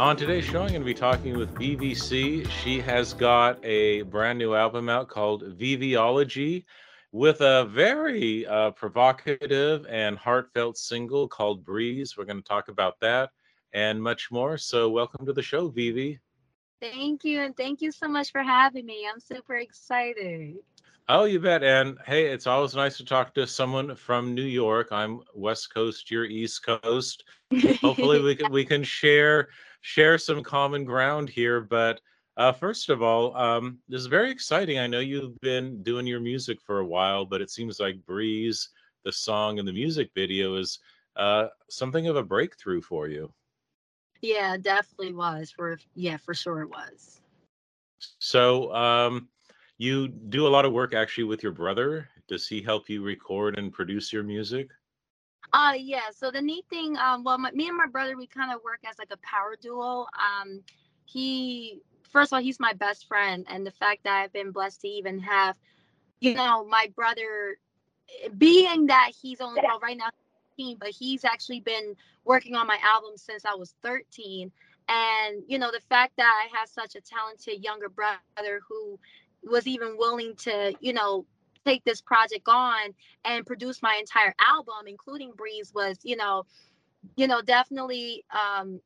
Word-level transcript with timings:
On 0.00 0.16
today's 0.16 0.46
show, 0.46 0.62
I'm 0.62 0.68
going 0.68 0.80
to 0.80 0.86
be 0.86 0.94
talking 0.94 1.36
with 1.36 1.54
VVC. 1.56 2.48
She 2.48 2.80
has 2.80 3.12
got 3.12 3.62
a 3.62 4.00
brand 4.00 4.38
new 4.38 4.54
album 4.54 4.88
out 4.88 5.08
called 5.08 5.42
Viviology 5.58 6.64
with 7.12 7.42
a 7.42 7.66
very 7.66 8.46
uh, 8.46 8.70
provocative 8.70 9.84
and 9.90 10.16
heartfelt 10.16 10.78
single 10.78 11.28
called 11.28 11.66
Breeze. 11.66 12.16
We're 12.16 12.24
going 12.24 12.40
to 12.40 12.48
talk 12.48 12.68
about 12.68 12.98
that 13.00 13.28
and 13.74 14.02
much 14.02 14.30
more. 14.30 14.56
So, 14.56 14.88
welcome 14.88 15.26
to 15.26 15.34
the 15.34 15.42
show, 15.42 15.68
Vivi. 15.68 16.18
Thank 16.80 17.22
you. 17.22 17.42
And 17.42 17.54
thank 17.54 17.82
you 17.82 17.92
so 17.92 18.08
much 18.08 18.32
for 18.32 18.42
having 18.42 18.86
me. 18.86 19.06
I'm 19.06 19.20
super 19.20 19.56
excited. 19.56 20.54
Oh, 21.10 21.24
you 21.24 21.40
bet. 21.40 21.62
And 21.62 21.98
hey, 22.06 22.26
it's 22.26 22.46
always 22.46 22.74
nice 22.74 22.96
to 22.96 23.04
talk 23.04 23.34
to 23.34 23.46
someone 23.46 23.94
from 23.96 24.34
New 24.34 24.44
York. 24.44 24.88
I'm 24.92 25.20
West 25.34 25.74
Coast, 25.74 26.10
you're 26.10 26.24
East 26.24 26.64
Coast. 26.64 27.24
Hopefully 27.82 28.22
we 28.22 28.34
can 28.34 28.50
we 28.50 28.64
can 28.64 28.82
share 28.82 29.48
share 29.80 30.18
some 30.18 30.42
common 30.42 30.84
ground 30.84 31.28
here. 31.28 31.60
But 31.60 32.00
uh, 32.36 32.52
first 32.52 32.88
of 32.88 33.02
all, 33.02 33.36
um, 33.36 33.78
this 33.88 34.00
is 34.00 34.06
very 34.06 34.30
exciting. 34.30 34.78
I 34.78 34.86
know 34.86 35.00
you've 35.00 35.38
been 35.40 35.82
doing 35.82 36.06
your 36.06 36.20
music 36.20 36.60
for 36.60 36.78
a 36.78 36.86
while, 36.86 37.24
but 37.24 37.40
it 37.40 37.50
seems 37.50 37.80
like 37.80 38.04
Breeze, 38.06 38.68
the 39.04 39.12
song 39.12 39.58
and 39.58 39.66
the 39.66 39.72
music 39.72 40.10
video, 40.14 40.56
is 40.56 40.78
uh, 41.16 41.46
something 41.68 42.06
of 42.06 42.16
a 42.16 42.22
breakthrough 42.22 42.80
for 42.80 43.08
you. 43.08 43.32
Yeah, 44.22 44.56
definitely 44.56 45.14
was. 45.14 45.50
For 45.50 45.78
yeah, 45.94 46.18
for 46.18 46.34
sure 46.34 46.62
it 46.62 46.68
was. 46.68 47.20
So, 48.18 48.74
um, 48.74 49.28
you 49.78 50.08
do 50.08 50.46
a 50.46 50.48
lot 50.48 50.66
of 50.66 50.72
work 50.72 50.94
actually 50.94 51.24
with 51.24 51.42
your 51.42 51.52
brother. 51.52 52.08
Does 52.28 52.46
he 52.46 52.60
help 52.60 52.88
you 52.88 53.02
record 53.02 53.58
and 53.58 53.72
produce 53.72 54.12
your 54.12 54.22
music? 54.22 54.68
Uh 55.52 55.74
yeah. 55.76 56.10
So 56.14 56.30
the 56.30 56.40
neat 56.42 56.64
thing, 56.70 56.96
um, 56.96 57.24
well, 57.24 57.38
my, 57.38 57.50
me 57.52 57.68
and 57.68 57.76
my 57.76 57.86
brother, 57.86 58.16
we 58.16 58.26
kind 58.26 58.52
of 58.52 58.62
work 58.64 58.80
as 58.88 58.98
like 58.98 59.10
a 59.12 59.18
power 59.18 59.56
duo. 59.60 60.06
Um, 60.14 60.62
he 61.06 61.80
first 62.10 62.32
of 62.32 62.36
all, 62.36 62.42
he's 62.42 62.60
my 62.60 62.72
best 62.74 63.06
friend, 63.08 63.46
and 63.48 63.66
the 63.66 63.72
fact 63.72 64.04
that 64.04 64.22
I've 64.22 64.32
been 64.32 64.52
blessed 64.52 64.82
to 64.82 64.88
even 64.88 65.20
have, 65.20 65.56
you 66.20 66.34
know, 66.34 66.64
my 66.66 66.90
brother, 66.94 67.58
being 68.36 68.86
that 68.86 69.10
he's 69.20 69.40
only 69.40 69.60
well 69.64 69.80
right 69.80 69.96
now, 69.96 70.10
but 70.78 70.90
he's 70.90 71.24
actually 71.24 71.60
been 71.60 71.96
working 72.24 72.54
on 72.54 72.66
my 72.66 72.78
album 72.82 73.12
since 73.16 73.44
I 73.44 73.54
was 73.54 73.74
13. 73.82 74.52
And 74.88 75.42
you 75.48 75.58
know, 75.58 75.70
the 75.72 75.80
fact 75.88 76.14
that 76.16 76.32
I 76.44 76.58
have 76.58 76.68
such 76.68 76.94
a 76.96 77.00
talented 77.00 77.62
younger 77.62 77.88
brother 77.88 78.60
who 78.68 78.98
was 79.42 79.66
even 79.66 79.96
willing 79.98 80.34
to, 80.36 80.74
you 80.80 80.92
know, 80.92 81.24
take 81.66 81.84
this 81.84 82.00
project 82.00 82.48
on 82.48 82.94
and 83.24 83.46
produce 83.46 83.82
my 83.82 83.96
entire 84.00 84.34
album, 84.48 84.86
including 84.86 85.32
Breeze, 85.36 85.72
was, 85.74 85.98
you 86.04 86.16
know, 86.16 86.44
you 87.16 87.26
know, 87.28 87.42
definitely 87.42 88.24
um 88.30 88.80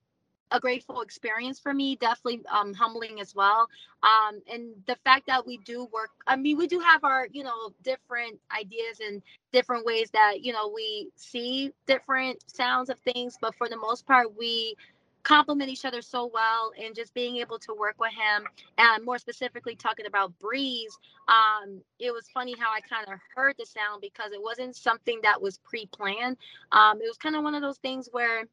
a 0.53 0.61
grateful 0.61 1.03
experience 1.03 1.61
for 1.61 1.75
me 1.75 1.97
definitely 1.97 2.41
um 2.53 2.75
humbling 2.75 3.21
as 3.21 3.35
well. 3.35 3.69
Um 4.03 4.41
and 4.53 4.75
the 4.87 4.97
fact 5.05 5.27
that 5.29 5.47
we 5.47 5.59
do 5.59 5.89
work 5.93 6.11
i 6.27 6.37
mean 6.37 6.59
we 6.59 6.67
do 6.69 6.81
have 6.81 7.05
our 7.05 7.29
you 7.33 7.43
know 7.45 7.71
different 7.83 8.39
ideas 8.57 9.01
and 9.07 9.23
different 9.53 9.87
ways 9.87 10.11
that 10.13 10.43
you 10.43 10.53
know 10.53 10.71
we 10.75 11.11
see 11.17 11.73
different 11.87 12.43
sounds 12.51 12.91
of 12.91 12.99
things 13.01 13.39
but 13.41 13.55
for 13.57 13.69
the 13.69 13.77
most 13.79 14.07
part 14.07 14.29
we 14.39 14.77
complement 15.25 15.71
each 15.71 15.85
other 15.87 16.03
so 16.03 16.31
well 16.33 16.73
and 16.83 16.95
just 16.95 17.15
being 17.15 17.39
able 17.39 17.59
to 17.59 17.75
work 17.79 17.97
with 17.99 18.13
him 18.13 18.47
and 18.79 19.05
more 19.05 19.19
specifically 19.19 19.75
talking 19.75 20.07
about 20.07 20.39
breeze 20.39 20.97
um 21.29 21.81
it 21.99 22.13
was 22.13 22.29
funny 22.33 22.55
how 22.59 22.71
i 22.73 22.81
kind 22.83 23.07
of 23.09 23.19
heard 23.35 23.55
the 23.59 23.67
sound 23.67 24.01
because 24.03 24.33
it 24.33 24.43
wasn't 24.43 24.77
something 24.77 25.21
that 25.23 25.41
was 25.41 25.59
pre-planned. 25.59 26.37
Um 26.73 27.01
it 27.03 27.09
was 27.09 27.19
kind 27.19 27.37
of 27.37 27.43
one 27.43 27.55
of 27.55 27.63
those 27.63 27.79
things 27.79 28.09
where 28.13 28.45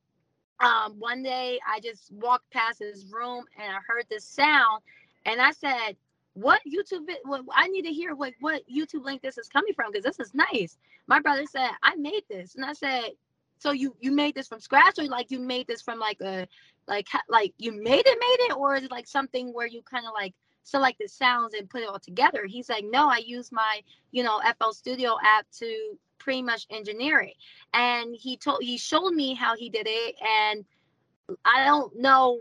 um 0.61 0.95
one 0.99 1.23
day 1.23 1.59
i 1.67 1.79
just 1.79 2.11
walked 2.13 2.49
past 2.51 2.79
his 2.79 3.05
room 3.11 3.45
and 3.61 3.71
i 3.73 3.79
heard 3.87 4.05
this 4.09 4.25
sound 4.25 4.81
and 5.25 5.41
i 5.41 5.51
said 5.51 5.95
what 6.33 6.61
youtube 6.67 7.07
what, 7.25 7.43
i 7.55 7.67
need 7.67 7.83
to 7.83 7.91
hear 7.91 8.15
what 8.15 8.33
what 8.39 8.61
youtube 8.69 9.03
link 9.03 9.21
this 9.21 9.37
is 9.37 9.49
coming 9.49 9.73
from 9.73 9.91
because 9.91 10.05
this 10.05 10.19
is 10.19 10.33
nice. 10.33 10.77
My 11.07 11.19
brother 11.19 11.45
said 11.45 11.71
i 11.83 11.95
made 11.95 12.23
this. 12.29 12.55
And 12.55 12.65
i 12.65 12.73
said 12.73 13.11
so 13.61 13.71
you 13.71 13.95
you 13.99 14.11
made 14.11 14.33
this 14.33 14.47
from 14.47 14.59
scratch 14.59 14.97
or 14.97 15.03
like 15.03 15.29
you 15.29 15.39
made 15.39 15.67
this 15.67 15.81
from 15.83 15.99
like 15.99 16.19
a 16.21 16.47
like 16.87 17.07
like 17.29 17.53
you 17.59 17.71
made 17.71 18.03
it 18.05 18.17
made 18.19 18.45
it 18.49 18.57
or 18.57 18.75
is 18.75 18.83
it 18.83 18.91
like 18.91 19.07
something 19.07 19.53
where 19.53 19.67
you 19.67 19.83
kind 19.83 20.05
of 20.07 20.13
like 20.15 20.33
select 20.63 20.97
the 20.99 21.07
sounds 21.07 21.53
and 21.53 21.69
put 21.69 21.81
it 21.81 21.87
all 21.87 21.99
together? 21.99 22.45
He's 22.47 22.69
like 22.69 22.83
no 22.83 23.07
i 23.07 23.17
use 23.17 23.51
my 23.51 23.81
you 24.11 24.23
know 24.23 24.41
fl 24.59 24.71
studio 24.71 25.15
app 25.23 25.45
to 25.59 25.97
pretty 26.17 26.41
much 26.41 26.65
engineer 26.71 27.19
it. 27.19 27.35
And 27.73 28.15
he 28.15 28.35
told 28.35 28.63
he 28.63 28.77
showed 28.77 29.13
me 29.13 29.35
how 29.35 29.55
he 29.55 29.69
did 29.69 29.85
it 29.87 30.15
and 30.21 30.65
i 31.45 31.63
don't 31.63 31.95
know 31.95 32.39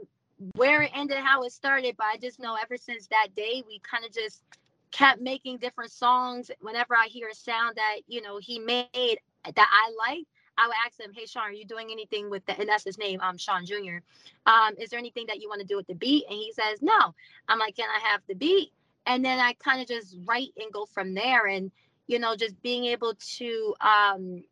where 0.57 0.81
it 0.83 0.91
ended 0.95 1.19
how 1.19 1.43
it 1.43 1.53
started 1.53 1.95
but 1.99 2.07
i 2.07 2.17
just 2.17 2.41
know 2.41 2.57
ever 2.61 2.79
since 2.79 3.07
that 3.09 3.29
day 3.37 3.63
we 3.69 3.79
kind 3.81 4.07
of 4.07 4.13
just 4.13 4.43
kept 4.91 5.21
making 5.21 5.59
different 5.59 5.93
songs. 5.93 6.51
Whenever 6.61 6.97
i 6.97 7.07
hear 7.09 7.29
a 7.29 7.35
sound 7.35 7.77
that 7.77 7.99
you 8.09 8.23
know 8.23 8.39
he 8.39 8.59
made 8.59 9.19
that 9.45 9.69
i 9.71 9.93
like 10.09 10.27
I 10.61 10.67
would 10.67 10.77
ask 10.85 11.01
him, 11.01 11.13
"Hey, 11.15 11.27
Shawn, 11.27 11.45
are 11.45 11.53
you 11.53 11.65
doing 11.65 11.89
anything 11.91 12.29
with 12.31 12.45
that?" 12.47 12.59
And 12.61 12.69
that's 12.69 12.85
his 12.85 12.99
name, 12.99 13.21
um, 13.23 13.39
Shawn 13.39 13.65
Jr. 13.65 13.99
Um, 14.47 14.75
is 14.79 14.91
there 14.91 14.99
anything 14.99 15.27
that 15.29 15.41
you 15.41 15.49
want 15.49 15.61
to 15.63 15.67
do 15.67 15.77
with 15.77 15.87
the 15.87 15.95
beat? 15.95 16.25
And 16.29 16.35
he 16.35 16.53
says, 16.53 16.83
"No." 16.83 17.15
I'm 17.49 17.59
like, 17.59 17.77
"Can 17.77 17.89
I 17.89 18.01
have 18.09 18.21
the 18.29 18.35
beat?" 18.35 18.73
And 19.07 19.25
then 19.25 19.39
I 19.41 19.55
kind 19.55 19.81
of 19.81 19.89
just 19.89 20.17
write 20.27 20.53
and 20.59 20.73
go 20.73 20.87
from 20.87 21.15
there, 21.15 21.47
and 21.47 21.71
you 22.07 22.19
know, 22.19 22.37
just 22.37 22.61
being 22.63 22.85
able 22.85 23.15
to 23.39 23.75
um, 23.81 24.45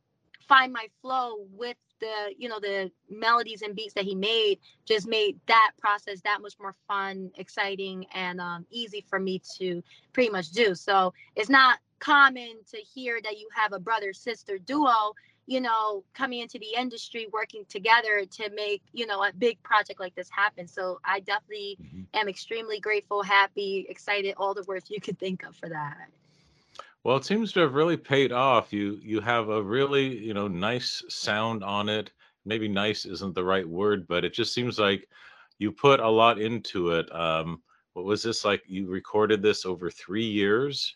find 0.49 0.73
my 0.73 0.89
flow 1.03 1.47
with 1.53 1.77
the 2.01 2.35
you 2.39 2.49
know 2.49 2.61
the 2.61 2.91
melodies 3.11 3.63
and 3.63 3.75
beats 3.75 3.95
that 3.95 4.05
he 4.05 4.15
made 4.15 4.59
just 4.85 5.09
made 5.09 5.39
that 5.47 5.73
process 5.79 6.21
that 6.23 6.41
much 6.41 6.55
more 6.61 6.75
fun 6.87 7.31
exciting 7.37 8.07
and 8.15 8.41
um, 8.41 8.65
easy 8.71 9.05
for 9.09 9.19
me 9.19 9.43
to 9.59 9.83
pretty 10.13 10.31
much 10.31 10.51
do 10.51 10.75
so 10.75 11.13
it's 11.37 11.51
not 11.51 11.79
common 11.99 12.57
to 12.71 12.77
hear 12.79 13.21
that 13.23 13.39
you 13.39 13.49
have 13.55 13.73
a 13.73 13.79
brother 13.79 14.13
sister 14.13 14.59
duo 14.59 15.13
you 15.49 15.63
know, 15.63 16.05
coming 16.13 16.41
into 16.41 16.59
the 16.59 16.75
industry, 16.77 17.27
working 17.33 17.65
together 17.71 18.27
to 18.31 18.51
make, 18.51 18.83
you 18.93 19.07
know, 19.07 19.25
a 19.25 19.33
big 19.39 19.61
project 19.63 19.99
like 19.99 20.15
this 20.15 20.29
happen. 20.29 20.69
So 20.69 21.01
I 21.07 21.21
definitely 21.21 21.79
mm-hmm. 21.83 22.03
am 22.13 22.29
extremely 22.29 22.79
grateful, 22.81 23.23
happy, 23.23 23.87
excited, 23.89 24.35
all 24.37 24.53
the 24.53 24.63
words 24.65 24.91
you 24.91 25.01
could 25.01 25.19
think 25.19 25.45
of 25.45 25.57
for 25.57 25.71
that. 25.71 26.11
Well, 27.03 27.17
it 27.17 27.25
seems 27.25 27.51
to 27.53 27.61
have 27.61 27.73
really 27.73 27.97
paid 27.97 28.31
off. 28.31 28.75
You 28.75 29.01
you 29.03 29.23
have 29.23 29.49
a 29.49 29.63
really, 29.63 30.19
you 30.19 30.35
know, 30.35 30.49
nice 30.49 31.03
sound 31.09 31.65
on 31.65 31.89
it. 31.89 32.13
Maybe 32.45 32.69
nice 32.69 33.07
isn't 33.07 33.35
the 33.35 33.45
right 33.45 33.67
word, 33.67 34.07
but 34.07 34.27
it 34.27 34.35
just 34.35 34.53
seems 34.53 34.79
like 34.79 35.09
you 35.59 35.73
put 35.73 36.01
a 36.01 36.09
lot 36.09 36.39
into 36.39 36.91
it. 36.91 37.11
Um, 37.15 37.63
what 37.95 38.05
was 38.05 38.23
this 38.23 38.45
like? 38.45 38.63
You 38.67 38.87
recorded 38.87 39.41
this 39.41 39.65
over 39.65 39.91
three 39.91 40.27
years? 40.27 40.95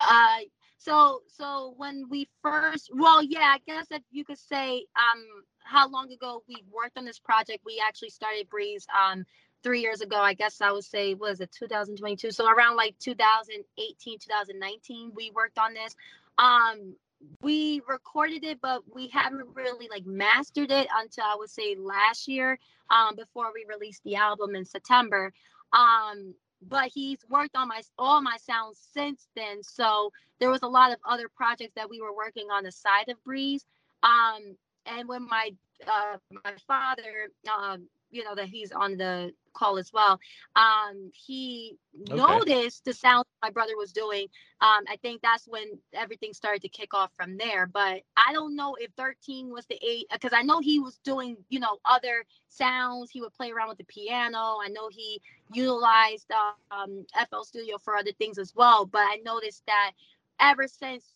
Uh 0.00 0.38
so 0.78 1.22
so 1.26 1.74
when 1.76 2.04
we 2.08 2.28
first 2.40 2.90
well 2.94 3.22
yeah 3.22 3.54
i 3.54 3.58
guess 3.66 3.86
if 3.90 4.02
you 4.10 4.24
could 4.24 4.38
say 4.38 4.84
um 4.96 5.24
how 5.58 5.88
long 5.88 6.10
ago 6.12 6.42
we 6.48 6.62
worked 6.72 6.96
on 6.96 7.04
this 7.04 7.18
project 7.18 7.60
we 7.66 7.82
actually 7.86 8.08
started 8.08 8.48
breeze 8.48 8.86
um 8.96 9.24
three 9.62 9.80
years 9.80 10.00
ago 10.00 10.16
i 10.16 10.32
guess 10.32 10.60
i 10.60 10.70
would 10.70 10.84
say 10.84 11.14
was 11.14 11.40
it 11.40 11.50
2022 11.52 12.30
so 12.30 12.46
around 12.48 12.76
like 12.76 12.96
2018 13.00 14.18
2019 14.18 15.12
we 15.14 15.30
worked 15.34 15.58
on 15.58 15.74
this. 15.74 15.94
Um 16.38 16.94
we 17.42 17.82
recorded 17.88 18.44
it 18.44 18.60
but 18.60 18.82
we 18.94 19.08
haven't 19.08 19.48
really 19.54 19.88
like 19.90 20.06
mastered 20.06 20.70
it 20.70 20.86
until 20.96 21.24
i 21.24 21.34
would 21.36 21.50
say 21.50 21.74
last 21.76 22.28
year 22.28 22.56
um 22.90 23.16
before 23.16 23.50
we 23.52 23.66
released 23.68 24.02
the 24.04 24.14
album 24.14 24.54
in 24.54 24.64
september. 24.64 25.32
Um 25.72 26.34
but 26.62 26.90
he's 26.92 27.18
worked 27.28 27.56
on 27.56 27.68
my 27.68 27.82
all 27.98 28.20
my 28.20 28.36
sounds 28.38 28.78
since 28.92 29.28
then. 29.36 29.62
So 29.62 30.12
there 30.40 30.50
was 30.50 30.62
a 30.62 30.68
lot 30.68 30.92
of 30.92 30.98
other 31.08 31.28
projects 31.28 31.74
that 31.76 31.90
we 31.90 32.00
were 32.00 32.14
working 32.14 32.48
on 32.50 32.64
the 32.64 32.72
side 32.72 33.08
of 33.08 33.22
Breeze. 33.24 33.64
Um, 34.02 34.56
and 34.86 35.08
when 35.08 35.26
my 35.28 35.50
uh, 35.86 36.16
my 36.44 36.54
father, 36.66 37.30
um, 37.52 37.88
you 38.10 38.24
know, 38.24 38.34
that 38.34 38.48
he's 38.48 38.72
on 38.72 38.96
the 38.96 39.32
call 39.54 39.78
as 39.78 39.92
well. 39.92 40.18
Um, 40.56 41.10
he 41.12 41.76
okay. 42.10 42.16
noticed 42.16 42.84
the 42.84 42.92
sound 42.92 43.24
my 43.42 43.50
brother 43.50 43.76
was 43.76 43.92
doing. 43.92 44.26
Um, 44.60 44.84
I 44.88 44.96
think 45.02 45.20
that's 45.22 45.46
when 45.46 45.64
everything 45.92 46.32
started 46.32 46.62
to 46.62 46.68
kick 46.68 46.94
off 46.94 47.10
from 47.16 47.36
there. 47.36 47.66
But 47.66 48.02
I 48.16 48.32
don't 48.32 48.56
know 48.56 48.76
if 48.78 48.90
13 48.96 49.50
was 49.50 49.66
the 49.66 49.78
eight 49.86 50.06
because 50.12 50.32
I 50.32 50.42
know 50.42 50.60
he 50.60 50.78
was 50.78 50.98
doing, 51.04 51.36
you 51.48 51.60
know, 51.60 51.78
other 51.84 52.24
sounds. 52.48 53.10
He 53.10 53.20
would 53.20 53.34
play 53.34 53.50
around 53.50 53.68
with 53.68 53.78
the 53.78 53.84
piano. 53.84 54.58
I 54.62 54.68
know 54.68 54.88
he 54.88 55.20
utilized 55.52 56.30
um, 56.70 57.04
FL 57.30 57.42
Studio 57.42 57.78
for 57.78 57.96
other 57.96 58.12
things 58.12 58.38
as 58.38 58.54
well. 58.54 58.86
But 58.86 59.02
I 59.02 59.20
noticed 59.24 59.62
that 59.66 59.92
ever 60.40 60.66
since 60.66 61.14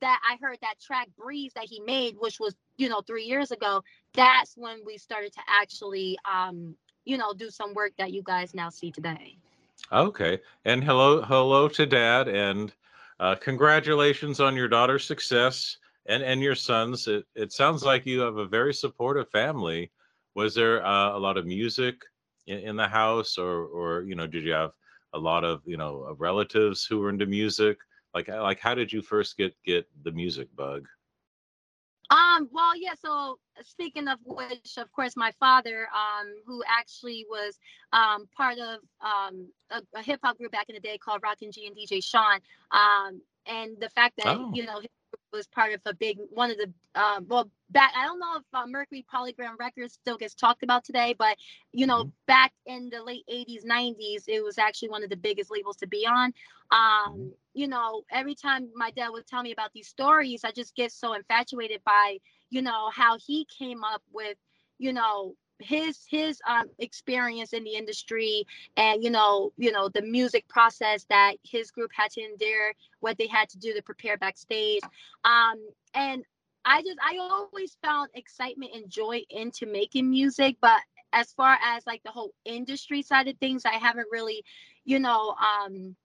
that 0.00 0.20
I 0.28 0.36
heard 0.40 0.58
that 0.62 0.80
track 0.80 1.08
Breeze 1.18 1.52
that 1.54 1.64
he 1.64 1.80
made, 1.80 2.16
which 2.18 2.38
was, 2.38 2.54
you 2.76 2.88
know, 2.88 3.00
three 3.00 3.24
years 3.24 3.50
ago, 3.50 3.82
that's 4.14 4.54
when 4.56 4.80
we 4.84 4.98
started 4.98 5.32
to 5.32 5.40
actually 5.48 6.18
um, 6.30 6.74
you 7.08 7.16
know, 7.16 7.32
do 7.32 7.48
some 7.48 7.72
work 7.72 7.92
that 7.96 8.12
you 8.12 8.22
guys 8.22 8.54
now 8.54 8.68
see 8.68 8.90
today. 8.90 9.34
Okay. 9.90 10.38
And 10.66 10.84
hello, 10.84 11.22
hello 11.22 11.66
to 11.68 11.86
dad 11.86 12.28
and 12.28 12.70
uh, 13.18 13.34
congratulations 13.36 14.40
on 14.40 14.54
your 14.54 14.68
daughter's 14.68 15.06
success 15.06 15.78
and, 16.06 16.22
and 16.22 16.42
your 16.42 16.54
sons. 16.54 17.08
It, 17.08 17.24
it 17.34 17.52
sounds 17.52 17.82
like 17.82 18.04
you 18.04 18.20
have 18.20 18.36
a 18.36 18.46
very 18.46 18.74
supportive 18.74 19.30
family. 19.30 19.90
was 20.34 20.54
there 20.54 20.84
uh, 20.84 21.16
a 21.16 21.18
lot 21.18 21.38
of 21.38 21.46
music 21.46 22.02
in, 22.46 22.58
in, 22.58 22.76
the 22.76 22.86
house, 22.86 23.38
or 23.38 23.64
or 23.64 24.02
you 24.02 24.14
know, 24.14 24.26
did 24.26 24.44
you 24.44 24.52
have 24.52 24.72
a 25.14 25.18
lot 25.18 25.44
of 25.44 25.62
you 25.64 25.78
know 25.78 26.14
relatives 26.18 26.84
who 26.84 26.98
were 26.98 27.08
into 27.08 27.26
music? 27.26 27.78
Like 28.14 28.28
like 28.28 28.60
how 28.60 28.74
did 28.74 28.92
you 28.92 29.00
first 29.00 29.38
get 29.38 29.56
get 29.64 29.88
the 30.04 30.12
music 30.12 30.48
bug? 30.54 30.86
Um, 32.10 32.48
well, 32.52 32.72
yeah, 32.76 32.94
so 33.00 33.38
speaking 33.62 34.08
of 34.08 34.18
which, 34.24 34.78
of 34.78 34.90
course, 34.92 35.14
my 35.16 35.32
father, 35.38 35.88
um, 35.94 36.34
who 36.46 36.62
actually 36.66 37.26
was 37.28 37.58
um 37.92 38.26
part 38.36 38.58
of 38.58 38.80
um 39.04 39.48
a, 39.70 39.82
a 39.94 40.02
hip 40.02 40.20
hop 40.22 40.38
group 40.38 40.52
back 40.52 40.68
in 40.68 40.74
the 40.74 40.80
day 40.80 40.98
called 40.98 41.22
Rock 41.22 41.38
N 41.42 41.52
Gee 41.52 41.66
and 41.66 41.76
DJ 41.76 42.02
Shawn. 42.02 42.40
Um, 42.70 43.20
and 43.46 43.76
the 43.80 43.90
fact 43.90 44.16
that 44.18 44.26
oh. 44.26 44.50
you 44.54 44.64
know 44.64 44.80
was 45.32 45.46
part 45.46 45.72
of 45.72 45.80
a 45.86 45.94
big 45.94 46.18
one 46.30 46.50
of 46.50 46.56
the 46.56 46.72
um, 47.00 47.26
well 47.28 47.50
back 47.70 47.92
i 47.96 48.04
don't 48.04 48.18
know 48.18 48.36
if 48.36 48.42
uh, 48.54 48.66
mercury 48.66 49.04
polygram 49.12 49.58
records 49.58 49.94
still 49.94 50.16
gets 50.16 50.34
talked 50.34 50.62
about 50.62 50.84
today 50.84 51.14
but 51.18 51.36
you 51.72 51.86
know 51.86 52.04
mm-hmm. 52.04 52.10
back 52.26 52.52
in 52.66 52.90
the 52.90 53.02
late 53.02 53.24
80s 53.30 53.64
90s 53.64 54.24
it 54.26 54.42
was 54.42 54.58
actually 54.58 54.88
one 54.88 55.02
of 55.02 55.10
the 55.10 55.16
biggest 55.16 55.50
labels 55.50 55.76
to 55.76 55.86
be 55.86 56.06
on 56.06 56.32
um, 56.70 57.12
mm-hmm. 57.12 57.28
you 57.54 57.68
know 57.68 58.02
every 58.10 58.34
time 58.34 58.68
my 58.74 58.90
dad 58.90 59.08
would 59.10 59.26
tell 59.26 59.42
me 59.42 59.52
about 59.52 59.72
these 59.72 59.88
stories 59.88 60.44
i 60.44 60.50
just 60.50 60.74
get 60.74 60.92
so 60.92 61.14
infatuated 61.14 61.82
by 61.84 62.18
you 62.50 62.62
know 62.62 62.90
how 62.92 63.16
he 63.18 63.46
came 63.46 63.84
up 63.84 64.02
with 64.12 64.36
you 64.78 64.92
know 64.92 65.34
his 65.60 66.04
his 66.08 66.40
um, 66.48 66.66
experience 66.78 67.52
in 67.52 67.64
the 67.64 67.74
industry 67.74 68.46
and 68.76 69.02
you 69.02 69.10
know 69.10 69.52
you 69.56 69.72
know 69.72 69.88
the 69.88 70.02
music 70.02 70.46
process 70.48 71.04
that 71.08 71.34
his 71.42 71.70
group 71.70 71.90
had 71.94 72.10
to 72.10 72.22
endure 72.22 72.72
what 73.00 73.18
they 73.18 73.26
had 73.26 73.48
to 73.48 73.58
do 73.58 73.72
to 73.74 73.82
prepare 73.82 74.16
backstage. 74.16 74.82
Um 75.24 75.56
and 75.94 76.24
i 76.64 76.82
just 76.82 76.98
i 77.02 77.16
always 77.18 77.76
found 77.82 78.08
excitement 78.14 78.72
and 78.74 78.90
joy 78.90 79.22
into 79.30 79.66
making 79.66 80.08
music 80.10 80.56
but 80.60 80.80
as 81.12 81.32
far 81.32 81.56
as 81.64 81.86
like 81.86 82.02
the 82.04 82.10
whole 82.10 82.32
industry 82.44 83.02
side 83.02 83.28
of 83.28 83.36
things 83.38 83.64
i 83.64 83.74
haven't 83.74 84.08
really 84.10 84.44
you 84.84 84.98
know 84.98 85.34
um 85.38 85.96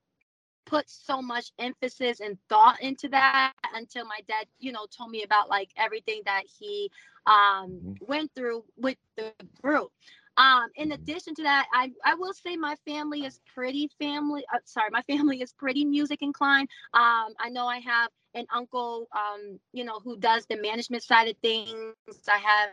put 0.66 0.90
so 0.90 1.22
much 1.22 1.52
emphasis 1.60 2.20
and 2.20 2.38
thought 2.50 2.82
into 2.82 3.08
that 3.10 3.54
until 3.74 4.06
my 4.06 4.20
dad 4.28 4.46
you 4.60 4.72
know 4.72 4.86
told 4.96 5.10
me 5.12 5.24
about 5.24 5.50
like 5.50 5.70
everything 5.78 6.22
that 6.26 6.44
he 6.60 6.90
um 7.26 7.72
mm-hmm. 7.72 7.94
went 8.08 8.32
through 8.36 8.64
with 8.78 8.98
the 9.18 9.32
group 9.62 9.92
um 10.38 10.68
in 10.76 10.90
mm-hmm. 10.90 10.94
addition 10.94 11.36
to 11.36 11.44
that 11.44 11.68
i 11.74 11.92
i 12.06 12.16
will 12.16 12.34
say 12.34 12.56
my 12.56 12.76
family 12.86 13.26
is 13.26 13.40
pretty 13.54 13.90
family 14.00 14.44
uh, 14.54 14.60
sorry 14.66 14.90
my 14.92 15.02
family 15.14 15.42
is 15.42 15.54
pretty 15.54 15.86
music 15.86 16.22
inclined 16.22 16.68
um 16.94 17.34
i 17.40 17.50
know 17.50 17.68
i 17.68 17.80
have 17.80 18.10
an 18.36 18.46
uncle 18.54 19.08
um 19.16 19.60
you 19.74 19.84
know 19.84 20.00
who 20.00 20.18
does 20.18 20.46
the 20.48 20.56
management 20.58 21.04
side 21.04 21.28
of 21.28 21.38
things 21.38 21.94
i 22.28 22.38
have 22.38 22.70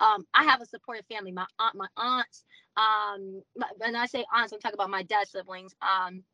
um, 0.00 0.26
I 0.32 0.44
have 0.44 0.60
a 0.60 0.66
supportive 0.66 1.04
family. 1.06 1.30
My 1.30 1.46
aunt, 1.58 1.74
my 1.74 1.86
aunts, 1.96 2.44
um, 2.76 3.42
my, 3.56 3.68
when 3.76 3.94
I 3.94 4.06
say 4.06 4.24
aunts, 4.34 4.52
I'm 4.52 4.58
talking 4.58 4.74
about 4.74 4.90
my 4.90 5.02
dad's 5.02 5.30
siblings. 5.30 5.74
Um, 5.82 6.24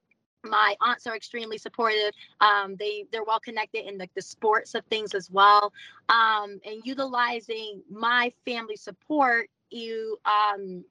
my 0.51 0.75
aunts 0.81 1.07
are 1.07 1.17
extremely 1.17 1.59
supportive. 1.59 2.13
Um, 2.41 2.77
they 2.77 3.05
they're 3.13 3.25
well 3.25 3.41
connected 3.41 3.89
in 3.89 3.99
the, 3.99 4.09
the 4.15 4.23
sports 4.23 4.75
of 4.75 4.85
things 4.87 5.15
as 5.15 5.31
well. 5.31 5.73
Um, 6.09 6.61
and 6.65 6.83
utilizing 6.85 7.83
my 7.91 8.33
family 8.45 8.77
support 8.77 9.49
you 9.71 10.17
um 10.25 10.85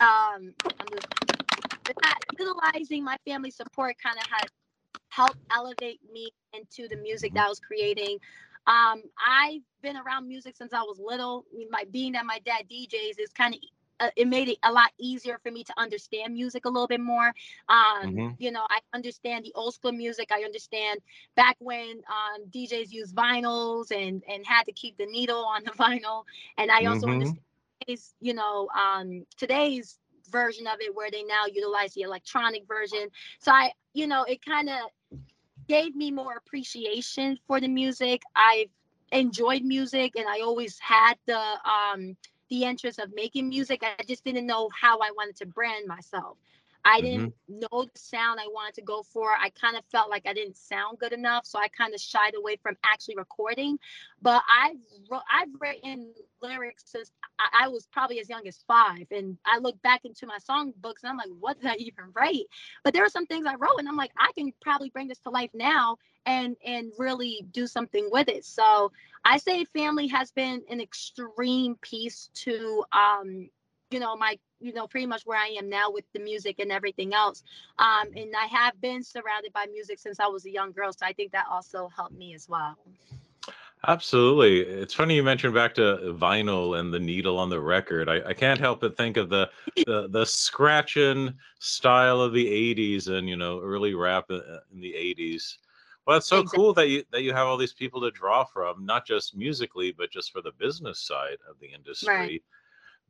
um 0.00 0.54
utilizing 2.38 3.04
my 3.04 3.16
family 3.26 3.50
support 3.50 3.96
kind 4.02 4.16
of 4.18 4.24
has 4.30 4.48
helped 5.10 5.36
elevate 5.54 6.00
me 6.12 6.30
into 6.54 6.88
the 6.88 6.96
music 6.96 7.34
that 7.34 7.46
I 7.46 7.48
was 7.48 7.60
creating. 7.60 8.18
Um 8.66 9.02
i've 9.26 9.62
been 9.82 9.96
around 9.96 10.28
music 10.28 10.56
since 10.56 10.72
i 10.72 10.80
was 10.82 10.98
little. 10.98 11.44
My 11.70 11.84
being 11.90 12.12
that 12.12 12.24
my 12.24 12.38
dad 12.44 12.64
djs 12.70 13.18
is 13.18 13.32
kind 13.36 13.54
of 13.54 13.60
uh, 14.02 14.10
it 14.16 14.26
made 14.26 14.48
it 14.48 14.58
a 14.64 14.72
lot 14.72 14.90
easier 14.98 15.38
for 15.42 15.50
me 15.50 15.62
to 15.62 15.72
understand 15.78 16.34
music 16.34 16.64
a 16.64 16.68
little 16.68 16.88
bit 16.88 17.00
more. 17.00 17.32
Um, 17.68 18.02
mm-hmm. 18.04 18.28
You 18.38 18.50
know, 18.50 18.66
I 18.68 18.80
understand 18.92 19.44
the 19.44 19.52
old 19.54 19.74
school 19.74 19.92
music. 19.92 20.30
I 20.32 20.42
understand 20.42 21.00
back 21.36 21.56
when 21.60 22.02
um, 22.08 22.46
DJs 22.50 22.90
used 22.90 23.14
vinyls 23.14 23.92
and 23.92 24.22
and 24.28 24.44
had 24.46 24.64
to 24.64 24.72
keep 24.72 24.96
the 24.98 25.06
needle 25.06 25.44
on 25.44 25.62
the 25.64 25.70
vinyl, 25.82 26.24
and 26.58 26.70
I 26.70 26.86
also 26.86 27.06
mm-hmm. 27.06 27.22
understand, 27.22 27.40
you 28.20 28.34
know, 28.34 28.68
um, 28.68 29.24
today's 29.36 29.98
version 30.30 30.66
of 30.66 30.80
it 30.80 30.94
where 30.94 31.10
they 31.10 31.22
now 31.22 31.44
utilize 31.52 31.92
the 31.94 32.02
electronic 32.02 32.66
version. 32.66 33.08
So 33.38 33.52
I, 33.52 33.72
you 33.92 34.06
know, 34.06 34.24
it 34.24 34.44
kind 34.44 34.68
of 34.68 35.18
gave 35.68 35.94
me 35.94 36.10
more 36.10 36.36
appreciation 36.36 37.38
for 37.46 37.60
the 37.60 37.68
music. 37.68 38.22
I've 38.34 38.70
enjoyed 39.12 39.62
music 39.62 40.12
and 40.16 40.26
I 40.26 40.40
always 40.40 40.78
had 40.78 41.14
the 41.26 41.38
um 41.38 42.16
the 42.52 42.64
interest 42.64 42.98
of 42.98 43.10
making 43.14 43.48
music. 43.48 43.82
I 43.82 44.04
just 44.04 44.24
didn't 44.24 44.44
know 44.44 44.68
how 44.78 44.98
I 44.98 45.10
wanted 45.16 45.36
to 45.36 45.46
brand 45.46 45.86
myself. 45.86 46.36
I 46.84 47.00
didn't 47.00 47.30
mm-hmm. 47.30 47.60
know 47.60 47.84
the 47.84 47.98
sound 47.98 48.40
I 48.40 48.48
wanted 48.48 48.74
to 48.74 48.82
go 48.82 49.02
for. 49.04 49.30
I 49.30 49.48
kind 49.50 49.74
of 49.74 49.86
felt 49.86 50.10
like 50.10 50.26
I 50.26 50.34
didn't 50.34 50.58
sound 50.58 50.98
good 50.98 51.14
enough, 51.14 51.46
so 51.46 51.58
I 51.58 51.68
kind 51.68 51.94
of 51.94 52.00
shied 52.00 52.34
away 52.36 52.56
from 52.62 52.76
actually 52.84 53.14
recording. 53.16 53.78
But 54.20 54.42
I've 54.50 54.76
I've 55.32 55.48
written 55.60 56.12
lyrics 56.42 56.82
since 56.84 57.10
I, 57.38 57.64
I 57.64 57.68
was 57.68 57.86
probably 57.90 58.20
as 58.20 58.28
young 58.28 58.46
as 58.46 58.62
five, 58.68 59.06
and 59.10 59.38
I 59.46 59.56
look 59.56 59.80
back 59.80 60.04
into 60.04 60.26
my 60.26 60.36
song 60.36 60.74
books 60.82 61.04
and 61.04 61.10
I'm 61.10 61.16
like, 61.16 61.30
what 61.40 61.58
did 61.58 61.70
I 61.70 61.76
even 61.76 62.04
write? 62.14 62.44
But 62.84 62.92
there 62.92 63.02
were 63.02 63.08
some 63.08 63.26
things 63.26 63.46
I 63.46 63.54
wrote, 63.54 63.78
and 63.78 63.88
I'm 63.88 63.96
like, 63.96 64.12
I 64.18 64.30
can 64.34 64.52
probably 64.60 64.90
bring 64.90 65.08
this 65.08 65.20
to 65.20 65.30
life 65.30 65.50
now 65.54 65.96
and 66.26 66.56
and 66.64 66.92
really 66.98 67.46
do 67.52 67.66
something 67.66 68.08
with 68.10 68.28
it. 68.28 68.44
So 68.44 68.92
I 69.24 69.38
say 69.38 69.64
family 69.64 70.08
has 70.08 70.30
been 70.30 70.62
an 70.70 70.80
extreme 70.80 71.76
piece 71.82 72.30
to 72.34 72.84
um 72.92 73.48
you 73.90 74.00
know 74.00 74.16
my 74.16 74.38
you 74.60 74.72
know 74.72 74.86
pretty 74.86 75.06
much 75.06 75.24
where 75.26 75.38
i 75.38 75.48
am 75.48 75.68
now 75.68 75.90
with 75.90 76.04
the 76.14 76.18
music 76.18 76.58
and 76.58 76.72
everything 76.72 77.12
else 77.14 77.42
um 77.78 78.08
and 78.16 78.32
i 78.34 78.46
have 78.46 78.80
been 78.80 79.02
surrounded 79.02 79.52
by 79.52 79.66
music 79.70 79.98
since 79.98 80.18
i 80.18 80.26
was 80.26 80.46
a 80.46 80.50
young 80.50 80.72
girl 80.72 80.92
so 80.92 81.04
i 81.04 81.12
think 81.12 81.30
that 81.30 81.44
also 81.50 81.88
helped 81.94 82.14
me 82.16 82.34
as 82.34 82.48
well 82.48 82.76
Absolutely. 83.88 84.60
It's 84.60 84.94
funny 84.94 85.16
you 85.16 85.24
mentioned 85.24 85.54
back 85.54 85.74
to 85.74 86.14
vinyl 86.16 86.78
and 86.78 86.94
the 86.94 87.00
needle 87.00 87.36
on 87.36 87.50
the 87.50 87.60
record. 87.60 88.08
I, 88.08 88.28
I 88.28 88.32
can't 88.32 88.60
help 88.60 88.80
but 88.80 88.96
think 88.96 89.16
of 89.16 89.28
the, 89.28 89.50
the 89.86 90.06
the 90.08 90.24
scratching 90.24 91.34
style 91.58 92.20
of 92.20 92.32
the 92.32 92.46
80s 92.46 93.08
and 93.08 93.28
you 93.28 93.36
know 93.36 93.60
early 93.60 93.94
rap 93.94 94.26
uh, 94.30 94.38
in 94.72 94.80
the 94.80 94.92
80s. 94.92 95.56
Well, 96.06 96.16
it's 96.16 96.26
so 96.26 96.40
exactly. 96.40 96.56
cool 96.56 96.74
that 96.74 96.88
you 96.88 97.04
that 97.12 97.22
you 97.22 97.32
have 97.32 97.46
all 97.46 97.56
these 97.56 97.72
people 97.72 98.00
to 98.00 98.10
draw 98.10 98.44
from, 98.44 98.84
not 98.84 99.06
just 99.06 99.36
musically, 99.36 99.92
but 99.92 100.10
just 100.10 100.32
for 100.32 100.42
the 100.42 100.52
business 100.58 101.00
side 101.00 101.38
of 101.48 101.58
the 101.60 101.72
industry. 101.72 102.08
Right. 102.08 102.42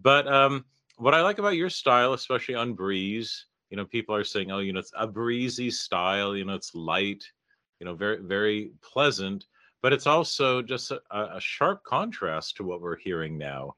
But 0.00 0.26
um, 0.28 0.64
what 0.96 1.14
I 1.14 1.22
like 1.22 1.38
about 1.38 1.56
your 1.56 1.70
style, 1.70 2.12
especially 2.12 2.54
on 2.54 2.74
Breeze, 2.74 3.46
you 3.70 3.76
know, 3.76 3.86
people 3.86 4.14
are 4.14 4.24
saying, 4.24 4.50
oh, 4.50 4.58
you 4.58 4.72
know, 4.72 4.80
it's 4.80 4.92
a 4.96 5.06
breezy 5.06 5.70
style, 5.70 6.36
you 6.36 6.44
know, 6.44 6.54
it's 6.54 6.74
light, 6.74 7.24
you 7.80 7.86
know, 7.86 7.94
very, 7.94 8.18
very 8.18 8.72
pleasant, 8.82 9.46
but 9.80 9.94
it's 9.94 10.06
also 10.06 10.60
just 10.60 10.90
a, 10.90 11.00
a 11.10 11.40
sharp 11.40 11.82
contrast 11.84 12.56
to 12.56 12.64
what 12.64 12.82
we're 12.82 12.98
hearing 12.98 13.38
now. 13.38 13.74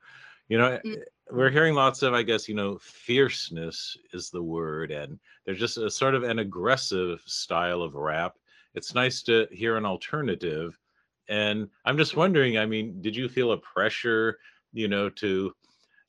You 0.49 0.59
know, 0.59 0.79
mm-hmm. 0.85 1.37
we're 1.37 1.51
hearing 1.51 1.75
lots 1.75 2.03
of, 2.03 2.13
I 2.13 2.23
guess, 2.23 2.49
you 2.49 2.55
know, 2.55 2.79
fierceness 2.83 3.97
is 4.13 4.31
the 4.31 4.43
word, 4.43 4.91
and 4.91 5.19
there's 5.47 5.61
just 5.61 5.79
a 5.79 5.91
sort 5.91 6.15
of 6.15 6.25
an 6.25 6.41
aggressive 6.41 7.23
style 7.27 7.81
of 7.81 7.95
rap. 7.95 8.35
It's 8.75 8.95
nice 8.95 9.23
to 9.23 9.47
hear 9.51 9.77
an 9.77 9.87
alternative. 9.87 10.79
And 11.29 11.69
I'm 11.85 11.97
just 11.97 12.17
wondering, 12.17 12.59
I 12.59 12.67
mean, 12.67 13.01
did 13.01 13.17
you 13.17 13.29
feel 13.29 13.53
a 13.53 13.59
pressure, 13.59 14.39
you 14.73 14.89
know, 14.89 15.09
to 15.11 15.55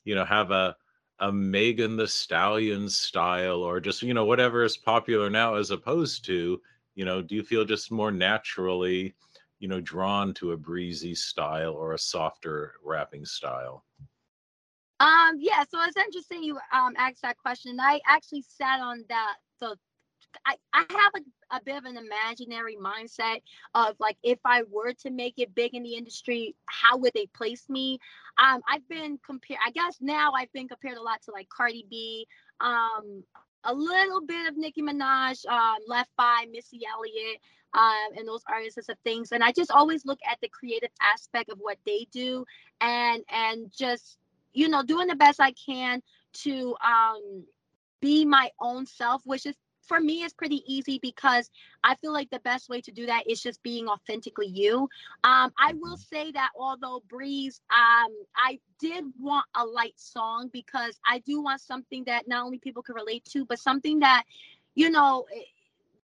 you 0.06 0.16
know 0.16 0.26
have 0.26 0.52
a 0.52 0.76
a 1.20 1.32
Megan 1.32 1.98
Thee 1.98 2.08
Stallion 2.08 2.90
style 2.90 3.64
or 3.64 3.80
just 3.80 4.02
you 4.02 4.14
know 4.14 4.26
whatever 4.26 4.64
is 4.64 4.78
popular 4.78 5.30
now 5.30 5.56
as 5.56 5.72
opposed 5.72 6.26
to 6.26 6.62
you 6.96 7.06
know 7.06 7.22
do 7.22 7.36
you 7.36 7.44
feel 7.44 7.66
just 7.66 7.92
more 7.92 8.12
naturally 8.12 9.16
you 9.60 9.68
know 9.68 9.82
drawn 9.82 10.34
to 10.36 10.52
a 10.52 10.58
breezy 10.58 11.16
style 11.16 11.74
or 11.74 11.94
a 11.94 12.00
softer 12.00 12.74
rapping 12.84 13.26
style 13.26 13.86
um 15.00 15.38
yeah 15.40 15.64
so 15.70 15.82
it's 15.84 15.98
interesting 15.98 16.44
you 16.44 16.58
um 16.74 16.94
asked 16.98 17.22
that 17.22 17.38
question 17.38 17.72
And 17.72 17.82
i 17.82 18.02
actually 18.06 18.44
sat 18.48 18.82
on 18.82 19.06
that 19.10 19.36
the 19.60 19.78
I, 20.46 20.56
I 20.74 20.86
have 20.90 21.12
a, 21.16 21.58
a 21.58 21.62
bit 21.64 21.78
of 21.78 21.86
an 21.86 21.98
imaginary 21.98 22.76
mindset 22.76 23.42
of 23.74 23.96
like 24.00 24.18
if 24.24 24.40
I 24.46 24.64
were 24.70 24.94
to 25.02 25.12
make 25.12 25.36
it 25.38 25.56
big 25.56 25.74
in 25.74 25.84
the 25.84 25.96
industry, 25.96 26.56
how 26.66 26.98
would 26.98 27.14
they 27.14 27.28
place 27.28 27.70
me? 27.70 28.00
Um, 28.38 28.62
I've 28.70 28.88
been 28.88 29.20
compared. 29.26 29.60
I 29.66 29.72
guess 29.72 29.98
now 30.02 30.32
I've 30.36 30.52
been 30.54 30.68
compared 30.68 30.98
a 30.98 31.02
lot 31.02 31.22
to 31.24 31.32
like 31.32 31.48
Cardi 31.50 31.86
B, 31.90 32.28
um, 32.60 33.24
a 33.64 33.74
little 33.74 34.22
bit 34.22 34.48
of 34.48 34.58
Nicki 34.58 34.82
Minaj, 34.82 35.46
um, 35.48 35.78
Left 35.88 36.10
by 36.18 36.46
Missy 36.52 36.82
Elliott, 36.92 37.40
um, 37.74 38.18
and 38.18 38.28
those 38.28 38.44
artists 38.50 38.90
of 38.90 38.98
things. 39.04 39.32
And 39.32 39.44
I 39.44 39.52
just 39.52 39.72
always 39.72 40.06
look 40.06 40.20
at 40.30 40.38
the 40.42 40.50
creative 40.50 40.92
aspect 41.02 41.50
of 41.50 41.58
what 41.60 41.78
they 41.86 42.08
do, 42.12 42.46
and 42.82 43.24
and 43.30 43.72
just 43.76 44.18
you 44.54 44.70
know 44.70 44.84
doing 44.84 45.08
the 45.08 45.16
best 45.16 45.40
I 45.40 45.54
can 45.54 46.02
to 46.34 46.76
um 46.84 47.46
be 48.02 48.26
my 48.26 48.52
own 48.60 48.86
self, 48.86 49.22
which 49.26 49.46
is 49.46 49.56
for 49.86 50.00
me 50.00 50.24
it's 50.24 50.34
pretty 50.34 50.64
easy 50.68 51.00
because 51.02 51.50
I 51.84 51.96
feel 51.96 52.14
like 52.14 52.30
the 52.30 52.40
best 52.40 52.70
way 52.70 52.82
to 52.82 52.92
do 52.92 53.06
that 53.08 53.30
is 53.30 53.42
just 53.42 53.64
being 53.64 53.88
authentically 53.88 54.48
you. 54.48 54.90
Um, 55.24 55.52
I 55.58 55.74
will 55.80 55.96
Mm-hmm. 55.96 55.98
say 55.98 56.32
that 56.32 56.50
although 56.58 57.04
Breeze, 57.08 57.62
um, 57.70 58.12
I 58.36 58.60
did 58.80 59.06
want 59.20 59.46
a 59.56 59.66
light 59.66 60.00
song 60.00 60.50
because 60.52 61.00
I 61.06 61.20
do 61.20 61.42
want 61.42 61.62
something 61.62 62.04
that 62.06 62.28
not 62.28 62.46
only 62.46 62.60
people 62.60 62.84
can 62.84 62.96
relate 62.96 63.26
to, 63.32 63.46
but 63.46 63.60
something 63.60 64.00
that, 64.00 64.24
you 64.76 64.90
know, 64.90 65.26
eh, 65.36 65.42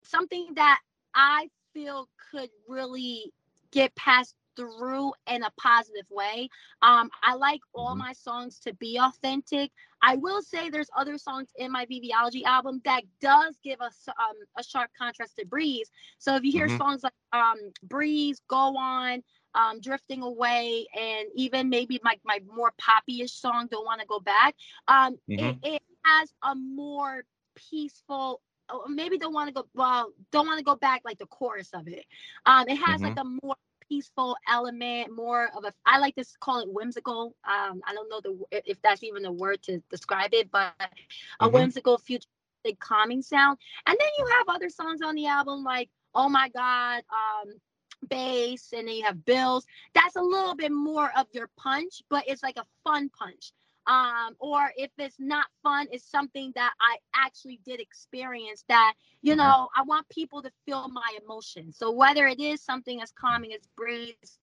something 0.02 0.48
that 0.54 0.80
I 1.14 1.48
feel 1.72 2.08
could 2.30 2.50
really 2.68 3.32
get 3.70 3.94
passed 3.94 4.36
through 4.56 5.12
in 5.26 5.42
a 5.42 5.50
positive 5.60 6.06
way. 6.10 6.48
Um, 6.82 7.10
I 7.22 7.34
like 7.34 7.60
all 7.74 7.94
Mhm. 7.94 7.96
my 7.96 8.12
songs 8.12 8.58
to 8.60 8.74
be 8.74 8.98
authentic. 8.98 9.72
I 10.02 10.16
will 10.16 10.42
say 10.42 10.70
there's 10.70 10.90
other 10.96 11.18
songs 11.18 11.50
in 11.56 11.72
my 11.72 11.86
Viviology 11.86 12.42
album 12.44 12.80
that 12.84 13.02
does 13.20 13.58
give 13.62 13.80
us 13.80 14.08
um, 14.08 14.36
a 14.58 14.62
sharp 14.62 14.90
contrast 14.98 15.36
to 15.36 15.46
Breeze. 15.46 15.90
So 16.18 16.34
if 16.36 16.44
you 16.44 16.52
hear 16.52 16.68
Mhm. 16.68 16.68
songs 16.68 17.02
like 17.04 17.12
um, 17.32 17.58
Breeze, 17.82 18.40
Go 18.48 18.76
On, 18.76 19.22
um, 19.54 19.80
Drifting 19.80 20.22
Away, 20.22 20.86
and 20.98 21.28
even 21.34 21.68
maybe 21.68 22.00
my, 22.02 22.16
my 22.24 22.40
more 22.54 22.72
poppy-ish 22.78 23.32
song, 23.32 23.68
Don't 23.70 23.84
Want 23.84 24.00
to 24.00 24.06
Go 24.06 24.20
Back, 24.20 24.54
um, 24.88 25.16
it, 25.36 25.56
Mhm. 25.56 25.62
it 25.62 25.82
has 26.04 26.32
a 26.42 26.54
more 26.54 27.24
peaceful 27.54 28.40
oh, 28.70 28.84
maybe 28.88 29.18
don't 29.18 29.32
want 29.32 29.48
to 29.48 29.54
go 29.54 29.66
well 29.74 30.10
don't 30.30 30.46
want 30.46 30.58
to 30.58 30.64
go 30.64 30.76
back 30.76 31.02
like 31.04 31.18
the 31.18 31.26
chorus 31.26 31.70
of 31.74 31.86
it 31.88 32.04
um 32.46 32.66
it 32.68 32.76
has 32.76 33.02
like 33.02 33.14
a 33.16 33.24
more 33.24 33.56
peaceful 33.88 34.36
element 34.48 35.14
more 35.14 35.48
of 35.56 35.64
a 35.64 35.72
i 35.86 35.98
like 35.98 36.14
to 36.16 36.24
call 36.40 36.60
it 36.60 36.68
whimsical. 36.72 37.34
Um 37.44 37.80
i 37.86 37.94
don't 37.94 38.08
know 38.08 38.20
the 38.20 38.36
if 38.68 38.80
that's 38.82 39.02
even 39.02 39.24
a 39.24 39.32
word 39.32 39.62
to 39.64 39.80
describe 39.90 40.32
it 40.32 40.50
but 40.50 40.72
a 41.40 41.48
Mhm. 41.48 41.52
whimsical 41.52 41.98
futuristic 41.98 42.78
calming 42.80 43.22
sound. 43.22 43.58
And 43.86 43.96
then 43.98 44.08
you 44.18 44.26
have 44.38 44.48
other 44.48 44.68
songs 44.68 45.00
on 45.02 45.14
the 45.14 45.26
album 45.26 45.62
like 45.64 45.90
oh 46.14 46.28
my 46.28 46.48
god 46.50 47.02
um 47.10 47.54
bass 48.08 48.72
and 48.72 48.88
then 48.88 48.96
you 48.96 49.04
have 49.04 49.24
bills. 49.24 49.66
That's 49.94 50.16
a 50.16 50.22
little 50.22 50.54
bit 50.54 50.72
more 50.72 51.10
of 51.16 51.26
your 51.32 51.48
punch 51.56 52.02
but 52.10 52.24
it's 52.26 52.42
like 52.42 52.56
a 52.58 52.66
fun 52.84 53.10
punch 53.10 53.52
um 53.86 54.34
or 54.38 54.70
if 54.76 54.90
it's 54.98 55.16
not 55.18 55.46
fun 55.62 55.86
it's 55.90 56.08
something 56.10 56.52
that 56.54 56.72
i 56.80 56.96
actually 57.14 57.60
did 57.64 57.80
experience 57.80 58.64
that 58.68 58.94
you 59.22 59.34
Mhm. 59.34 59.38
know 59.38 59.68
i 59.76 59.82
want 59.82 60.08
people 60.08 60.42
to 60.42 60.50
feel 60.66 60.88
my 60.88 61.16
emotions 61.22 61.76
so 61.78 61.90
whether 61.90 62.26
it 62.26 62.40
is 62.40 62.62
something 62.62 63.00
as 63.02 63.12
calming 63.12 63.52
as 63.52 63.66
breeze 63.76 64.38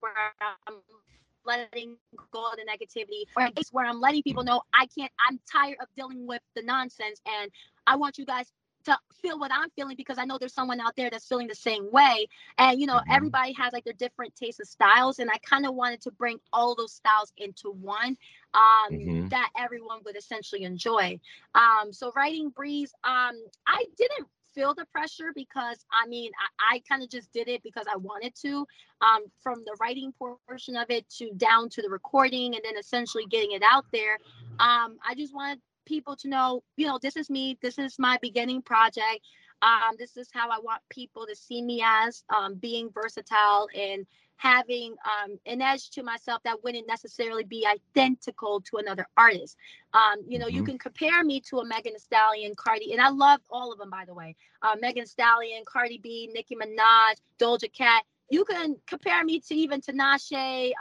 where 0.00 0.12
i'm 0.12 0.42
letting 0.74 1.96
go 1.96 1.96
of 1.96 1.96
the 1.96 1.96
negativity 1.96 3.24
or 3.36 3.48
it's 3.56 3.72
where 3.72 3.86
i'm 3.86 4.00
letting 4.00 4.22
people 4.22 4.44
know 4.44 4.60
i 4.74 4.86
can't 4.96 5.12
i'm 5.28 5.38
tired 5.50 5.76
of 5.80 5.86
dealing 5.96 6.26
with 6.26 6.40
the 6.54 6.62
nonsense 6.62 7.20
and 7.26 7.50
i 7.86 7.96
want 7.96 8.18
you 8.18 8.24
guys 8.24 8.52
to 8.84 8.96
feel 9.14 9.38
what 9.38 9.50
i'm 9.52 9.70
feeling 9.70 9.96
because 9.96 10.18
i 10.18 10.24
know 10.24 10.38
there's 10.38 10.54
someone 10.54 10.80
out 10.80 10.94
there 10.96 11.10
that's 11.10 11.26
feeling 11.26 11.46
the 11.48 11.54
same 11.54 11.90
way 11.92 12.26
and 12.58 12.80
you 12.80 12.86
know 12.86 13.00
Mhm. 13.00 13.10
everybody 13.10 13.52
has 13.52 13.72
like 13.72 13.84
their 13.84 13.92
different 13.94 14.34
tastes 14.36 14.60
and 14.60 14.68
styles 14.68 15.18
and 15.18 15.30
i 15.30 15.38
kind 15.38 15.66
of 15.66 15.74
wanted 15.74 16.00
to 16.00 16.10
bring 16.12 16.38
all 16.52 16.74
those 16.74 16.92
styles 16.92 17.32
into 17.38 17.70
one 17.70 18.16
um 18.54 18.90
Mhm. 18.90 19.30
that 19.30 19.50
everyone 19.58 19.98
would 20.04 20.16
essentially 20.16 20.62
enjoy 20.64 21.18
um 21.54 21.92
so 21.92 22.12
writing 22.16 22.50
breeze 22.50 22.92
um 23.04 23.32
i 23.66 23.84
didn't 23.96 24.28
feel 24.54 24.74
the 24.74 24.84
pressure 24.86 25.32
because 25.34 25.84
i 25.92 26.06
mean 26.06 26.30
i, 26.70 26.76
I 26.76 26.82
kind 26.88 27.02
of 27.02 27.10
just 27.10 27.32
did 27.32 27.48
it 27.48 27.62
because 27.62 27.86
i 27.92 27.96
wanted 27.96 28.34
to 28.42 28.66
um 29.00 29.24
from 29.42 29.62
the 29.64 29.76
writing 29.80 30.12
portion 30.18 30.56
of 30.56 30.66
it 30.70 30.88
to 30.92 31.12
down 31.36 31.48
to 31.50 31.82
the 31.82 31.90
recording 31.90 32.38
and 32.54 32.64
then 32.64 32.76
essentially 32.78 33.26
getting 33.26 33.52
it 33.52 33.62
out 33.62 33.84
there 33.92 34.14
um 34.58 34.96
i 35.06 35.14
just 35.16 35.34
wanted 35.34 35.60
people 35.84 36.16
to 36.16 36.28
know 36.28 36.62
you 36.76 36.86
know 36.86 36.98
this 37.00 37.16
is 37.16 37.30
me 37.30 37.58
this 37.62 37.78
is 37.78 37.98
my 37.98 38.18
beginning 38.22 38.62
project 38.62 39.20
um, 39.62 39.96
this 39.98 40.16
is 40.16 40.28
how 40.32 40.50
I 40.50 40.58
want 40.58 40.82
people 40.90 41.26
to 41.26 41.34
see 41.34 41.62
me 41.62 41.82
as 41.84 42.24
um, 42.34 42.54
being 42.56 42.90
versatile 42.90 43.68
and 43.74 44.06
having 44.36 44.94
um, 45.04 45.38
an 45.46 45.62
edge 45.62 45.90
to 45.90 46.02
myself 46.02 46.42
that 46.44 46.62
wouldn't 46.62 46.86
necessarily 46.86 47.44
be 47.44 47.66
identical 47.66 48.60
to 48.62 48.76
another 48.76 49.06
artist. 49.16 49.56
Um, 49.94 50.22
you 50.26 50.38
know, 50.38 50.48
you 50.48 50.62
Mhm. 50.62 50.66
can 50.66 50.78
compare 50.78 51.24
me 51.24 51.40
to 51.48 51.58
a 51.60 51.64
Megan 51.66 51.92
Thee 51.94 51.98
Stallion, 51.98 52.54
Cardi, 52.54 52.92
and 52.92 53.00
I 53.00 53.08
love 53.08 53.40
all 53.50 53.72
of 53.72 53.78
them, 53.78 53.90
by 53.90 54.04
the 54.04 54.14
way. 54.14 54.36
Uh, 54.62 54.76
Megan 54.80 55.04
Thee 55.04 55.08
Stallion, 55.08 55.64
Cardi 55.64 55.98
B, 55.98 56.28
Nicki 56.32 56.56
Minaj, 56.56 57.14
Doja 57.38 57.72
Cat. 57.72 58.04
You 58.30 58.44
can 58.44 58.76
compare 58.86 59.24
me 59.24 59.40
to 59.40 59.54
even 59.54 59.80
Tinashe, 59.80 60.72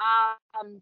um, 0.60 0.82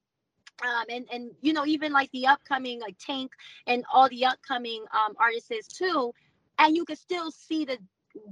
um, 0.64 0.86
and 0.90 1.06
and 1.12 1.32
you 1.42 1.54
know 1.54 1.66
even 1.66 1.92
like 1.92 2.12
the 2.12 2.28
upcoming 2.28 2.80
like 2.80 2.96
Tank 3.00 3.32
and 3.68 3.84
all 3.94 4.10
the 4.10 4.26
upcoming 4.26 4.84
um, 4.94 5.16
artists 5.20 5.78
too, 5.78 6.14
and 6.60 6.76
you 6.76 6.86
can 6.86 6.96
still 6.96 7.32
see 7.32 7.66
the 7.66 7.78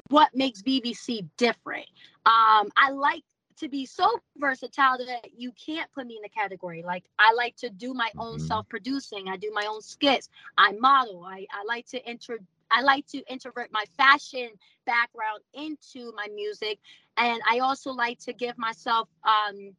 what 0.09 0.29
makes 0.35 0.61
VVC 0.61 1.27
different. 1.37 1.87
Um, 2.25 2.69
I 2.77 2.91
like 2.91 3.23
to 3.57 3.69
be 3.69 3.85
so 3.85 4.07
versatile 4.37 4.97
that 4.97 5.09
you 5.37 5.51
can't 5.53 5.91
put 5.91 6.05
me 6.07 6.17
in 6.17 6.23
a 6.25 6.29
category. 6.29 6.83
Like 6.83 7.05
I 7.19 7.33
like 7.33 7.55
to 7.57 7.69
do 7.69 7.93
my 7.93 8.11
own 8.17 8.37
Mhm. 8.37 8.41
self-producing. 8.41 9.27
I 9.27 9.37
do 9.37 9.51
my 9.53 9.65
own 9.65 9.81
skits. 9.81 10.29
I 10.57 10.71
model. 10.73 11.23
I, 11.25 11.45
I 11.51 11.63
like 11.65 11.85
to 11.87 12.05
enter. 12.07 12.39
I 12.71 12.81
like 12.81 13.05
to 13.07 13.19
introvert 13.31 13.71
my 13.71 13.85
fashion 13.97 14.49
background 14.85 15.41
into 15.53 16.11
my 16.15 16.27
music, 16.33 16.79
and 17.17 17.41
I 17.49 17.59
also 17.59 17.91
like 17.91 18.19
to 18.19 18.33
give 18.33 18.57
myself, 18.57 19.09
um, 19.23 19.75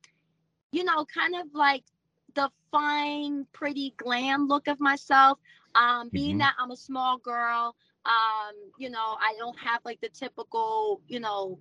you 0.72 0.84
know, 0.84 1.04
kind 1.06 1.34
of 1.36 1.54
like 1.54 1.84
the 2.40 2.50
fine, 2.70 3.46
pretty 3.52 3.94
glam 3.96 4.46
look 4.48 4.68
of 4.68 4.80
myself. 4.80 5.38
Um, 5.74 6.10
being 6.12 6.38
Mhm. 6.38 6.38
that 6.38 6.54
I'm 6.58 6.70
a 6.70 6.76
small 6.76 7.18
girl, 7.18 7.76
um, 8.06 8.54
you 8.78 8.90
know, 8.90 9.16
I 9.20 9.34
don't 9.38 9.58
have 9.58 9.80
like 9.84 10.00
the 10.00 10.08
typical, 10.08 11.00
you 11.08 11.20
know, 11.20 11.58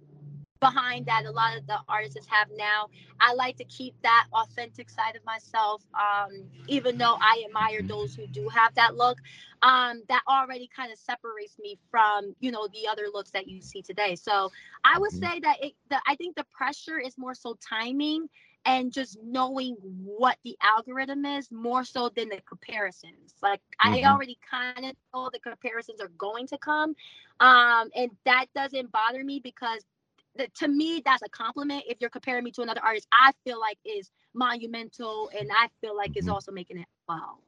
behind 0.60 1.06
that 1.06 1.26
a 1.26 1.32
lot 1.32 1.58
of 1.58 1.68
the 1.68 1.78
artists 1.88 2.28
have 2.30 2.48
now. 2.58 2.90
I 3.20 3.34
like 3.34 3.58
to 3.58 3.66
keep 3.66 3.96
that 4.04 4.28
authentic 4.34 4.90
side 4.90 5.16
of 5.16 5.26
myself, 5.26 5.84
um, 5.94 6.44
even 6.68 6.98
though 6.98 7.16
I 7.20 7.44
admire 7.46 7.82
those 7.88 8.16
who 8.16 8.28
do 8.28 8.48
have 8.54 8.74
that 8.76 8.96
look. 8.96 9.20
Um, 9.62 10.04
that 10.10 10.22
already 10.28 10.70
kind 10.76 10.92
of 10.92 10.98
separates 10.98 11.58
me 11.60 11.78
from, 11.92 12.36
you 12.40 12.52
know, 12.52 12.68
the 12.74 12.88
other 12.90 13.06
looks 13.14 13.32
that 13.32 13.48
you 13.48 13.62
see 13.62 13.82
today. 13.82 14.16
So 14.16 14.52
I 14.84 15.00
would 15.00 15.12
Mhm. 15.12 15.14
say 15.14 15.40
that 15.42 15.58
it, 15.62 15.74
the, 15.90 16.00
I 16.08 16.16
think 16.16 16.36
the 16.36 16.46
pressure 16.46 17.00
is 17.00 17.18
more 17.18 17.34
so 17.36 17.58
timing 17.68 18.28
and 18.66 18.92
just 18.92 19.18
knowing 19.24 19.76
what 19.82 20.38
the 20.44 20.58
algorithm 20.62 21.26
is 21.26 21.52
more 21.52 21.84
so 21.84 22.10
than 22.16 22.30
the 22.30 22.42
comparisons. 22.48 23.36
Like 23.42 23.62
I 23.80 24.04
Mhm. 24.04 24.06
already 24.06 24.38
kind 24.50 24.86
of 24.86 24.96
know 25.14 25.30
the 25.32 25.40
comparisons 25.40 26.02
are 26.02 26.12
going 26.18 26.48
to 26.48 26.58
come. 26.58 26.96
Um, 27.40 27.90
and 27.96 28.12
that 28.26 28.46
doesn't 28.56 28.92
bother 28.92 29.24
me 29.24 29.40
because 29.44 29.84
the, 30.36 30.48
to 30.60 30.68
me 30.68 31.02
that's 31.06 31.22
a 31.24 31.30
compliment 31.30 31.84
if 31.88 31.98
you're 32.02 32.10
comparing 32.10 32.44
me 32.44 32.52
to 32.52 32.62
another 32.62 32.82
artist 32.84 33.08
i 33.12 33.32
feel 33.44 33.60
like 33.60 33.78
is 33.86 34.12
monumental 34.34 35.30
and 35.38 35.50
i 35.58 35.68
feel 35.82 35.96
like 35.96 36.12
is 36.16 36.28
Mhm. 36.28 36.30
also 36.30 36.52
making 36.52 36.78
it 36.80 36.88
well 37.08 37.42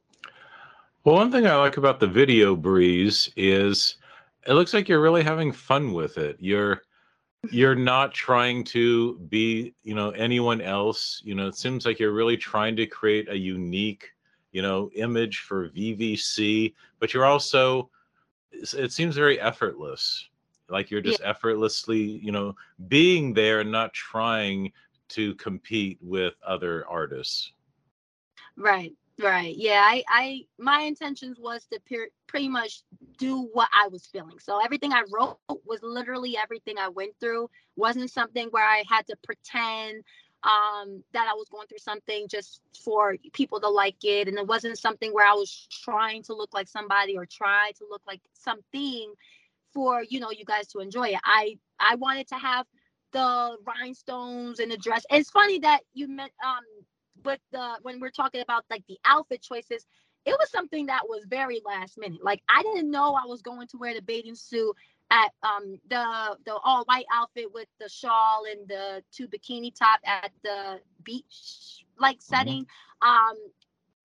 Well, 1.04 1.16
one 1.16 1.30
thing 1.30 1.46
I 1.46 1.56
like 1.56 1.76
about 1.76 2.00
the 2.00 2.06
video 2.06 2.54
breeze 2.56 3.30
is 3.36 3.96
it 4.46 4.52
looks 4.54 4.72
like 4.74 4.88
you're 4.88 5.00
really 5.00 5.22
having 5.22 5.52
fun 5.52 5.92
with 5.92 6.18
it. 6.18 6.36
You're 6.40 6.82
you're 7.50 7.74
not 7.74 8.14
trying 8.14 8.64
to 8.64 9.18
be, 9.28 9.74
you 9.82 9.94
know, 9.94 10.10
anyone 10.10 10.60
else. 10.60 11.20
You 11.24 11.34
know, 11.34 11.48
it 11.48 11.56
seems 11.56 11.84
like 11.84 11.98
you're 11.98 12.12
really 12.12 12.36
trying 12.36 12.76
to 12.76 12.86
create 12.86 13.28
a 13.28 13.36
unique, 13.36 14.12
you 14.52 14.62
know, 14.62 14.90
image 14.94 15.40
for 15.40 15.68
VVC, 15.70 16.74
but 16.98 17.12
you're 17.12 17.24
also 17.24 17.90
it 18.52 18.92
seems 18.92 19.16
very 19.16 19.40
effortless. 19.40 20.28
Like 20.68 20.90
you're 20.90 21.00
yeah 21.02 21.10
just 21.10 21.22
effortlessly, 21.24 22.00
you 22.00 22.32
know, 22.32 22.54
being 22.88 23.34
there 23.34 23.60
and 23.60 23.72
not 23.72 23.92
trying 23.92 24.72
to 25.08 25.34
compete 25.34 25.98
with 26.00 26.34
other 26.46 26.86
artists. 26.88 27.52
right 28.56 28.92
right 29.22 29.56
yeah 29.56 29.82
i 29.86 30.02
i 30.08 30.40
my 30.58 30.82
intentions 30.82 31.38
was 31.40 31.66
to 31.66 31.80
per- 31.90 32.10
pretty 32.26 32.48
much 32.48 32.82
do 33.18 33.48
what 33.52 33.68
i 33.72 33.88
was 33.88 34.06
feeling. 34.06 34.38
So 34.38 34.60
everything 34.64 34.92
i 34.92 35.04
wrote 35.12 35.38
was 35.66 35.80
literally 35.82 36.36
everything 36.36 36.78
i 36.78 36.88
went 36.88 37.12
through. 37.20 37.48
Wasn't 37.76 38.10
something 38.10 38.48
where 38.50 38.66
i 38.66 38.82
had 38.88 39.06
to 39.08 39.16
pretend 39.24 40.02
um 40.44 41.04
that 41.12 41.28
i 41.30 41.34
was 41.34 41.48
going 41.50 41.68
through 41.68 41.78
something 41.78 42.26
just 42.28 42.62
for 42.84 43.16
people 43.32 43.60
to 43.60 43.68
like 43.68 44.02
it. 44.04 44.28
And 44.28 44.38
it 44.38 44.46
wasn't 44.46 44.78
something 44.78 45.12
where 45.12 45.26
i 45.26 45.34
was 45.34 45.68
trying 45.70 46.22
to 46.24 46.34
look 46.34 46.52
like 46.54 46.68
somebody 46.68 47.16
or 47.16 47.26
try 47.26 47.72
to 47.78 47.86
look 47.90 48.02
like 48.06 48.20
something 48.34 49.14
for 49.72 50.02
you 50.08 50.20
know 50.20 50.30
you 50.30 50.44
guys 50.44 50.68
to 50.68 50.80
enjoy 50.80 51.08
it. 51.08 51.20
I 51.24 51.58
i 51.80 51.94
wanted 51.96 52.28
to 52.28 52.36
have 52.36 52.66
the 53.12 53.56
rhinestones 53.66 54.58
and 54.58 54.72
the 54.72 54.78
dress. 54.78 55.04
It's 55.10 55.30
funny 55.30 55.60
that 55.60 55.82
you 55.94 56.08
met, 56.08 56.32
um 56.44 56.64
but 57.22 57.40
the 57.52 57.78
when 57.82 58.00
we're 58.00 58.10
talking 58.10 58.40
about 58.40 58.64
like 58.70 58.84
the 58.88 58.98
outfit 59.04 59.42
choices 59.42 59.86
it 60.24 60.32
was 60.38 60.50
something 60.50 60.86
that 60.86 61.02
was 61.08 61.24
very 61.28 61.60
last 61.64 61.98
minute 61.98 62.22
like 62.22 62.42
i 62.48 62.62
didn't 62.62 62.90
know 62.90 63.14
i 63.14 63.26
was 63.26 63.42
going 63.42 63.66
to 63.66 63.78
wear 63.78 63.94
the 63.94 64.02
bathing 64.02 64.34
suit 64.34 64.74
at 65.10 65.30
um 65.42 65.78
the 65.88 66.36
the 66.46 66.54
all 66.64 66.84
white 66.86 67.06
outfit 67.12 67.52
with 67.52 67.68
the 67.80 67.88
shawl 67.88 68.44
and 68.50 68.68
the 68.68 69.02
two 69.12 69.28
bikini 69.28 69.74
top 69.74 70.00
at 70.06 70.30
the 70.42 70.80
beach 71.04 71.84
like 71.98 72.20
Mhm. 72.30 72.56
setting 72.56 72.66
um 73.02 73.36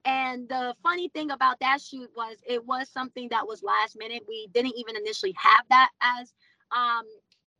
and 0.05 0.47
the 0.49 0.75
funny 0.83 1.09
thing 1.09 1.31
about 1.31 1.59
that 1.59 1.81
shoot 1.81 2.09
was 2.15 2.37
it 2.47 2.65
was 2.65 2.89
something 2.89 3.27
that 3.29 3.47
was 3.47 3.63
last 3.63 3.97
minute. 3.97 4.23
We 4.27 4.47
didn't 4.53 4.75
even 4.77 4.95
initially 4.95 5.33
have 5.37 5.65
that 5.69 5.89
as 6.01 6.33
um, 6.71 7.03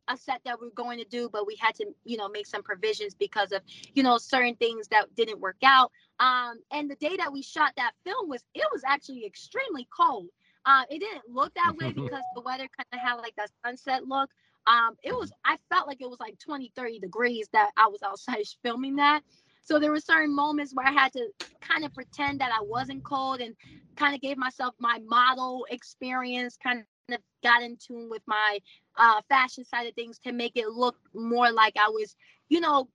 a 0.08 0.16
set 0.16 0.40
that 0.44 0.60
we 0.60 0.68
are 0.68 0.70
going 0.74 0.98
to 0.98 1.04
do, 1.04 1.28
but 1.30 1.46
we 1.46 1.56
had 1.56 1.74
to, 1.76 1.86
you 2.04 2.16
know, 2.16 2.28
make 2.28 2.46
some 2.46 2.62
provisions 2.62 3.14
because 3.14 3.52
of, 3.52 3.62
you 3.94 4.02
know, 4.02 4.18
certain 4.18 4.56
things 4.56 4.88
that 4.88 5.14
didn't 5.14 5.40
work 5.40 5.58
out. 5.62 5.90
Um, 6.20 6.58
and 6.72 6.90
the 6.90 6.96
day 6.96 7.16
that 7.16 7.32
we 7.32 7.42
shot 7.42 7.72
that 7.76 7.92
film 8.04 8.28
was 8.28 8.44
it 8.54 8.66
was 8.72 8.82
actually 8.86 9.24
extremely 9.24 9.86
cold. 9.96 10.28
Uh, 10.64 10.82
it 10.90 10.98
didn't 10.98 11.28
look 11.28 11.52
that 11.54 11.76
way 11.76 11.92
because 11.92 12.22
the 12.34 12.40
weather 12.40 12.68
kind 12.76 12.86
of 12.92 13.00
had 13.00 13.14
like 13.14 13.34
that 13.36 13.50
sunset 13.64 14.06
look. 14.06 14.30
Um, 14.66 14.96
it 15.02 15.14
was 15.14 15.32
I 15.44 15.56
felt 15.70 15.86
like 15.86 16.00
it 16.00 16.10
was 16.10 16.20
like 16.20 16.38
20, 16.38 16.72
30 16.76 16.98
degrees 16.98 17.48
that 17.52 17.70
I 17.76 17.86
was 17.86 18.02
outside 18.02 18.44
filming 18.62 18.96
that. 18.96 19.22
So 19.62 19.78
there 19.78 19.90
were 19.90 20.00
certain 20.00 20.34
moments 20.34 20.72
where 20.74 20.86
I 20.86 20.92
had 20.92 21.12
to 21.12 21.28
kind 21.60 21.84
of 21.84 21.92
pretend 21.92 22.40
that 22.40 22.50
I 22.52 22.62
wasn't 22.62 23.04
cold 23.04 23.40
and 23.40 23.54
kind 23.96 24.14
of 24.14 24.20
gave 24.20 24.38
myself 24.38 24.74
my 24.78 24.98
model 25.04 25.66
experience, 25.70 26.56
kind 26.62 26.80
of 27.14 27.20
got 27.42 27.62
in 27.62 27.76
tune 27.76 28.08
with 28.10 28.22
my 28.26 28.58
uh, 28.96 29.20
fashion 29.28 29.64
side 29.64 29.86
of 29.86 29.94
things 29.94 30.18
to 30.20 30.32
make 30.32 30.56
it 30.56 30.68
look 30.68 30.96
more 31.14 31.50
like 31.50 31.76
I 31.78 31.88
was, 31.88 32.16
you 32.48 32.60
know, 32.60 32.88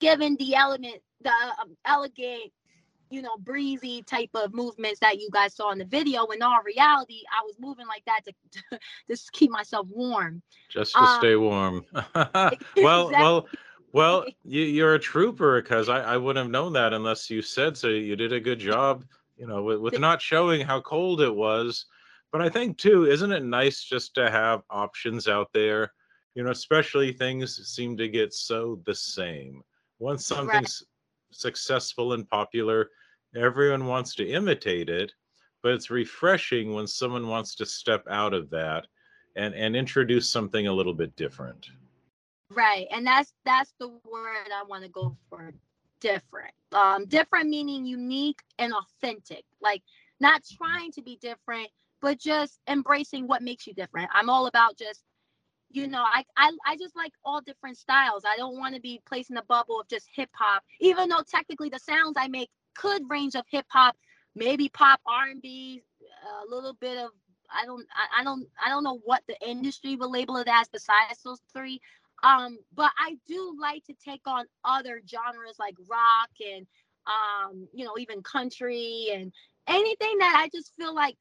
given 0.00 0.36
the 0.36 0.54
element, 0.54 1.00
the 1.22 1.30
um, 1.30 1.76
elegant, 1.84 2.52
you 3.10 3.22
know, 3.22 3.36
breezy 3.38 4.02
type 4.02 4.30
of 4.34 4.52
movements 4.52 5.00
that 5.00 5.20
you 5.20 5.28
guys 5.32 5.54
saw 5.54 5.70
in 5.70 5.78
the 5.78 5.84
video. 5.84 6.26
In 6.26 6.42
all 6.42 6.60
reality, 6.64 7.22
I 7.32 7.42
was 7.44 7.56
moving 7.58 7.86
like 7.86 8.04
that 8.06 8.24
to, 8.24 8.32
to 8.70 8.78
just 9.08 9.32
keep 9.32 9.50
myself 9.50 9.86
warm. 9.90 10.42
Just 10.68 10.92
to 10.92 11.00
um, 11.00 11.18
stay 11.18 11.36
warm. 11.36 11.84
well, 12.14 13.08
exactly. 13.08 13.12
well, 13.12 13.46
well, 13.92 14.24
you, 14.42 14.84
are 14.84 14.94
a 14.94 14.98
trooper 14.98 15.62
because 15.62 15.88
I, 15.88 16.00
I 16.00 16.16
wouldn't 16.16 16.42
have 16.44 16.50
known 16.50 16.72
that 16.72 16.92
unless 16.92 17.30
you 17.30 17.40
said 17.42 17.76
so. 17.76 17.86
You 17.86 18.16
did 18.16 18.32
a 18.32 18.40
good 18.40 18.58
job, 18.58 19.04
you 19.36 19.46
know, 19.46 19.62
with, 19.62 19.78
with 19.78 20.00
not 20.00 20.20
showing 20.20 20.66
how 20.66 20.80
cold 20.80 21.20
it 21.20 21.32
was. 21.32 21.86
But 22.34 22.42
I 22.42 22.48
think 22.48 22.78
too, 22.78 23.06
isn't 23.06 23.30
it 23.30 23.44
nice 23.44 23.84
just 23.84 24.12
to 24.16 24.28
have 24.28 24.62
options 24.68 25.28
out 25.28 25.52
there? 25.54 25.92
You 26.34 26.42
know, 26.42 26.50
especially 26.50 27.12
things 27.12 27.64
seem 27.64 27.96
to 27.96 28.08
get 28.08 28.34
so 28.34 28.80
the 28.84 28.94
same. 28.96 29.62
Once 30.00 30.26
something's 30.26 30.82
right. 30.82 31.30
successful 31.30 32.14
and 32.14 32.28
popular, 32.28 32.90
everyone 33.36 33.86
wants 33.86 34.16
to 34.16 34.28
imitate 34.28 34.88
it. 34.88 35.12
But 35.62 35.74
it's 35.74 35.90
refreshing 35.90 36.74
when 36.74 36.88
someone 36.88 37.28
wants 37.28 37.54
to 37.54 37.64
step 37.64 38.04
out 38.10 38.34
of 38.34 38.50
that 38.50 38.88
and, 39.36 39.54
and 39.54 39.76
introduce 39.76 40.28
something 40.28 40.66
a 40.66 40.72
little 40.72 40.92
bit 40.92 41.14
different. 41.14 41.68
Right. 42.50 42.88
And 42.90 43.06
that's 43.06 43.32
that's 43.44 43.74
the 43.78 43.90
word 43.90 44.48
I 44.52 44.64
want 44.64 44.82
to 44.82 44.90
go 44.90 45.16
for. 45.30 45.54
Different. 46.00 46.52
Um, 46.72 47.06
different 47.06 47.48
meaning 47.48 47.86
unique 47.86 48.40
and 48.58 48.72
authentic. 48.74 49.44
Like 49.62 49.82
not 50.18 50.42
trying 50.58 50.90
to 50.92 51.02
be 51.02 51.16
different, 51.22 51.68
but 52.04 52.20
just 52.20 52.60
embracing 52.68 53.26
what 53.26 53.40
makes 53.40 53.66
you 53.66 53.72
different. 53.72 54.10
I'm 54.12 54.28
all 54.28 54.46
about 54.46 54.76
just 54.76 55.02
you 55.70 55.88
know, 55.88 56.04
I, 56.04 56.22
I 56.36 56.52
I 56.66 56.76
just 56.76 56.94
like 56.94 57.12
all 57.24 57.40
different 57.40 57.78
styles. 57.78 58.24
I 58.24 58.36
don't 58.36 58.58
want 58.58 58.74
to 58.74 58.80
be 58.80 59.00
placed 59.06 59.30
in 59.30 59.38
a 59.38 59.42
bubble 59.42 59.80
of 59.80 59.88
just 59.88 60.06
hip 60.14 60.28
hop, 60.34 60.62
even 60.80 61.08
though 61.08 61.22
technically 61.26 61.70
the 61.70 61.78
sounds 61.78 62.14
I 62.16 62.28
make 62.28 62.50
could 62.76 63.02
range 63.08 63.34
of 63.34 63.44
hip 63.50 63.64
hop, 63.70 63.96
maybe 64.36 64.68
pop, 64.68 65.00
R 65.06 65.28
and 65.30 65.40
B, 65.40 65.82
a 66.44 66.54
little 66.54 66.74
bit 66.74 66.98
of 66.98 67.10
I 67.50 67.64
don't 67.64 67.86
I, 67.96 68.20
I 68.20 68.24
don't 68.24 68.46
I 68.64 68.68
don't 68.68 68.84
know 68.84 69.00
what 69.04 69.22
the 69.26 69.36
industry 69.48 69.96
will 69.96 70.12
label 70.12 70.36
it 70.36 70.46
as 70.46 70.68
besides 70.68 71.22
those 71.24 71.40
three. 71.54 71.80
Um, 72.22 72.58
but 72.74 72.92
I 72.98 73.16
do 73.26 73.56
like 73.58 73.82
to 73.86 73.94
take 74.04 74.22
on 74.26 74.44
other 74.62 75.00
genres 75.08 75.58
like 75.58 75.74
rock 75.88 76.30
and 76.46 76.66
um, 77.06 77.66
you 77.72 77.86
know, 77.86 77.94
even 77.98 78.22
country 78.22 79.08
and 79.12 79.32
anything 79.66 80.18
that 80.18 80.36
I 80.38 80.50
just 80.54 80.72
feel 80.76 80.94
like 80.94 81.16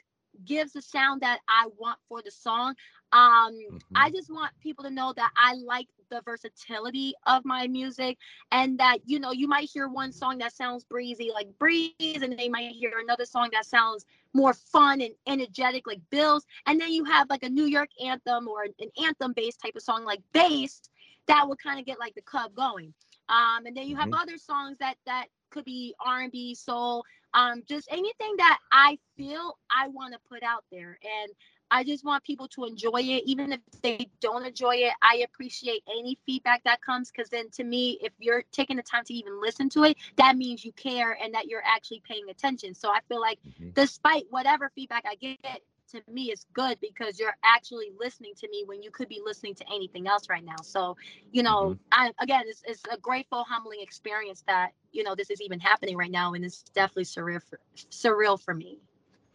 gives 0.45 0.73
the 0.73 0.81
sound 0.81 1.21
that 1.21 1.39
I 1.47 1.67
want 1.77 1.99
for 2.07 2.21
the 2.23 2.31
song. 2.31 2.75
Um, 3.11 3.53
mm-hmm. 3.53 3.77
I 3.95 4.09
just 4.09 4.31
want 4.31 4.51
people 4.61 4.83
to 4.85 4.89
know 4.89 5.13
that 5.15 5.31
I 5.37 5.53
like 5.53 5.87
the 6.09 6.21
versatility 6.25 7.13
of 7.25 7.45
my 7.45 7.67
music 7.67 8.17
and 8.51 8.77
that, 8.79 8.99
you 9.05 9.19
know, 9.19 9.31
you 9.31 9.47
might 9.47 9.69
hear 9.69 9.87
one 9.87 10.11
song 10.11 10.37
that 10.39 10.53
sounds 10.53 10.83
breezy, 10.83 11.29
like 11.33 11.47
Breeze, 11.57 11.93
and 11.99 12.37
they 12.37 12.49
might 12.49 12.71
hear 12.71 12.93
another 13.01 13.25
song 13.25 13.49
that 13.53 13.65
sounds 13.65 14.05
more 14.33 14.53
fun 14.53 15.01
and 15.01 15.13
energetic, 15.27 15.85
like 15.87 16.01
Bills. 16.09 16.45
And 16.65 16.79
then 16.79 16.91
you 16.91 17.03
have 17.05 17.29
like 17.29 17.43
a 17.43 17.49
New 17.49 17.65
York 17.65 17.89
anthem 18.03 18.47
or 18.47 18.63
an 18.63 18.89
anthem 19.03 19.33
based 19.33 19.61
type 19.61 19.75
of 19.75 19.83
song 19.83 20.05
like 20.05 20.21
Bass 20.33 20.81
that 21.27 21.47
will 21.47 21.55
kind 21.55 21.79
of 21.79 21.85
get 21.85 21.99
like 21.99 22.15
the 22.15 22.21
club 22.21 22.53
going. 22.55 22.93
Um, 23.29 23.65
and 23.65 23.75
then 23.75 23.87
you 23.87 23.95
have 23.95 24.09
mm-hmm. 24.09 24.21
other 24.21 24.37
songs 24.37 24.77
that 24.79 24.95
that 25.05 25.27
could 25.49 25.65
be 25.65 25.95
R&B, 26.03 26.55
soul, 26.55 27.03
um, 27.33 27.63
just 27.67 27.87
anything 27.91 28.35
that 28.37 28.59
I 28.71 28.97
feel 29.17 29.57
I 29.69 29.87
want 29.87 30.13
to 30.13 30.19
put 30.29 30.43
out 30.43 30.63
there. 30.71 30.97
And 31.03 31.31
I 31.71 31.83
just 31.83 32.05
want 32.05 32.23
people 32.23 32.47
to 32.49 32.65
enjoy 32.65 32.99
it, 32.99 33.23
even 33.25 33.51
if 33.51 33.59
they 33.81 34.07
don't 34.21 34.45
enjoy 34.45 34.75
it. 34.75 34.93
I 35.01 35.23
appreciate 35.25 35.81
any 35.89 36.19
feedback 36.25 36.63
that 36.65 36.81
comes 36.81 37.09
because 37.09 37.29
then 37.29 37.49
to 37.51 37.63
me, 37.63 37.97
if 38.01 38.13
you're 38.19 38.43
taking 38.51 38.77
the 38.77 38.83
time 38.83 39.03
to 39.05 39.13
even 39.13 39.41
listen 39.41 39.69
to 39.69 39.83
it, 39.85 39.97
that 40.17 40.37
means 40.37 40.63
you 40.63 40.71
care 40.73 41.17
and 41.21 41.33
that 41.33 41.47
you're 41.47 41.63
actually 41.65 42.03
paying 42.07 42.29
attention. 42.29 42.75
So 42.75 42.89
I 42.89 42.99
feel 43.09 43.19
like, 43.19 43.39
mm-hmm. 43.47 43.69
despite 43.73 44.25
whatever 44.29 44.71
feedback 44.75 45.05
I 45.09 45.15
get, 45.15 45.61
to 45.93 46.11
me 46.11 46.31
is 46.31 46.45
good 46.53 46.77
because 46.81 47.19
you're 47.19 47.35
actually 47.43 47.91
listening 47.99 48.33
to 48.39 48.49
me 48.49 48.63
when 48.65 48.81
you 48.81 48.91
could 48.91 49.07
be 49.07 49.21
listening 49.23 49.55
to 49.55 49.65
anything 49.73 50.07
else 50.07 50.29
right 50.29 50.43
now. 50.43 50.55
So, 50.61 50.97
you 51.31 51.43
know, 51.43 51.69
mm-hmm. 51.69 51.79
I, 51.91 52.11
again, 52.19 52.43
it's, 52.47 52.63
it's 52.65 52.81
a 52.91 52.97
grateful, 52.97 53.43
humbling 53.43 53.79
experience 53.81 54.43
that, 54.47 54.71
you 54.91 55.03
know, 55.03 55.15
this 55.15 55.29
is 55.29 55.41
even 55.41 55.59
happening 55.59 55.97
right 55.97 56.11
now. 56.11 56.33
And 56.33 56.43
it's 56.43 56.63
definitely 56.73 57.05
surreal 57.05 57.41
for, 57.41 57.59
surreal 57.91 58.41
for 58.41 58.53
me. 58.53 58.79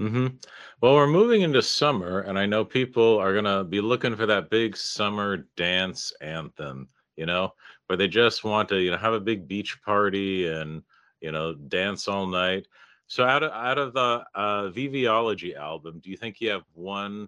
Mm-hmm. 0.01 0.37
Well, 0.81 0.95
we're 0.95 1.09
moving 1.09 1.43
into 1.43 1.61
summer, 1.61 2.21
and 2.21 2.39
I 2.39 2.47
know 2.47 2.65
people 2.65 3.19
are 3.19 3.33
going 3.33 3.45
to 3.45 3.65
be 3.65 3.81
looking 3.81 4.15
for 4.15 4.27
that 4.27 4.49
big 4.49 4.77
summer 4.77 5.39
dance 5.57 6.13
anthem, 6.21 6.89
you 7.17 7.27
know, 7.27 7.53
where 7.87 7.97
they 7.97 8.07
just 8.07 8.45
want 8.45 8.69
to, 8.69 8.79
you 8.79 8.93
know, 8.93 8.97
have 8.97 9.15
a 9.15 9.21
big 9.21 9.49
beach 9.49 9.81
party 9.85 10.47
and, 10.47 10.83
you 11.21 11.33
know, 11.33 11.53
dance 11.55 12.07
all 12.07 12.27
night. 12.27 12.69
So 13.09 13.25
out 13.25 13.43
of 13.43 13.53
out 13.53 13.79
of 13.79 13.95
the 13.95 14.23
uh, 14.35 14.71
Viviology 14.71 15.57
album, 15.57 16.01
do 16.05 16.11
you 16.11 16.17
think 16.17 16.41
you 16.41 16.51
have 16.51 16.65
one 16.75 17.27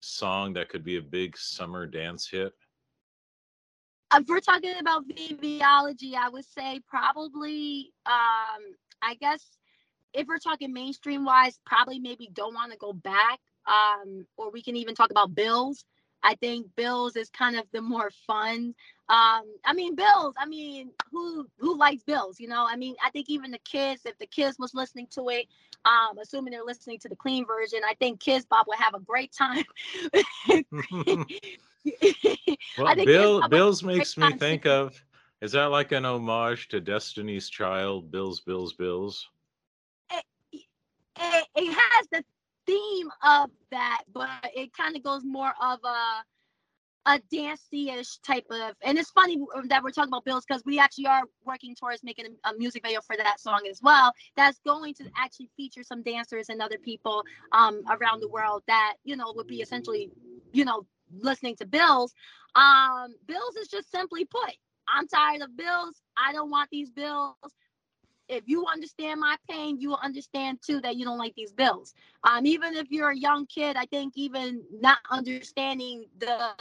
song 0.00 0.52
that 0.54 0.68
could 0.68 0.84
be 0.84 0.96
a 0.96 1.02
big 1.02 1.36
summer 1.38 1.86
dance 1.86 2.28
hit? 2.28 2.52
If 4.12 4.26
we're 4.26 4.40
talking 4.40 4.74
about 4.80 5.04
Viviology, 5.08 6.14
I 6.14 6.28
would 6.28 6.44
say 6.44 6.80
probably, 6.88 7.92
um, 8.06 8.74
I 9.02 9.14
guess, 9.20 9.56
if 10.12 10.26
we're 10.26 10.38
talking 10.38 10.72
mainstream 10.72 11.24
wise, 11.24 11.60
probably 11.64 12.00
maybe 12.00 12.28
don't 12.32 12.54
want 12.54 12.72
to 12.72 12.78
go 12.78 12.92
back. 12.92 13.38
Um, 13.68 14.26
or 14.36 14.50
we 14.50 14.62
can 14.62 14.74
even 14.74 14.96
talk 14.96 15.12
about 15.12 15.36
Bills. 15.36 15.84
I 16.24 16.34
think 16.34 16.66
Bills 16.74 17.14
is 17.14 17.30
kind 17.30 17.56
of 17.56 17.66
the 17.72 17.80
more 17.80 18.10
fun 18.26 18.74
um, 19.10 19.42
I 19.64 19.72
mean, 19.74 19.96
Bills. 19.96 20.34
I 20.38 20.46
mean, 20.46 20.90
who 21.10 21.44
who 21.58 21.76
likes 21.76 22.04
Bills? 22.04 22.38
You 22.38 22.46
know, 22.46 22.64
I 22.68 22.76
mean, 22.76 22.94
I 23.04 23.10
think 23.10 23.28
even 23.28 23.50
the 23.50 23.58
kids, 23.58 24.02
if 24.04 24.16
the 24.18 24.26
kids 24.26 24.56
was 24.56 24.72
listening 24.72 25.08
to 25.10 25.28
it, 25.30 25.46
um, 25.84 26.16
assuming 26.22 26.52
they're 26.52 26.62
listening 26.64 27.00
to 27.00 27.08
the 27.08 27.16
clean 27.16 27.44
version, 27.44 27.80
I 27.84 27.94
think 27.94 28.20
Kidz 28.20 28.48
Bop 28.48 28.68
would 28.68 28.78
have 28.78 28.94
a 28.94 29.00
great 29.00 29.32
time. 29.32 29.64
well, 32.78 32.94
Bill 33.04 33.48
Bills 33.48 33.82
makes 33.82 34.16
me 34.16 34.32
think 34.34 34.64
of. 34.64 34.94
Is 35.40 35.52
that 35.52 35.72
like 35.72 35.90
an 35.90 36.04
homage 36.04 36.68
to 36.68 36.80
Destiny's 36.80 37.48
Child? 37.48 38.12
Bills, 38.12 38.38
Bills, 38.38 38.74
Bills. 38.74 39.26
It, 40.12 40.24
it, 40.52 41.46
it 41.56 41.72
has 41.72 42.06
the 42.12 42.22
theme 42.64 43.08
of 43.24 43.50
that, 43.72 44.02
but 44.12 44.28
it 44.54 44.72
kind 44.72 44.94
of 44.94 45.02
goes 45.02 45.24
more 45.24 45.52
of 45.60 45.80
a 45.82 46.22
a 47.06 47.18
dancey-ish 47.32 48.18
type 48.18 48.44
of 48.50 48.74
and 48.82 48.98
it's 48.98 49.10
funny 49.10 49.38
that 49.68 49.82
we're 49.82 49.90
talking 49.90 50.10
about 50.10 50.24
bills 50.24 50.44
because 50.46 50.62
we 50.66 50.78
actually 50.78 51.06
are 51.06 51.22
working 51.44 51.74
towards 51.74 52.04
making 52.04 52.26
a, 52.44 52.54
music 52.54 52.82
video 52.84 53.00
for 53.00 53.16
that 53.16 53.40
song 53.40 53.60
as 53.70 53.80
well 53.82 54.12
that's 54.36 54.58
going 54.66 54.92
to 54.92 55.04
actually 55.16 55.48
feature 55.56 55.82
some 55.82 56.02
dancers 56.02 56.50
and 56.50 56.60
other 56.60 56.76
people 56.78 57.24
um, 57.52 57.82
around 57.90 58.20
the 58.20 58.28
world 58.28 58.62
that 58.66 58.94
you 59.04 59.16
know 59.16 59.32
would 59.34 59.46
be 59.46 59.62
essentially 59.62 60.10
you 60.52 60.64
know 60.64 60.86
listening 61.20 61.56
to 61.56 61.64
bills 61.64 62.12
um, 62.54 63.14
bills 63.26 63.56
is 63.56 63.68
just 63.68 63.90
simply 63.90 64.26
put 64.26 64.54
i'm 64.86 65.08
tired 65.08 65.40
of 65.40 65.56
bills 65.56 66.02
i 66.18 66.32
don't 66.32 66.50
want 66.50 66.68
these 66.70 66.90
bills 66.90 67.34
if 68.30 68.44
you 68.46 68.64
understand 68.66 69.20
my 69.20 69.36
pain, 69.50 69.80
you 69.80 69.88
will 69.88 69.98
understand 70.02 70.60
too 70.64 70.80
that 70.82 70.96
you 70.96 71.04
don't 71.04 71.18
like 71.18 71.34
these 71.34 71.52
bills. 71.52 71.94
Um, 72.22 72.46
even 72.46 72.74
if 72.74 72.86
you're 72.90 73.10
a 73.10 73.16
young 73.16 73.44
kid, 73.46 73.76
I 73.76 73.86
think 73.86 74.12
even 74.16 74.62
not 74.80 74.98
understanding 75.10 76.04
the 76.18 76.52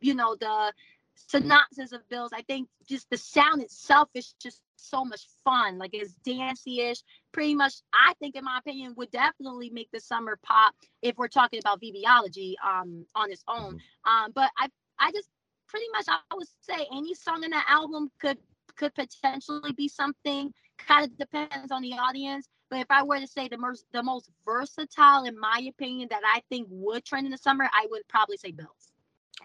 you 0.00 0.14
know 0.14 0.36
the 0.40 0.72
synopsis 1.14 1.92
of 1.92 2.08
bills 2.08 2.30
i 2.32 2.42
think 2.42 2.68
just 2.88 3.08
the 3.10 3.16
sound 3.16 3.60
itself 3.60 4.08
is 4.14 4.34
just 4.40 4.62
so 4.76 5.04
much 5.04 5.26
fun 5.44 5.76
like 5.78 5.90
it's 5.92 6.14
dancey-ish 6.24 6.98
pretty 7.32 7.54
much 7.54 7.74
i 7.92 8.14
think 8.20 8.36
in 8.36 8.44
my 8.44 8.58
opinion 8.58 8.94
would 8.96 9.10
definitely 9.10 9.68
make 9.70 9.90
the 9.92 10.00
summer 10.00 10.38
pop 10.44 10.74
if 11.02 11.16
we're 11.16 11.26
talking 11.28 11.58
about 11.58 11.80
Viviology 11.80 12.54
um 12.64 13.04
on 13.16 13.32
its 13.32 13.42
own 13.48 13.74
mm-hmm. 13.74 14.10
um 14.10 14.32
but 14.34 14.50
i 14.58 14.68
i 15.00 15.10
just 15.10 15.28
pretty 15.68 15.86
much 15.92 16.06
i 16.08 16.34
would 16.34 16.46
say 16.62 16.86
any 16.92 17.14
song 17.14 17.42
in 17.42 17.50
that 17.50 17.66
album 17.68 18.10
could 18.20 18.38
could 18.76 18.94
potentially 18.94 19.72
be 19.72 19.88
something 19.88 20.52
kind 20.78 21.04
of 21.04 21.16
depends 21.18 21.72
on 21.72 21.82
the 21.82 21.92
audience 21.94 22.48
But 22.70 22.80
if 22.80 22.86
I 22.90 23.02
were 23.02 23.18
to 23.18 23.26
say 23.26 23.48
the 23.48 23.58
most 23.58 23.86
the 23.92 24.02
most 24.02 24.30
versatile, 24.44 25.24
in 25.24 25.38
my 25.38 25.66
opinion, 25.68 26.08
that 26.10 26.22
I 26.24 26.42
think 26.48 26.68
would 26.70 27.04
trend 27.04 27.26
in 27.26 27.32
the 27.32 27.38
summer, 27.38 27.68
I 27.72 27.86
would 27.90 28.06
probably 28.08 28.36
say 28.36 28.52
Bills. 28.52 28.87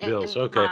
Bills, 0.06 0.38
okay. 0.38 0.68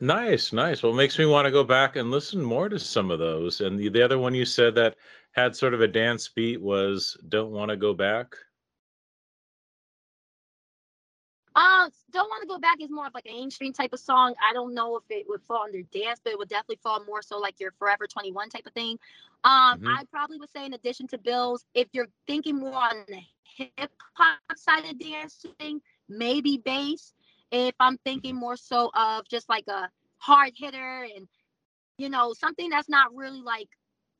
Nice, 0.00 0.52
nice. 0.52 0.82
Well, 0.82 0.92
it 0.92 0.96
makes 0.96 1.18
me 1.18 1.26
want 1.26 1.46
to 1.46 1.50
go 1.50 1.64
back 1.64 1.96
and 1.96 2.10
listen 2.10 2.42
more 2.42 2.68
to 2.68 2.78
some 2.78 3.10
of 3.10 3.18
those. 3.18 3.60
And 3.60 3.78
the, 3.78 3.88
the 3.88 4.02
other 4.02 4.18
one 4.18 4.34
you 4.34 4.44
said 4.44 4.74
that 4.74 4.96
had 5.32 5.56
sort 5.56 5.72
of 5.72 5.80
a 5.80 5.88
dance 5.88 6.28
beat 6.28 6.60
was 6.60 7.16
"Don't 7.28 7.52
Want 7.52 7.70
to 7.70 7.76
Go 7.76 7.94
Back." 7.94 8.34
Uh, 11.56 11.88
don't 12.10 12.28
want 12.28 12.42
to 12.42 12.48
go 12.48 12.58
back 12.58 12.80
is 12.80 12.90
more 12.90 13.06
of 13.06 13.14
like 13.14 13.26
a 13.26 13.32
mainstream 13.32 13.72
type 13.72 13.92
of 13.92 14.00
song. 14.00 14.34
I 14.42 14.52
don't 14.52 14.74
know 14.74 14.96
if 14.96 15.04
it 15.08 15.24
would 15.28 15.42
fall 15.42 15.62
under 15.62 15.82
dance, 15.82 16.20
but 16.22 16.32
it 16.32 16.38
would 16.38 16.48
definitely 16.48 16.80
fall 16.82 17.04
more 17.04 17.22
so 17.22 17.38
like 17.38 17.60
your 17.60 17.72
Forever 17.78 18.08
21 18.08 18.48
type 18.50 18.66
of 18.66 18.72
thing. 18.72 18.98
Um, 19.44 19.78
mm-hmm. 19.78 19.88
I 19.88 20.02
probably 20.10 20.38
would 20.38 20.50
say 20.50 20.66
in 20.66 20.74
addition 20.74 21.06
to 21.08 21.18
Bills, 21.18 21.64
if 21.74 21.86
you're 21.92 22.08
thinking 22.26 22.58
more 22.58 22.74
on 22.74 23.04
the 23.06 23.20
hip 23.44 23.92
hop 24.14 24.40
side 24.56 24.84
of 24.86 24.98
dancing, 24.98 25.80
maybe 26.08 26.58
bass. 26.64 27.12
If 27.54 27.74
I'm 27.80 27.98
thinking 27.98 28.32
mm-hmm. 28.32 28.40
more 28.40 28.56
so 28.56 28.90
of 28.94 29.28
just 29.28 29.48
like 29.48 29.66
a 29.68 29.88
hard 30.18 30.52
hitter 30.56 31.06
and 31.14 31.28
you 31.98 32.08
know 32.08 32.32
something 32.32 32.68
that's 32.68 32.88
not 32.88 33.14
really 33.14 33.40
like 33.40 33.68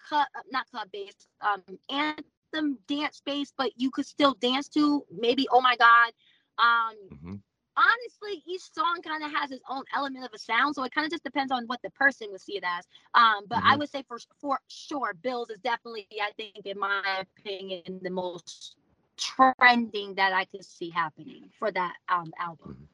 cut, 0.09 0.29
not 0.51 0.71
club 0.71 0.89
based, 0.93 1.27
um, 1.41 1.63
anthem 1.91 2.79
dance 2.87 3.21
based, 3.25 3.55
but 3.59 3.73
you 3.77 3.91
could 3.91 4.07
still 4.07 4.35
dance 4.35 4.69
to. 4.69 5.05
Maybe 5.11 5.47
oh 5.51 5.61
my 5.61 5.77
god 5.77 6.13
um, 6.59 6.95
mm-hmm. 7.13 7.35
Honestly, 7.77 8.41
each 8.47 8.63
song 8.73 9.01
kind 9.03 9.25
of 9.25 9.33
has 9.33 9.51
its 9.51 9.65
own 9.69 9.83
element 9.97 10.25
of 10.25 10.31
a 10.33 10.39
sound, 10.39 10.77
so 10.77 10.85
it 10.85 10.95
kind 10.95 11.05
of 11.05 11.11
just 11.11 11.25
depends 11.25 11.51
on 11.51 11.67
what 11.67 11.83
the 11.83 11.91
person 11.91 12.29
would 12.31 12.41
see 12.41 12.57
it 12.57 12.63
as. 12.65 12.87
Um, 13.15 13.47
but 13.49 13.59
mm-hmm. 13.59 13.67
I 13.67 13.77
would 13.77 13.91
say 13.91 14.05
for 14.07 14.19
for 14.41 14.61
sure, 14.69 15.13
Bills 15.21 15.51
is 15.51 15.59
definitely, 15.59 16.07
I 16.23 16.31
think, 16.37 16.65
in 16.65 16.79
my 16.79 17.25
opinion, 17.41 17.99
the 18.01 18.11
most 18.11 18.77
trending 19.17 20.15
that 20.15 20.33
I 20.33 20.45
could 20.45 20.65
see 20.65 20.89
happening 20.91 21.51
for 21.59 21.73
that 21.73 21.95
um, 22.09 22.33
album. 22.39 22.89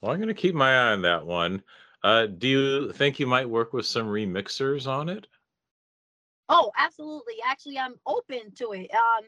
Well, 0.00 0.12
I'm 0.12 0.18
going 0.18 0.28
to 0.28 0.34
keep 0.34 0.54
my 0.54 0.74
eye 0.74 0.92
on 0.92 1.02
that 1.02 1.26
one. 1.26 1.62
Uh, 2.02 2.26
do 2.26 2.48
you 2.48 2.92
think 2.92 3.18
you 3.18 3.26
might 3.26 3.48
work 3.48 3.72
with 3.72 3.84
some 3.84 4.06
remixers 4.06 4.86
on 4.86 5.08
it? 5.08 5.26
Oh, 6.48 6.72
absolutely. 6.76 7.34
Actually, 7.46 7.78
I'm 7.78 7.94
open 8.06 8.52
to 8.56 8.72
it. 8.72 8.90
Um, 8.92 9.26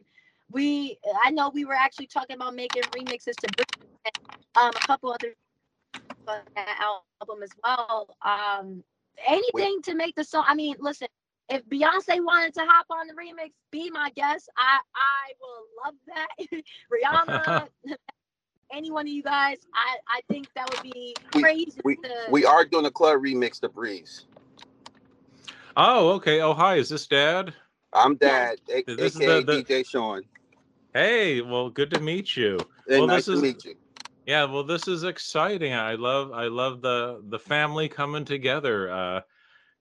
we 0.50 0.98
I 1.24 1.30
know 1.30 1.50
we 1.50 1.64
were 1.64 1.74
actually 1.74 2.06
talking 2.06 2.36
about 2.36 2.54
making 2.54 2.82
remixes 2.82 3.34
to 3.36 3.64
um 4.54 4.70
a 4.74 4.86
couple 4.86 5.12
other 5.12 5.34
album 7.18 7.42
as 7.42 7.50
well. 7.64 8.16
Um 8.22 8.82
anything 9.26 9.76
Wait. 9.76 9.84
to 9.84 9.94
make 9.94 10.14
the 10.14 10.24
song. 10.24 10.44
I 10.46 10.54
mean, 10.54 10.76
listen, 10.78 11.08
if 11.48 11.64
Beyonce 11.66 12.22
wanted 12.24 12.54
to 12.54 12.64
hop 12.66 12.86
on 12.90 13.06
the 13.06 13.14
remix, 13.14 13.52
be 13.70 13.90
my 13.90 14.10
guest. 14.10 14.48
I 14.56 14.78
I 14.94 15.32
will 15.40 15.64
love 15.84 15.94
that. 16.08 16.28
Rihanna, 16.92 17.68
any 18.72 18.90
one 18.90 19.06
of 19.06 19.12
you 19.12 19.22
guys, 19.22 19.58
I 19.74 19.96
I 20.08 20.20
think 20.28 20.48
that 20.54 20.68
would 20.70 20.92
be 20.92 21.14
crazy. 21.32 21.80
We, 21.84 21.96
to... 21.96 22.10
we 22.30 22.44
are 22.44 22.64
doing 22.64 22.86
a 22.86 22.90
club 22.90 23.20
remix 23.20 23.60
to 23.60 23.68
Breeze. 23.68 24.26
Oh, 25.76 26.10
okay. 26.12 26.40
Oh, 26.40 26.54
hi. 26.54 26.76
Is 26.76 26.88
this 26.88 27.06
Dad? 27.06 27.54
I'm 27.92 28.16
Dad, 28.16 28.58
a- 28.68 28.82
this 28.82 29.16
aka 29.16 29.38
is 29.38 29.44
the, 29.44 29.52
the... 29.52 29.62
DJ 29.62 29.86
Shawn. 29.86 30.22
Hey, 30.94 31.40
well, 31.40 31.70
good 31.70 31.90
to 31.90 32.00
meet 32.00 32.36
you. 32.36 32.58
Hey, 32.86 32.98
well, 32.98 33.06
nice 33.06 33.26
this 33.26 33.28
is, 33.28 33.40
to 33.40 33.46
meet 33.46 33.64
you. 33.64 33.74
Yeah, 34.26 34.44
well, 34.44 34.64
this 34.64 34.88
is 34.88 35.04
exciting. 35.04 35.72
I 35.72 35.94
love, 35.94 36.32
I 36.32 36.46
love 36.46 36.80
the 36.80 37.22
the 37.28 37.38
family 37.38 37.88
coming 37.88 38.24
together. 38.24 38.90
Uh, 38.90 39.20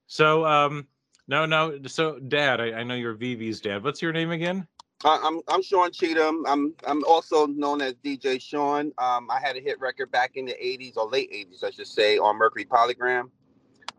so, 0.07 0.45
um, 0.45 0.87
no, 1.27 1.45
no. 1.45 1.79
So, 1.87 2.19
Dad, 2.19 2.59
I, 2.59 2.79
I 2.79 2.83
know 2.83 2.95
you're 2.95 3.13
Vivi's 3.13 3.61
dad. 3.61 3.83
What's 3.83 4.01
your 4.01 4.13
name 4.13 4.31
again? 4.31 4.67
I'm 5.03 5.41
I'm 5.47 5.61
Shawn 5.61 5.91
Cheatham. 5.91 6.45
I'm 6.47 6.73
I'm 6.85 7.03
also 7.05 7.47
known 7.47 7.81
as 7.81 7.93
DJ 8.05 8.41
Shawn. 8.41 8.91
Um, 8.97 9.29
I 9.31 9.39
had 9.41 9.55
a 9.55 9.59
hit 9.59 9.79
record 9.79 10.11
back 10.11 10.31
in 10.35 10.45
the 10.45 10.53
'80s 10.53 10.97
or 10.97 11.09
late 11.09 11.31
'80s, 11.31 11.63
I 11.63 11.71
should 11.71 11.87
say, 11.87 12.17
on 12.17 12.37
Mercury 12.37 12.65
Polygram. 12.65 13.29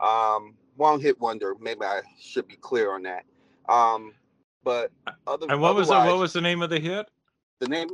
Um, 0.01 0.55
one 0.77 1.01
hit 1.01 1.21
wonder. 1.21 1.55
Maybe 1.61 1.83
I 1.83 2.03
should 2.21 2.47
be 2.47 2.57
clear 2.57 2.95
on 2.95 3.03
that. 3.03 3.25
Um, 3.69 4.15
but 4.65 4.91
other 5.27 5.47
and 5.49 5.61
what 5.61 5.75
was 5.75 5.89
the, 5.89 5.95
what 5.95 6.19
was 6.19 6.33
the 6.33 6.41
name 6.41 6.63
of 6.63 6.71
the 6.71 6.79
hit? 6.79 7.09
The 7.59 7.69
name 7.69 7.89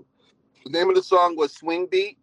the 0.65 0.71
name 0.71 0.89
of 0.89 0.95
the 0.95 1.03
song 1.03 1.37
was 1.37 1.55
Swing 1.55 1.87
Beat. 1.91 2.19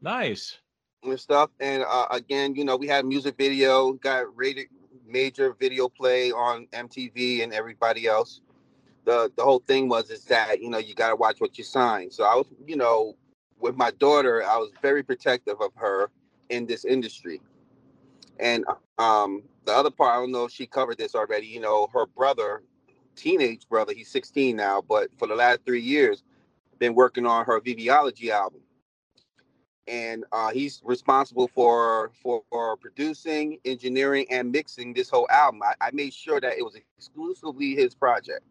Nice. 0.00 0.58
And 1.02 1.18
stuff. 1.18 1.50
And 1.60 1.84
uh, 1.88 2.06
again, 2.10 2.54
you 2.54 2.64
know, 2.64 2.76
we 2.76 2.86
had 2.86 3.04
music 3.06 3.36
video, 3.36 3.92
got 3.94 4.34
rated 4.36 4.66
major 5.06 5.54
video 5.58 5.88
play 5.88 6.30
on 6.30 6.66
MTV 6.72 7.42
and 7.42 7.52
everybody 7.52 8.06
else. 8.06 8.40
The 9.04 9.30
the 9.36 9.44
whole 9.44 9.60
thing 9.60 9.88
was 9.88 10.10
is 10.10 10.24
that, 10.26 10.60
you 10.60 10.70
know, 10.70 10.78
you 10.78 10.94
gotta 10.94 11.16
watch 11.16 11.40
what 11.40 11.58
you 11.58 11.64
sign. 11.64 12.10
So 12.10 12.24
I 12.24 12.34
was, 12.36 12.46
you 12.66 12.76
know, 12.76 13.16
with 13.60 13.76
my 13.76 13.92
daughter, 13.92 14.44
I 14.44 14.56
was 14.58 14.70
very 14.82 15.02
protective 15.02 15.60
of 15.60 15.72
her 15.76 16.10
in 16.50 16.66
this 16.66 16.84
industry. 16.84 17.40
And 18.40 18.64
um 18.98 19.42
the 19.66 19.72
other 19.72 19.90
part, 19.90 20.12
I 20.16 20.20
don't 20.20 20.32
know 20.32 20.44
if 20.46 20.52
she 20.52 20.66
covered 20.66 20.98
this 20.98 21.14
already, 21.14 21.46
you 21.46 21.60
know, 21.60 21.88
her 21.94 22.06
brother 22.06 22.62
teenage 23.16 23.68
brother. 23.68 23.92
He's 23.94 24.10
16 24.10 24.56
now, 24.56 24.82
but 24.82 25.10
for 25.18 25.28
the 25.28 25.34
last 25.34 25.60
three 25.66 25.82
years, 25.82 26.22
been 26.78 26.94
working 26.94 27.26
on 27.26 27.46
her 27.46 27.60
Viviology 27.60 28.30
album. 28.30 28.60
And 29.88 30.24
uh, 30.32 30.50
he's 30.52 30.80
responsible 30.84 31.48
for, 31.48 32.12
for, 32.22 32.42
for 32.50 32.76
producing, 32.76 33.58
engineering, 33.64 34.26
and 34.30 34.52
mixing 34.52 34.94
this 34.94 35.10
whole 35.10 35.28
album. 35.30 35.62
I, 35.64 35.74
I 35.80 35.90
made 35.92 36.14
sure 36.14 36.40
that 36.40 36.58
it 36.58 36.64
was 36.64 36.76
exclusively 36.98 37.74
his 37.74 37.94
project. 37.94 38.42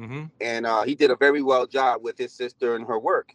Mm-hmm. 0.00 0.24
And 0.40 0.66
uh, 0.66 0.82
he 0.82 0.94
did 0.94 1.10
a 1.10 1.16
very 1.16 1.42
well 1.42 1.66
job 1.66 2.02
with 2.02 2.16
his 2.16 2.32
sister 2.32 2.74
and 2.74 2.86
her 2.86 2.98
work. 2.98 3.34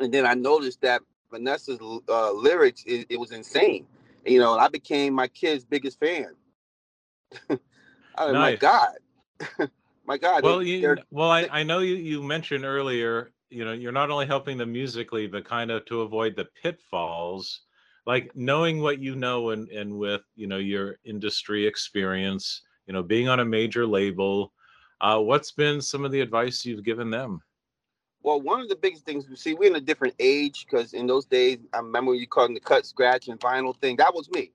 And 0.00 0.14
then 0.14 0.24
I 0.24 0.34
noticed 0.34 0.80
that 0.82 1.02
Vanessa's 1.32 1.80
uh, 2.08 2.32
lyrics, 2.32 2.84
it, 2.86 3.06
it, 3.10 3.18
was 3.18 3.32
insane. 3.32 3.86
You 4.24 4.38
know, 4.38 4.56
I 4.56 4.68
became 4.68 5.14
my 5.14 5.26
kid's 5.26 5.64
biggest 5.64 5.98
fan. 5.98 6.34
I 7.50 8.32
nice. 8.32 8.32
my 8.32 8.56
God, 8.56 9.70
my 10.04 10.18
God. 10.18 10.42
Well, 10.44 10.62
you, 10.62 10.96
well, 11.10 11.30
I, 11.30 11.48
I 11.52 11.62
know 11.62 11.80
you, 11.80 11.96
you 11.96 12.22
mentioned 12.22 12.64
earlier, 12.64 13.32
you 13.48 13.64
know, 13.64 13.72
you're 13.72 13.92
not 13.92 14.10
only 14.10 14.26
helping 14.26 14.58
them 14.58 14.72
musically, 14.72 15.26
but 15.26 15.44
kind 15.44 15.70
of 15.70 15.84
to 15.86 16.02
avoid 16.02 16.36
the 16.36 16.46
pitfalls, 16.62 17.62
like 18.06 18.30
knowing 18.36 18.80
what 18.80 19.00
you 19.00 19.16
know 19.16 19.50
and, 19.50 19.68
and 19.70 19.98
with, 19.98 20.22
you 20.36 20.46
know, 20.46 20.58
your 20.58 20.96
industry 21.04 21.66
experience, 21.66 22.62
you 22.86 22.92
know, 22.92 23.02
being 23.02 23.28
on 23.28 23.40
a 23.40 23.44
major 23.44 23.86
label, 23.86 24.52
uh, 25.00 25.18
what's 25.18 25.52
been 25.52 25.80
some 25.80 26.04
of 26.04 26.12
the 26.12 26.20
advice 26.20 26.64
you've 26.64 26.84
given 26.84 27.10
them? 27.10 27.42
Well, 28.22 28.40
one 28.40 28.60
of 28.60 28.68
the 28.68 28.76
biggest 28.76 29.06
things 29.06 29.28
we 29.28 29.36
see, 29.36 29.54
we're 29.54 29.70
in 29.70 29.76
a 29.76 29.80
different 29.80 30.14
age 30.18 30.66
because 30.66 30.92
in 30.92 31.06
those 31.06 31.24
days, 31.24 31.58
I 31.72 31.78
remember 31.78 32.14
you 32.14 32.26
calling 32.26 32.52
the 32.52 32.60
cut, 32.60 32.84
scratch, 32.84 33.28
and 33.28 33.40
vinyl 33.40 33.74
thing. 33.76 33.96
That 33.96 34.14
was 34.14 34.30
me. 34.30 34.52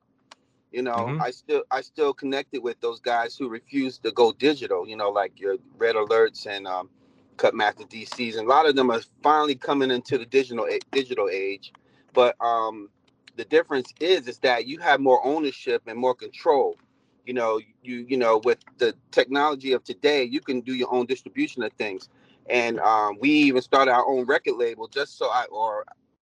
You 0.72 0.82
know, 0.82 0.92
mm-hmm. 0.92 1.22
I 1.22 1.32
still 1.32 1.64
I 1.72 1.82
still 1.82 2.14
connected 2.14 2.62
with 2.62 2.80
those 2.82 3.00
guys 3.00 3.38
who 3.38 3.48
refused 3.48 4.04
to 4.04 4.12
go 4.12 4.34
digital. 4.34 4.88
You 4.88 4.98
know, 4.98 5.10
like 5.10 5.40
your 5.40 5.56
Red 5.78 5.96
Alerts 5.96 6.46
and 6.48 6.68
um, 6.68 6.90
Cutmaster 7.38 7.86
DCs, 7.86 8.38
and 8.38 8.46
a 8.46 8.50
lot 8.50 8.68
of 8.68 8.76
them 8.76 8.92
are 8.92 9.02
finally 9.24 9.56
coming 9.56 9.90
into 9.90 10.18
the 10.18 10.26
digital 10.26 10.68
digital 10.92 11.30
age. 11.32 11.72
But 12.14 12.36
um, 12.42 12.90
the 13.36 13.46
difference 13.46 13.94
is 14.00 14.28
is 14.28 14.38
that 14.40 14.68
you 14.68 14.80
have 14.80 15.00
more 15.00 15.26
ownership 15.26 15.84
and 15.88 15.98
more 15.98 16.14
control. 16.14 16.78
You 17.26 17.34
know, 17.34 17.60
you 17.82 18.06
you 18.08 18.18
know 18.18 18.42
with 18.44 18.60
the 18.78 18.96
technology 19.12 19.74
of 19.74 19.84
today, 19.84 20.24
you 20.24 20.40
can 20.40 20.62
do 20.62 20.74
your 20.74 20.94
own 20.94 21.06
distribution 21.06 21.64
of 21.64 21.74
things. 21.74 22.10
And 22.48 22.80
um, 22.80 23.18
we 23.20 23.30
even 23.30 23.62
started 23.62 23.92
our 23.92 24.06
own 24.08 24.26
record 24.26 24.56
label 24.58 24.88
just 24.88 25.18
so 25.18 25.26
I 25.30 25.46
or 25.46 25.86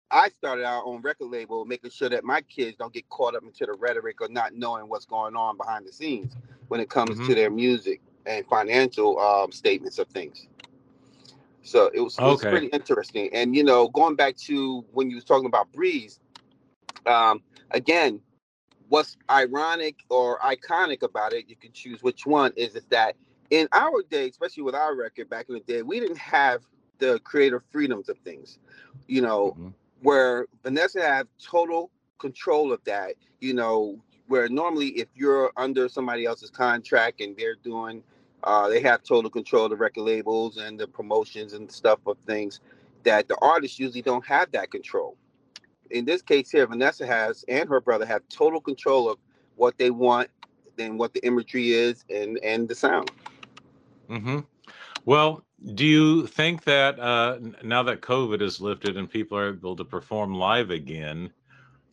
I 0.09 0.29
started 0.29 0.65
our 0.65 0.83
own 0.85 1.01
record 1.01 1.27
label, 1.27 1.65
making 1.65 1.91
sure 1.91 2.09
that 2.09 2.23
my 2.23 2.41
kids 2.41 2.77
don't 2.77 2.93
get 2.93 3.07
caught 3.09 3.35
up 3.35 3.43
into 3.43 3.65
the 3.65 3.73
rhetoric 3.73 4.21
or 4.21 4.29
not 4.29 4.53
knowing 4.53 4.87
what's 4.87 5.05
going 5.05 5.35
on 5.35 5.57
behind 5.57 5.85
the 5.85 5.91
scenes 5.91 6.35
when 6.69 6.79
it 6.79 6.89
comes 6.89 7.11
mm-hmm. 7.11 7.27
to 7.27 7.35
their 7.35 7.49
music 7.49 8.01
and 8.25 8.45
financial 8.47 9.19
um, 9.19 9.51
statements 9.51 9.99
of 9.99 10.07
things. 10.07 10.47
So 11.61 11.91
it 11.93 11.99
was, 11.99 12.17
okay. 12.17 12.27
it 12.27 12.31
was, 12.31 12.41
pretty 12.41 12.67
interesting. 12.67 13.29
And 13.33 13.55
you 13.55 13.63
know, 13.63 13.89
going 13.89 14.15
back 14.15 14.37
to 14.37 14.85
when 14.93 15.09
you 15.09 15.17
was 15.17 15.25
talking 15.25 15.47
about 15.47 15.71
Breeze, 15.73 16.19
um, 17.05 17.41
again, 17.71 18.21
what's 18.89 19.17
ironic 19.29 19.97
or 20.09 20.39
iconic 20.39 21.03
about 21.03 21.33
it, 21.33 21.45
you 21.47 21.55
can 21.55 21.71
choose 21.71 22.01
which 22.01 22.25
one, 22.25 22.53
is, 22.55 22.75
is 22.75 22.85
that 22.89 23.15
in 23.49 23.67
our 23.71 24.03
day, 24.09 24.27
especially 24.27 24.63
with 24.63 24.75
our 24.75 24.95
record 24.95 25.29
back 25.29 25.47
in 25.49 25.55
the 25.55 25.61
day, 25.61 25.81
we 25.81 25.99
didn't 25.99 26.17
have 26.17 26.61
the 26.99 27.19
creative 27.19 27.61
freedoms 27.71 28.09
of 28.09 28.17
things. 28.19 28.59
You 29.07 29.21
know, 29.21 29.51
mm-hmm 29.51 29.69
where 30.01 30.45
Vanessa 30.63 31.01
have 31.01 31.27
total 31.41 31.91
control 32.19 32.71
of 32.71 32.83
that. 32.85 33.13
You 33.39 33.53
know, 33.53 33.99
where 34.27 34.49
normally 34.49 34.87
if 34.89 35.07
you're 35.15 35.51
under 35.57 35.87
somebody 35.87 36.25
else's 36.25 36.49
contract 36.49 37.21
and 37.21 37.35
they're 37.37 37.55
doing, 37.55 38.03
uh, 38.43 38.67
they 38.67 38.81
have 38.81 39.03
total 39.03 39.29
control 39.29 39.65
of 39.65 39.71
the 39.71 39.75
record 39.75 40.01
labels 40.01 40.57
and 40.57 40.79
the 40.79 40.87
promotions 40.87 41.53
and 41.53 41.71
stuff 41.71 41.99
of 42.05 42.17
things 42.25 42.59
that 43.03 43.27
the 43.27 43.37
artists 43.41 43.79
usually 43.79 44.01
don't 44.01 44.25
have 44.25 44.51
that 44.51 44.71
control. 44.71 45.15
In 45.91 46.05
this 46.05 46.21
case 46.21 46.51
here, 46.51 46.65
Vanessa 46.67 47.05
has 47.05 47.43
and 47.47 47.67
her 47.69 47.81
brother 47.81 48.05
have 48.05 48.21
total 48.29 48.61
control 48.61 49.09
of 49.09 49.17
what 49.55 49.77
they 49.77 49.89
want 49.89 50.29
and 50.79 50.99
what 50.99 51.13
the 51.13 51.25
imagery 51.25 51.71
is 51.71 52.05
and 52.09 52.37
and 52.43 52.67
the 52.67 52.75
sound. 52.75 53.11
Mm-hmm. 54.09 54.39
Well, 55.05 55.43
do 55.73 55.85
you 55.85 56.27
think 56.27 56.63
that 56.65 56.99
uh, 56.99 57.39
now 57.63 57.83
that 57.83 58.01
COVID 58.01 58.41
is 58.41 58.61
lifted 58.61 58.97
and 58.97 59.09
people 59.09 59.37
are 59.37 59.49
able 59.49 59.75
to 59.75 59.85
perform 59.85 60.33
live 60.35 60.69
again, 60.69 61.31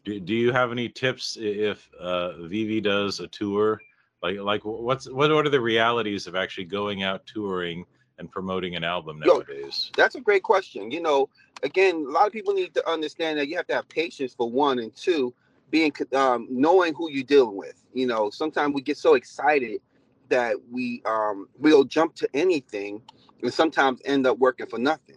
do, 0.04 0.20
do 0.20 0.34
you 0.34 0.52
have 0.52 0.70
any 0.70 0.88
tips 0.88 1.36
if 1.40 1.88
uh, 1.98 2.42
Vivi 2.42 2.80
does 2.80 3.20
a 3.20 3.26
tour? 3.28 3.80
Like, 4.22 4.38
like 4.38 4.62
what's 4.64 5.08
what 5.10 5.30
are 5.30 5.48
the 5.48 5.60
realities 5.60 6.26
of 6.26 6.34
actually 6.34 6.64
going 6.64 7.02
out 7.02 7.26
touring 7.26 7.84
and 8.18 8.30
promoting 8.30 8.76
an 8.76 8.84
album 8.84 9.20
nowadays? 9.20 9.90
that's 9.96 10.14
a 10.14 10.20
great 10.20 10.42
question. 10.42 10.90
You 10.90 11.00
know, 11.00 11.28
again, 11.62 12.04
a 12.08 12.10
lot 12.10 12.26
of 12.26 12.32
people 12.32 12.54
need 12.54 12.74
to 12.74 12.88
understand 12.88 13.38
that 13.38 13.48
you 13.48 13.56
have 13.56 13.66
to 13.68 13.74
have 13.74 13.88
patience 13.88 14.34
for 14.34 14.50
one, 14.50 14.78
and 14.78 14.94
two, 14.94 15.34
being 15.70 15.92
um, 16.14 16.46
knowing 16.50 16.94
who 16.94 17.10
you're 17.10 17.24
dealing 17.24 17.56
with. 17.56 17.82
You 17.92 18.06
know, 18.06 18.30
sometimes 18.30 18.74
we 18.74 18.82
get 18.82 18.96
so 18.96 19.14
excited 19.14 19.80
that 20.28 20.56
we 20.70 21.02
um, 21.04 21.48
we'll 21.58 21.84
jump 21.84 22.14
to 22.16 22.28
anything, 22.34 23.02
and 23.42 23.52
sometimes 23.52 24.00
end 24.04 24.26
up 24.26 24.38
working 24.38 24.66
for 24.66 24.78
nothing. 24.78 25.16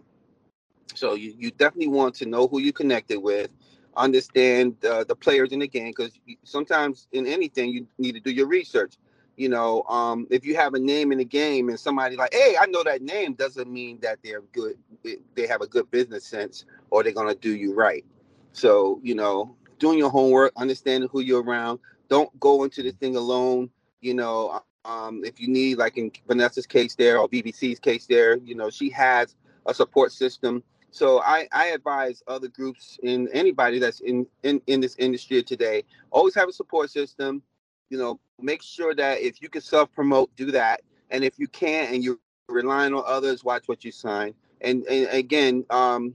So 0.96 1.14
you, 1.14 1.34
you 1.38 1.52
definitely 1.52 1.90
want 1.90 2.16
to 2.16 2.26
know 2.26 2.48
who 2.48 2.60
you 2.60 2.74
connected 2.74 3.20
with, 3.20 3.52
understand 3.96 4.84
uh, 4.84 5.04
the 5.04 5.16
players 5.16 5.52
in 5.52 5.60
the 5.60 5.68
game, 5.68 5.94
because 5.96 6.20
sometimes 6.44 7.08
in 7.12 7.28
anything 7.28 7.70
you 7.70 7.88
need 8.00 8.14
to 8.14 8.20
do 8.20 8.32
your 8.32 8.48
research 8.48 8.96
you 9.38 9.50
know, 9.50 9.84
um, 9.84 10.28
if 10.32 10.44
you 10.44 10.56
have 10.56 10.74
a 10.74 10.80
name 10.80 11.12
in 11.12 11.20
the 11.20 11.26
game 11.26 11.70
and 11.70 11.80
somebody 11.80 12.16
like, 12.16 12.34
hey, 12.34 12.56
I 12.60 12.66
know 12.66 12.84
that 12.84 13.04
name, 13.04 13.34
doesn't 13.34 13.72
mean 13.72 14.00
that 14.02 14.18
they're 14.24 14.42
good. 14.52 14.78
They 15.04 15.48
have 15.48 15.62
a 15.62 15.68
good 15.68 15.90
business 15.92 16.26
sense 16.26 16.66
or 16.90 17.04
they're 17.04 17.14
gonna 17.14 17.36
do 17.36 17.56
you 17.56 17.74
right. 17.76 18.04
So, 18.52 19.00
you 19.04 19.14
know, 19.14 19.56
doing 19.78 20.00
your 20.00 20.10
homework, 20.10 20.54
understanding 20.58 21.08
who 21.12 21.22
you're 21.22 21.44
around. 21.44 21.80
Don't 22.10 22.38
go 22.40 22.64
into 22.64 22.82
this 22.82 22.96
thing 22.96 23.16
alone. 23.16 23.70
You 24.02 24.16
know, 24.16 24.64
um, 24.86 25.24
if 25.24 25.40
you 25.40 25.48
need, 25.48 25.78
like 25.78 25.98
in 25.98 26.12
Vanessa's 26.28 26.66
case 26.66 26.96
there 26.96 27.20
or 27.20 27.30
VVC's 27.30 27.80
case 27.80 28.08
there, 28.08 28.38
you 28.38 28.56
know, 28.56 28.72
she 28.72 28.90
has 28.90 29.36
a 29.68 29.74
support 29.74 30.12
system. 30.12 30.64
So 30.90 31.22
I, 31.22 31.48
I 31.52 31.68
advise 31.68 32.24
other 32.28 32.48
groups 32.48 32.98
and 33.04 33.30
anybody 33.34 33.78
that's 33.78 34.00
in, 34.00 34.26
in 34.42 34.62
in 34.66 34.82
this 34.82 34.96
industry 34.98 35.44
today, 35.44 35.84
always 36.10 36.34
have 36.34 36.50
a 36.50 36.54
support 36.54 36.90
system 36.90 37.44
you 37.90 37.98
know, 37.98 38.20
make 38.42 38.62
sure 38.62 38.94
that 38.96 39.20
if 39.22 39.42
you 39.42 39.50
can 39.50 39.62
self 39.62 39.92
promote, 39.92 40.36
do 40.36 40.52
that. 40.52 40.82
And 41.10 41.24
if 41.24 41.40
you 41.40 41.48
can't 41.48 41.94
and 41.94 42.04
you're 42.04 42.18
relying 42.50 42.94
on 42.94 43.04
others, 43.06 43.44
watch 43.44 43.68
what 43.68 43.84
you 43.84 43.92
sign. 43.92 44.34
And, 44.62 44.84
and 44.86 45.08
again, 45.10 45.66
um, 45.70 46.14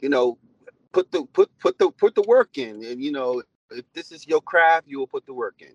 you 0.00 0.08
know, 0.08 0.38
put 0.92 1.10
the 1.12 1.24
put 1.32 1.50
put 1.58 1.78
the 1.78 1.90
put 1.90 2.14
the 2.14 2.22
work 2.22 2.58
in. 2.58 2.84
And 2.84 3.02
you 3.02 3.12
know, 3.12 3.42
if 3.70 3.84
this 3.92 4.12
is 4.12 4.26
your 4.26 4.40
craft, 4.40 4.88
you 4.88 4.98
will 4.98 5.06
put 5.06 5.26
the 5.26 5.34
work 5.34 5.56
in. 5.60 5.72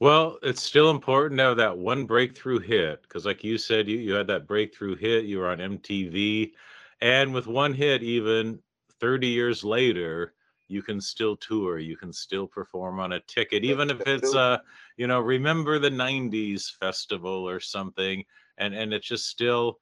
Well, 0.00 0.38
it's 0.42 0.62
still 0.62 0.90
important 0.90 1.38
to 1.38 1.44
have 1.44 1.56
that 1.56 1.76
one 1.76 2.04
breakthrough 2.04 2.60
hit 2.60 3.02
because, 3.02 3.26
like 3.26 3.42
you 3.42 3.58
said, 3.58 3.88
you, 3.88 3.98
you 3.98 4.12
had 4.12 4.28
that 4.28 4.46
breakthrough 4.46 4.94
hit. 4.94 5.24
You 5.24 5.40
were 5.40 5.48
on 5.48 5.58
MTV, 5.58 6.52
and 7.00 7.34
with 7.34 7.48
one 7.48 7.74
hit, 7.74 8.04
even 8.04 8.60
30 9.00 9.26
years 9.26 9.64
later, 9.64 10.34
you 10.68 10.82
can 10.82 11.00
still 11.00 11.36
tour 11.36 11.78
you 11.78 11.96
can 11.96 12.12
still 12.12 12.46
perform 12.46 13.00
on 13.00 13.12
a 13.12 13.20
ticket 13.20 13.64
even 13.64 13.90
if 13.90 14.00
it's 14.06 14.34
a 14.34 14.62
you 14.96 15.06
know 15.06 15.20
remember 15.20 15.78
the 15.78 15.90
90s 15.90 16.70
festival 16.78 17.48
or 17.48 17.58
something 17.58 18.24
and 18.58 18.74
and 18.74 18.92
it's 18.92 19.06
just 19.06 19.26
still 19.26 19.78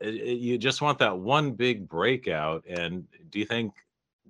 it, 0.00 0.14
it, 0.14 0.38
you 0.38 0.58
just 0.58 0.82
want 0.82 0.98
that 0.98 1.18
one 1.18 1.52
big 1.52 1.88
breakout 1.88 2.64
and 2.68 3.04
do 3.30 3.38
you 3.38 3.46
think 3.46 3.72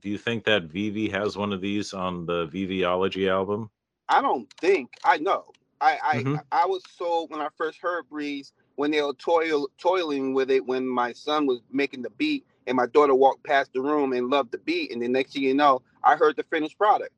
do 0.00 0.10
you 0.10 0.18
think 0.18 0.44
that 0.44 0.64
Vivi 0.64 1.08
has 1.08 1.36
one 1.36 1.52
of 1.52 1.60
these 1.60 1.92
on 1.92 2.26
the 2.26 2.46
Viviology 2.46 3.28
album? 3.28 3.70
I 4.08 4.22
don't 4.22 4.48
think 4.60 4.94
I 5.04 5.18
know. 5.18 5.46
I 5.80 5.98
I 6.02 6.16
mm-hmm. 6.18 6.36
I 6.52 6.66
was 6.66 6.82
so 6.96 7.26
when 7.28 7.40
I 7.40 7.48
first 7.56 7.78
heard 7.80 8.08
Breeze 8.08 8.52
when 8.76 8.90
they 8.90 9.02
were 9.02 9.14
toil, 9.14 9.68
toiling 9.78 10.34
with 10.34 10.50
it 10.50 10.64
when 10.64 10.86
my 10.86 11.12
son 11.12 11.46
was 11.46 11.60
making 11.72 12.02
the 12.02 12.10
beat 12.10 12.46
and 12.66 12.76
my 12.76 12.86
daughter 12.86 13.14
walked 13.14 13.44
past 13.44 13.72
the 13.72 13.80
room 13.80 14.12
and 14.12 14.28
loved 14.28 14.52
the 14.52 14.58
beat 14.58 14.92
and 14.92 15.02
the 15.02 15.08
next 15.08 15.32
thing 15.32 15.42
you 15.42 15.54
know 15.54 15.82
I 16.06 16.16
heard 16.16 16.36
the 16.36 16.44
finished 16.44 16.78
product. 16.78 17.12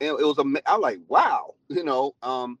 And 0.00 0.10
it 0.18 0.24
was 0.24 0.38
a, 0.38 0.44
I 0.64 0.76
like, 0.76 1.00
wow, 1.08 1.54
you 1.68 1.84
know. 1.84 2.14
Um, 2.22 2.58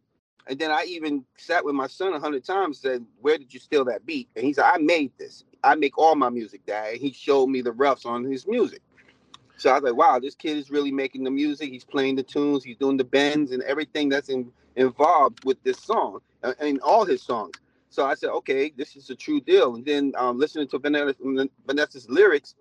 and 0.48 0.58
then 0.58 0.70
I 0.70 0.84
even 0.88 1.24
sat 1.36 1.64
with 1.64 1.74
my 1.74 1.86
son 1.86 2.14
a 2.14 2.20
hundred 2.20 2.44
times, 2.44 2.78
said, 2.80 3.04
"Where 3.20 3.38
did 3.38 3.52
you 3.52 3.60
steal 3.60 3.84
that 3.84 4.06
beat?" 4.06 4.28
And 4.34 4.44
he 4.44 4.52
said, 4.52 4.64
"I 4.64 4.78
made 4.78 5.12
this. 5.18 5.44
I 5.62 5.74
make 5.74 5.98
all 5.98 6.14
my 6.14 6.30
music, 6.30 6.64
Dad." 6.66 6.92
And 6.94 7.00
he 7.00 7.12
showed 7.12 7.48
me 7.48 7.60
the 7.60 7.72
roughs 7.72 8.04
on 8.06 8.24
his 8.24 8.46
music. 8.46 8.80
So 9.58 9.70
I 9.70 9.74
was 9.74 9.82
like, 9.84 9.96
"Wow, 9.96 10.18
this 10.18 10.34
kid 10.34 10.56
is 10.56 10.70
really 10.70 10.90
making 10.90 11.24
the 11.24 11.30
music. 11.30 11.70
He's 11.70 11.84
playing 11.84 12.16
the 12.16 12.22
tunes. 12.22 12.64
He's 12.64 12.78
doing 12.78 12.96
the 12.96 13.04
bends 13.04 13.52
and 13.52 13.62
everything 13.64 14.08
that's 14.08 14.30
in, 14.30 14.50
involved 14.76 15.44
with 15.44 15.62
this 15.64 15.78
song 15.80 16.20
uh, 16.42 16.54
and 16.60 16.80
all 16.80 17.04
his 17.04 17.22
songs." 17.22 17.54
So 17.90 18.04
I 18.04 18.14
said, 18.14 18.30
"Okay, 18.30 18.72
this 18.76 18.96
is 18.96 19.10
a 19.10 19.16
true 19.16 19.40
deal." 19.40 19.74
And 19.74 19.84
then 19.84 20.12
um, 20.16 20.38
listening 20.38 20.68
to 20.68 20.78
Vanessa, 20.78 21.14
Vanessa's 21.66 22.08
lyrics, 22.08 22.54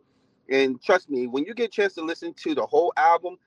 and 0.50 0.82
trust 0.82 1.10
me, 1.10 1.28
when 1.28 1.46
you 1.46 1.54
get 1.54 1.66
a 1.66 1.72
chance 1.72 1.94
to 1.96 2.02
listen 2.02 2.34
to 2.44 2.56
the 2.56 2.66
whole 2.66 2.94
album, 2.98 3.38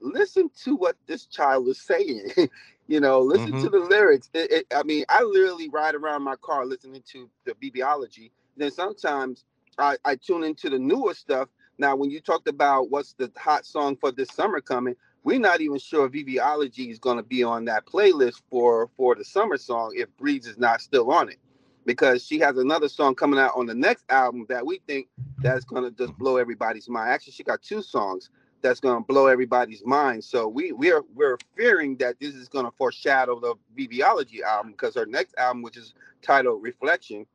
listen 0.00 0.50
to 0.64 0.76
what 0.76 0.96
this 1.06 1.26
child 1.26 1.68
is 1.68 1.80
saying. 1.80 2.30
you 2.88 3.00
know, 3.00 3.20
listen 3.20 3.52
mm-hmm. 3.52 3.62
to 3.62 3.70
the 3.70 3.78
lyrics. 3.78 4.30
It, 4.34 4.50
it, 4.50 4.66
I 4.74 4.82
mean, 4.82 5.04
I 5.08 5.22
literally 5.22 5.68
ride 5.68 5.94
around 5.94 6.22
my 6.22 6.36
car 6.36 6.66
listening 6.66 7.02
to 7.12 7.30
the 7.44 7.54
Viviology. 7.54 8.30
Then 8.56 8.70
sometimes 8.70 9.44
I, 9.78 9.96
I 10.04 10.16
tune 10.16 10.44
into 10.44 10.68
the 10.68 10.78
newer 10.78 11.14
stuff. 11.14 11.48
Now, 11.78 11.96
when 11.96 12.10
you 12.10 12.20
talked 12.20 12.48
about 12.48 12.90
what's 12.90 13.14
the 13.14 13.30
hot 13.36 13.64
song 13.64 13.96
for 13.96 14.12
this 14.12 14.28
summer 14.30 14.60
coming, 14.60 14.96
we're 15.22 15.38
not 15.38 15.60
even 15.60 15.78
sure 15.78 16.08
Viviology 16.08 16.90
is 16.90 16.98
going 16.98 17.16
to 17.18 17.22
be 17.22 17.42
on 17.42 17.64
that 17.66 17.86
playlist 17.86 18.42
for 18.50 18.88
for 18.96 19.14
the 19.14 19.24
summer 19.24 19.56
song 19.56 19.92
if 19.96 20.08
Breeze 20.16 20.46
is 20.46 20.58
not 20.58 20.80
still 20.80 21.10
on 21.10 21.28
it 21.28 21.38
because 21.86 22.24
she 22.24 22.38
has 22.38 22.56
another 22.58 22.88
song 22.88 23.14
coming 23.14 23.38
out 23.40 23.52
on 23.56 23.66
the 23.66 23.74
next 23.74 24.04
album 24.10 24.46
that 24.48 24.64
we 24.64 24.80
think 24.86 25.08
that's 25.38 25.64
gonna 25.64 25.90
just 25.90 26.16
blow 26.18 26.36
everybody's 26.36 26.88
mind. 26.88 27.10
Actually, 27.10 27.32
she 27.32 27.42
got 27.42 27.62
two 27.62 27.82
songs 27.82 28.30
that's 28.62 28.80
gonna 28.80 29.00
blow 29.00 29.26
everybody's 29.26 29.84
mind. 29.84 30.22
So 30.22 30.46
we 30.46 30.72
we're 30.72 31.02
we're 31.14 31.38
fearing 31.56 31.96
that 31.96 32.20
this 32.20 32.34
is 32.34 32.48
gonna 32.48 32.70
foreshadow 32.70 33.40
the 33.40 33.54
Viviology 33.76 34.42
album 34.42 34.72
because 34.72 34.94
her 34.94 35.06
next 35.06 35.34
album, 35.38 35.62
which 35.62 35.76
is 35.76 35.94
titled 36.22 36.62
Reflection, 36.62 37.26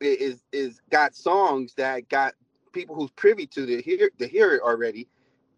is 0.00 0.42
is 0.52 0.80
got 0.90 1.14
songs 1.14 1.74
that 1.74 2.08
got 2.08 2.34
people 2.72 2.94
who's 2.94 3.10
privy 3.12 3.46
to 3.46 3.64
the 3.64 3.80
hear 3.80 4.10
to 4.18 4.26
hear 4.26 4.52
it 4.52 4.62
already. 4.62 5.08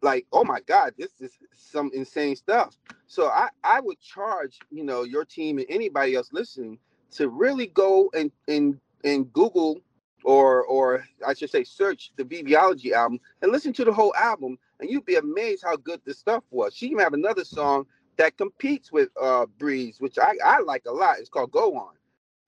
Like, 0.00 0.26
oh 0.32 0.44
my 0.44 0.60
God, 0.60 0.94
this 0.96 1.10
is 1.20 1.32
some 1.56 1.90
insane 1.94 2.36
stuff. 2.36 2.76
So 3.06 3.28
I 3.28 3.48
I 3.64 3.80
would 3.80 4.00
charge 4.00 4.58
you 4.70 4.84
know 4.84 5.02
your 5.02 5.24
team 5.24 5.58
and 5.58 5.66
anybody 5.68 6.14
else 6.14 6.30
listening 6.32 6.78
to 7.12 7.28
really 7.28 7.66
go 7.66 8.10
and 8.14 8.30
and 8.46 8.78
and 9.04 9.32
Google 9.32 9.80
or 10.24 10.64
or 10.64 11.04
I 11.26 11.34
should 11.34 11.50
say 11.50 11.64
search 11.64 12.12
the 12.16 12.24
Viviology 12.24 12.92
album 12.92 13.20
and 13.42 13.52
listen 13.52 13.72
to 13.74 13.84
the 13.84 13.92
whole 13.92 14.14
album, 14.14 14.58
and 14.80 14.90
you'd 14.90 15.06
be 15.06 15.16
amazed 15.16 15.64
how 15.64 15.76
good 15.76 16.00
the 16.04 16.14
stuff 16.14 16.44
was. 16.50 16.74
She 16.74 16.86
even 16.86 16.98
have 16.98 17.14
another 17.14 17.44
song 17.44 17.86
that 18.16 18.36
competes 18.36 18.92
with 18.92 19.08
uh 19.20 19.46
Breeze, 19.58 20.00
which 20.00 20.18
I, 20.18 20.34
I 20.44 20.60
like 20.60 20.84
a 20.86 20.92
lot. 20.92 21.18
It's 21.18 21.28
called 21.28 21.52
Go 21.52 21.76
On. 21.76 21.94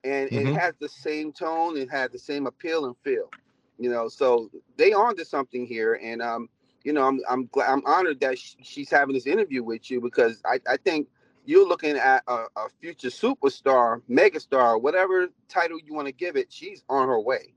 And 0.03 0.29
mm-hmm. 0.29 0.47
it 0.47 0.55
has 0.57 0.73
the 0.79 0.89
same 0.89 1.31
tone, 1.31 1.77
it 1.77 1.89
has 1.91 2.11
the 2.11 2.19
same 2.19 2.47
appeal 2.47 2.85
and 2.85 2.95
feel. 3.03 3.29
You 3.77 3.89
know, 3.89 4.07
so 4.09 4.49
they 4.77 4.93
on 4.93 5.15
to 5.17 5.25
something 5.25 5.65
here. 5.65 5.99
And 6.01 6.21
um, 6.21 6.49
you 6.83 6.93
know, 6.93 7.07
I'm 7.07 7.19
I'm 7.29 7.45
glad 7.47 7.69
I'm 7.69 7.85
honored 7.85 8.19
that 8.21 8.37
she's 8.37 8.89
having 8.89 9.13
this 9.13 9.27
interview 9.27 9.63
with 9.63 9.89
you 9.89 10.01
because 10.01 10.41
I, 10.45 10.59
I 10.67 10.77
think 10.77 11.07
you're 11.45 11.67
looking 11.67 11.97
at 11.97 12.23
a, 12.27 12.45
a 12.55 12.69
future 12.79 13.09
superstar, 13.09 14.01
megastar, 14.09 14.81
whatever 14.81 15.27
title 15.49 15.79
you 15.83 15.93
want 15.93 16.07
to 16.07 16.13
give 16.13 16.35
it, 16.35 16.51
she's 16.51 16.83
on 16.89 17.07
her 17.07 17.19
way. 17.19 17.53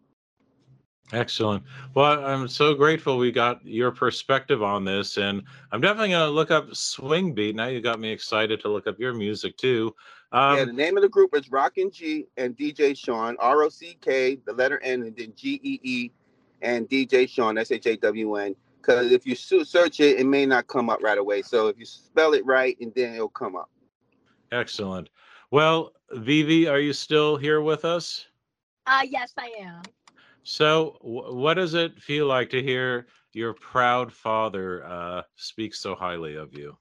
Excellent. 1.13 1.63
Well, 1.95 2.25
I'm 2.25 2.49
so 2.49 2.75
grateful 2.75 3.19
we 3.19 3.31
got 3.31 3.65
your 3.65 3.91
perspective 3.91 4.63
on 4.63 4.85
this, 4.85 5.19
and 5.19 5.43
I'm 5.71 5.81
definitely 5.81 6.11
going 6.11 6.29
to 6.29 6.31
look 6.31 6.51
up 6.51 6.75
Swing 6.75 7.35
Beat. 7.35 7.55
Now 7.55 7.67
you 7.67 7.83
got 7.83 8.01
me 8.01 8.11
excited 8.11 8.61
to 8.61 8.69
look 8.69 8.87
up 8.87 8.99
your 8.99 9.13
music 9.13 9.57
too. 9.59 9.95
Um, 10.33 10.57
yeah, 10.57 10.65
the 10.65 10.73
name 10.73 10.97
of 10.97 11.03
the 11.03 11.09
group 11.09 11.37
is 11.37 11.51
Rock 11.51 11.75
N 11.77 11.91
Gee 11.91 12.27
and 12.39 12.57
DJ 12.57 12.97
Shawn, 12.97 13.37
R 13.39 13.63
O 13.63 13.69
C 13.69 13.99
K, 14.01 14.37
the 14.47 14.53
letter 14.55 14.81
N, 14.83 15.03
and 15.03 15.15
then 15.15 15.35
G 15.37 15.61
E 15.63 15.81
E, 15.83 16.11
and 16.63 16.89
DJ 16.89 17.29
Shawn, 17.29 17.59
S 17.59 17.71
H 17.71 17.87
A 17.87 17.97
W 17.97 18.37
N. 18.37 18.57
Because 18.85 19.13
if 19.13 19.27
you 19.27 19.35
search 19.35 20.01
it, 20.01 20.19
it 20.21 20.27
may 20.27 20.45
not 20.45 20.67
come 20.67 20.91
up 20.91 21.03
right 21.03 21.17
away. 21.17 21.41
So 21.41 21.69
if 21.69 21.79
you 21.79 21.87
spell 21.87 22.35
it 22.35 22.45
right, 22.45 22.77
and 22.81 22.93
then 22.95 23.15
it'll 23.15 23.29
come 23.29 23.57
up. 23.57 23.71
Excellent. 24.53 25.09
Well, 25.51 25.93
Vivi, 26.13 26.69
are 26.69 26.81
you 26.81 26.93
still 26.93 27.37
here 27.37 27.63
with 27.63 27.85
us? 27.85 28.27
Uh, 28.87 29.03
yes, 29.09 29.33
I 29.39 29.53
am. 29.61 29.83
So, 30.43 30.99
w- 31.01 31.35
what 31.35 31.55
does 31.55 31.73
it 31.73 31.99
feel 31.99 32.27
like 32.27 32.51
to 32.51 32.63
hear 32.63 33.07
your 33.33 33.55
proud 33.55 34.13
father 34.13 34.85
uh, 34.85 35.23
speak 35.37 35.75
so 35.75 35.95
highly 35.95 36.35
of 36.35 36.53
you? 36.53 36.77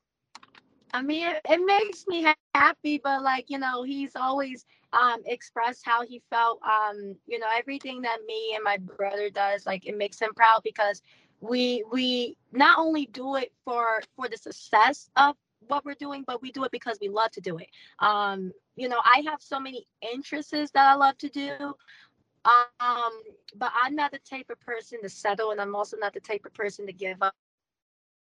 I 0.93 1.01
mean, 1.01 1.27
it, 1.27 1.41
it 1.49 1.65
makes 1.65 2.05
me 2.07 2.27
happy, 2.53 2.99
but 3.03 3.23
like 3.23 3.45
you 3.47 3.57
know, 3.57 3.83
he's 3.83 4.15
always 4.15 4.65
um, 4.91 5.21
expressed 5.25 5.83
how 5.85 6.05
he 6.05 6.21
felt. 6.29 6.59
Um, 6.63 7.15
you 7.25 7.39
know, 7.39 7.47
everything 7.57 8.01
that 8.01 8.17
me 8.27 8.53
and 8.55 8.63
my 8.63 8.77
brother 8.77 9.29
does, 9.29 9.65
like 9.65 9.87
it 9.87 9.97
makes 9.97 10.19
him 10.19 10.33
proud 10.35 10.61
because 10.63 11.01
we 11.43 11.83
we 11.91 12.37
not 12.51 12.79
only 12.79 13.05
do 13.07 13.35
it 13.35 13.51
for 13.65 14.01
for 14.15 14.29
the 14.29 14.37
success 14.37 15.09
of 15.15 15.35
what 15.67 15.85
we're 15.85 15.95
doing, 15.95 16.23
but 16.25 16.41
we 16.41 16.51
do 16.51 16.63
it 16.63 16.71
because 16.71 16.97
we 17.01 17.09
love 17.09 17.31
to 17.31 17.41
do 17.41 17.57
it. 17.57 17.67
Um, 17.99 18.51
you 18.75 18.89
know, 18.89 18.99
I 19.03 19.23
have 19.27 19.41
so 19.41 19.59
many 19.59 19.87
interests 20.13 20.51
that 20.51 20.87
I 20.87 20.95
love 20.95 21.17
to 21.19 21.29
do. 21.29 21.75
Um, 22.45 23.11
but 23.55 23.71
I'm 23.81 23.95
not 23.95 24.11
the 24.11 24.19
type 24.19 24.49
of 24.49 24.59
person 24.59 25.01
to 25.01 25.07
settle, 25.07 25.51
and 25.51 25.61
I'm 25.61 25.75
also 25.75 25.95
not 25.95 26.13
the 26.13 26.19
type 26.19 26.45
of 26.45 26.53
person 26.53 26.85
to 26.87 26.93
give 26.93 27.21
up 27.21 27.35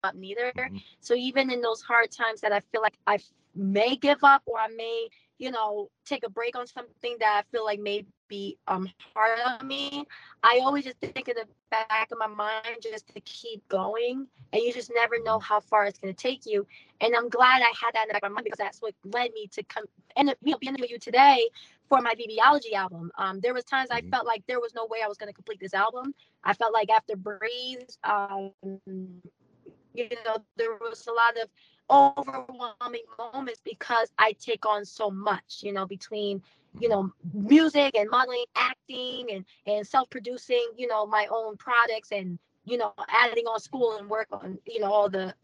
up 0.02 0.14
neither. 0.14 0.52
Mm-hmm. 0.56 0.76
So 1.00 1.14
even 1.14 1.50
in 1.50 1.61
those 1.61 1.83
hard 1.83 2.11
times 2.11 2.40
that 2.40 2.52
I 2.52 2.61
feel 2.72 2.83
like 2.83 2.98
I 3.06 3.18
may 3.54 3.96
give 3.96 4.22
up 4.22 4.42
or 4.46 4.59
I 4.59 4.68
may, 4.68 5.09
you 5.40 5.50
know, 5.50 5.88
take 6.05 6.24
a 6.24 6.29
break 6.29 6.55
on 6.55 6.66
something 6.66 7.16
that 7.18 7.42
I 7.42 7.50
feel 7.50 7.64
like 7.64 7.81
may 7.81 8.05
be 8.29 8.59
um 8.68 8.88
hard 9.14 9.38
on 9.44 9.66
me, 9.66 10.05
I 10.42 10.61
always 10.62 10.85
just 10.85 10.98
think 10.98 11.29
in 11.29 11.35
the 11.35 11.46
back 11.70 12.09
of 12.12 12.18
my 12.18 12.26
mind 12.26 12.76
just 12.83 13.09
to 13.14 13.20
keep 13.22 13.66
going. 13.68 14.26
And 14.53 14.62
you 14.62 14.72
just 14.72 14.92
never 14.94 15.16
know 15.24 15.38
how 15.38 15.61
far 15.61 15.87
it's 15.87 15.98
gonna 15.98 16.12
take 16.12 16.44
you. 16.44 16.66
And 17.00 17.16
I'm 17.16 17.31
glad 17.31 17.62
I 17.62 17.72
had 17.74 17.94
that 17.94 18.03
in 18.03 18.09
the 18.09 18.12
back 18.12 18.22
of 18.22 18.31
my 18.31 18.35
mind 18.37 18.44
because 18.44 18.59
that's 18.59 18.83
what 18.83 18.94
led 19.05 19.33
me 19.33 19.48
to 19.53 19.62
come 19.64 19.85
and 20.16 20.35
you 20.42 20.53
know 20.53 20.59
be 20.59 20.70
with 20.79 20.90
you 20.90 20.98
today 20.98 21.48
for 21.88 22.03
my 22.03 22.14
Viviology 22.14 22.74
album. 22.74 23.11
Um, 23.16 23.40
there 23.40 23.55
was 23.55 23.64
times 23.64 23.88
I 23.90 24.03
mm-hmm. 24.03 24.11
felt 24.11 24.26
like 24.26 24.44
there 24.46 24.61
was 24.61 24.74
no 24.74 24.87
way 24.90 24.98
I 25.03 25.09
was 25.09 25.16
gonna 25.16 25.33
complete 25.33 25.59
this 25.59 25.74
album. 25.74 26.14
I 26.44 26.53
felt 26.53 26.74
like 26.74 26.90
after 26.90 27.16
Breathe, 27.16 27.88
um, 28.05 28.53
you 29.94 30.09
know, 30.26 30.37
there 30.57 30.74
was 30.74 31.07
a 31.07 31.12
lot 31.12 31.38
of 31.42 31.48
overwhelming 31.90 33.05
moments 33.18 33.61
because 33.64 34.12
I 34.18 34.33
take 34.33 34.66
on 34.66 34.85
so 34.85 35.11
much, 35.11 35.61
you 35.62 35.72
know, 35.72 35.87
between 35.87 36.42
you 36.79 36.88
know 36.88 37.12
music 37.35 37.96
and 37.96 38.09
modeling, 38.11 38.44
acting, 38.57 39.29
and 39.31 39.44
and 39.66 39.87
self-producing, 39.87 40.72
you 40.76 40.87
know, 40.87 41.07
my 41.07 41.26
own 41.31 41.57
products 41.57 42.12
and 42.12 42.38
you 42.64 42.79
know 42.79 42.92
adding 43.09 43.44
on 43.46 43.61
school 43.61 43.96
and 43.96 44.09
work 44.09 44.29
on 44.33 44.59
you 44.66 44.81
know 44.81 44.92
all 44.92 45.09
the 45.09 45.35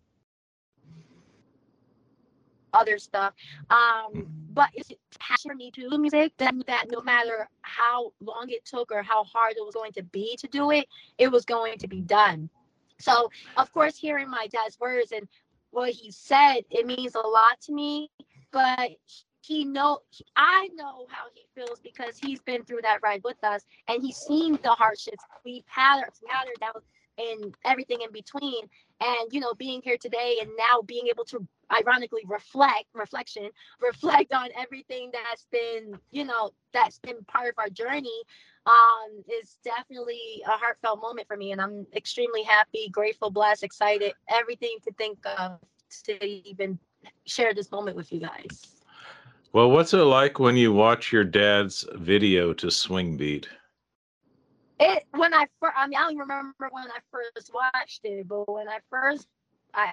other 2.73 2.99
stuff. 2.99 3.35
Um, 3.71 4.27
but 4.53 4.69
it's 4.75 4.93
passion 5.19 5.51
for 5.51 5.55
me 5.57 5.71
to 5.73 5.89
do 5.89 5.99
music. 5.99 6.33
That 6.39 6.55
that 6.67 6.87
no 6.91 7.01
matter 7.03 7.49
how 7.63 8.13
long 8.21 8.47
it 8.49 8.65
took 8.65 8.91
or 8.93 9.03
how 9.03 9.25
hard 9.25 9.55
it 9.57 9.65
was 9.65 9.75
going 9.75 9.93
to 9.93 10.03
be 10.03 10.37
to 10.39 10.49
do 10.49 10.71
it, 10.71 10.87
it 11.19 11.29
was 11.31 11.45
going 11.45 11.79
to 11.79 11.89
be 11.89 12.01
done. 12.01 12.51
So, 12.99 13.31
of 13.57 13.73
course, 13.73 13.97
hearing 13.97 14.31
my 14.31 14.47
dad's 14.47 14.79
words 14.81 15.13
and 15.13 15.29
what 15.71 15.91
he 15.91 16.11
said, 16.11 16.61
it 16.71 16.87
means 16.87 17.15
a 17.15 17.27
lot 17.27 17.61
to 17.63 17.73
me. 17.73 18.11
But 18.53 18.93
he 19.43 19.65
know 19.65 20.01
I 20.35 20.69
know 20.75 21.07
how 21.09 21.25
he 21.35 21.47
feels 21.55 21.79
because 21.81 22.19
he's 22.19 22.41
been 22.41 22.65
through 22.65 22.83
that 22.83 23.01
ride 23.03 23.23
with 23.25 23.43
us 23.45 23.63
and 23.89 24.03
he's 24.03 24.17
seen 24.17 24.59
the 24.63 24.71
hardships 24.71 25.23
we've 25.45 25.65
had, 25.67 26.03
had 26.27 26.47
down 26.61 26.83
and 27.19 27.55
everything 27.65 28.01
in 28.03 28.13
between. 28.13 28.65
And 29.01 29.33
you 29.33 29.41
know, 29.41 29.55
being 29.55 29.83
here 29.83 29.99
today 30.01 30.39
and 30.41 30.51
now 30.59 30.83
being 30.83 31.07
able 31.09 31.25
to 31.27 31.47
ironically 31.71 32.23
reflect 32.27 32.85
reflection 32.95 33.51
reflect 33.81 34.33
on 34.33 34.49
everything 34.57 35.11
that's 35.13 35.47
been 35.51 35.99
you 36.13 36.25
know 36.25 36.51
that's 36.73 36.99
been 37.01 37.25
part 37.25 37.49
of 37.49 37.55
our 37.59 37.69
journey 37.69 38.23
um 38.67 39.25
is 39.41 39.59
definitely 39.65 40.43
a 40.47 40.51
heartfelt 40.51 41.01
moment 41.01 41.27
for 41.27 41.37
me 41.37 41.53
and 41.53 41.61
i'm 41.61 41.87
extremely 41.95 42.43
happy 42.43 42.89
grateful 42.91 43.31
blessed 43.31 43.63
excited 43.63 44.13
everything 44.29 44.77
to 44.83 44.93
think 44.95 45.19
of 45.39 45.61
to 46.05 46.25
even 46.25 46.79
share 47.27 47.55
this 47.55 47.71
moment 47.71 47.97
with 47.97 48.13
you 48.13 48.21
guys. 48.21 48.83
Well 49.53 49.71
what's 49.71 49.95
it 49.95 49.99
like 49.99 50.39
when 50.39 50.57
you 50.57 50.73
watch 50.73 51.13
your 51.13 51.25
dad's 51.25 51.87
video 51.95 52.53
to 52.55 52.71
swing 52.71 53.17
beat? 53.17 53.49
It 54.79 55.05
when 55.13 55.33
i 55.33 55.47
first 55.61 55.75
i 55.77 55.87
mean 55.87 55.99
i 55.99 56.03
don't 56.03 56.19
remember 56.19 56.69
when 56.71 56.85
i 56.91 56.99
first 57.11 57.51
watched 57.55 58.01
it 58.05 58.29
but 58.29 58.53
when 58.53 58.69
i 58.69 58.79
first 58.91 59.27
I, 59.77 59.93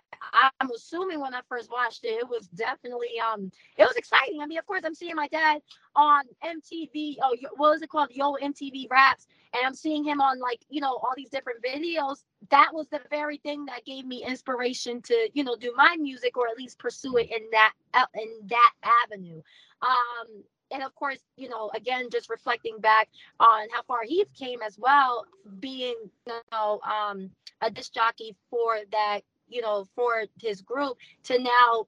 I'm 0.59 0.71
assuming 0.71 1.19
when 1.19 1.33
I 1.33 1.41
first 1.49 1.69
watched 1.69 2.05
it, 2.05 2.19
it 2.19 2.27
was 2.27 2.47
definitely 2.47 3.19
um, 3.19 3.51
it 3.77 3.83
was 3.83 3.95
exciting. 3.95 4.41
I 4.41 4.45
mean, 4.45 4.57
of 4.57 4.65
course, 4.65 4.83
I'm 4.85 4.95
seeing 4.95 5.15
my 5.15 5.27
dad 5.27 5.61
on 5.95 6.23
MTV. 6.43 7.17
Oh, 7.21 7.35
what 7.57 7.75
is 7.75 7.81
it 7.81 7.89
called? 7.89 8.09
Yo 8.11 8.33
MTV 8.41 8.89
Raps, 8.89 9.27
and 9.53 9.65
I'm 9.65 9.75
seeing 9.75 10.03
him 10.03 10.21
on 10.21 10.39
like 10.39 10.61
you 10.69 10.79
know 10.81 10.93
all 10.93 11.13
these 11.15 11.29
different 11.29 11.61
videos. 11.63 12.23
That 12.49 12.69
was 12.73 12.87
the 12.89 13.01
very 13.09 13.37
thing 13.37 13.65
that 13.65 13.85
gave 13.85 14.05
me 14.05 14.23
inspiration 14.25 15.01
to 15.03 15.29
you 15.33 15.43
know 15.43 15.55
do 15.57 15.73
my 15.75 15.97
music 15.99 16.37
or 16.37 16.47
at 16.47 16.57
least 16.57 16.79
pursue 16.79 17.17
it 17.17 17.29
in 17.29 17.49
that 17.51 17.73
uh, 17.93 18.05
in 18.15 18.47
that 18.47 18.71
avenue. 19.03 19.41
Um, 19.81 20.43
and 20.71 20.81
of 20.81 20.95
course, 20.95 21.19
you 21.37 21.49
know, 21.49 21.69
again, 21.75 22.09
just 22.11 22.29
reflecting 22.29 22.79
back 22.79 23.09
on 23.39 23.67
how 23.71 23.83
far 23.83 23.99
he 24.05 24.25
came 24.37 24.61
as 24.61 24.79
well, 24.79 25.25
being 25.59 25.95
you 26.25 26.33
know 26.51 26.79
um, 26.81 27.29
a 27.61 27.69
disc 27.69 27.93
jockey 27.93 28.35
for 28.49 28.77
that 28.91 29.21
you 29.53 29.61
know, 29.61 29.85
for 29.95 30.25
his 30.41 30.61
group 30.61 30.97
to 31.23 31.39
now 31.39 31.87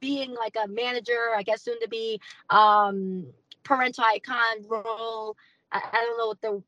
being 0.00 0.34
like 0.34 0.56
a 0.62 0.68
manager, 0.68 1.34
I 1.36 1.42
guess 1.42 1.62
soon 1.62 1.80
to 1.80 1.88
be 1.88 2.20
um 2.50 3.26
parental 3.62 4.04
icon 4.04 4.64
role. 4.68 5.36
I, 5.72 5.80
I 5.92 6.04
don't 6.04 6.18
know 6.18 6.28
what 6.28 6.40
the 6.40 6.62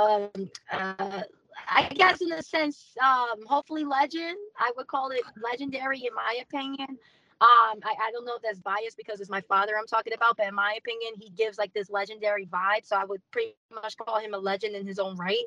um 0.00 0.50
uh 0.72 1.22
I 1.68 1.88
guess 1.88 2.20
in 2.20 2.32
a 2.32 2.42
sense, 2.42 2.96
um, 3.02 3.44
hopefully 3.46 3.84
legend. 3.84 4.36
I 4.58 4.72
would 4.76 4.86
call 4.86 5.10
it 5.10 5.20
legendary 5.42 6.00
in 6.00 6.14
my 6.14 6.38
opinion. 6.42 6.98
Um, 7.42 7.80
I, 7.84 7.94
I 8.02 8.10
don't 8.12 8.26
know 8.26 8.36
if 8.36 8.42
that's 8.42 8.58
biased 8.58 8.96
because 8.98 9.20
it's 9.20 9.30
my 9.30 9.40
father 9.42 9.72
I'm 9.78 9.86
talking 9.86 10.12
about, 10.12 10.36
but 10.36 10.46
in 10.46 10.54
my 10.54 10.76
opinion, 10.78 11.14
he 11.18 11.30
gives 11.30 11.58
like 11.58 11.72
this 11.72 11.90
legendary 11.90 12.46
vibe. 12.46 12.84
So 12.84 12.96
I 12.96 13.04
would 13.04 13.22
pretty 13.30 13.56
much 13.72 13.96
call 13.96 14.18
him 14.20 14.34
a 14.34 14.38
legend 14.38 14.76
in 14.76 14.86
his 14.86 14.98
own 14.98 15.16
right. 15.16 15.44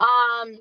Um, 0.00 0.58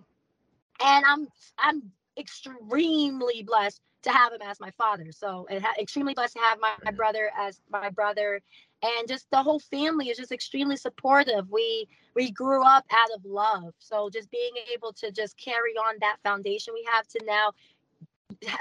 and 0.84 1.06
I'm 1.08 1.28
I'm 1.58 1.92
extremely 2.18 3.44
blessed 3.44 3.82
to 4.04 4.12
have 4.12 4.34
him 4.34 4.42
as 4.44 4.60
my 4.60 4.72
father. 4.78 5.12
So 5.12 5.48
ha- 5.50 5.74
extremely 5.80 6.14
blessed 6.14 6.34
to 6.36 6.40
have 6.40 6.60
my, 6.60 6.74
my 6.84 6.92
brother 6.92 7.32
as 7.38 7.60
my 7.70 7.90
brother 7.90 8.42
and 8.84 9.08
just 9.08 9.30
the 9.32 9.42
whole 9.42 9.60
family 9.60 10.10
is 10.10 10.18
just 10.18 10.32
extremely 10.32 10.78
supportive. 10.78 11.50
We 11.50 11.88
we 12.14 12.32
grew 12.32 12.64
up 12.64 12.86
out 12.92 13.10
of 13.16 13.26
love. 13.26 13.74
So 13.80 14.10
just 14.12 14.30
being 14.32 14.54
able 14.74 14.94
to 14.94 15.12
just 15.12 15.38
carry 15.38 15.74
on 15.74 15.96
that 16.02 16.18
foundation 16.24 16.74
we 16.74 16.88
have 16.94 17.08
to 17.08 17.20
now 17.26 17.52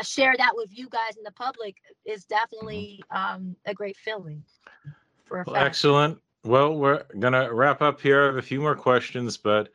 share 0.03 0.35
that 0.37 0.53
with 0.55 0.77
you 0.77 0.89
guys 0.89 1.17
in 1.17 1.25
the 1.25 1.33
public 1.33 1.77
is 2.05 2.25
definitely 2.25 3.03
um, 3.11 3.57
a 3.67 3.75
great 3.75 3.97
feeling. 3.97 4.43
For 5.27 5.45
well, 5.47 5.57
excellent. 5.57 6.19
Well, 6.45 6.77
we're 6.77 7.05
gonna 7.19 7.53
wrap 7.53 7.81
up 7.83 8.01
here. 8.01 8.23
I 8.23 8.27
have 8.27 8.37
a 8.37 8.43
few 8.43 8.61
more 8.61 8.77
questions, 8.77 9.37
but 9.37 9.71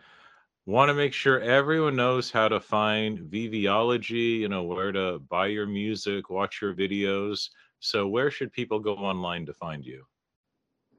want 0.65 0.89
to 0.89 0.93
make 0.93 1.13
sure 1.13 1.39
everyone 1.39 1.95
knows 1.95 2.31
how 2.31 2.47
to 2.47 2.59
find 2.59 3.19
Viviology, 3.19 4.39
you 4.39 4.49
know, 4.49 4.63
where 4.63 4.91
to 4.91 5.19
buy 5.29 5.47
your 5.47 5.65
music, 5.65 6.29
watch 6.29 6.61
your 6.61 6.73
videos. 6.73 7.49
So 7.79 8.07
where 8.07 8.29
should 8.29 8.51
people 8.51 8.79
go 8.79 8.95
online 8.95 9.45
to 9.45 9.53
find 9.53 9.85
you? 9.85 10.05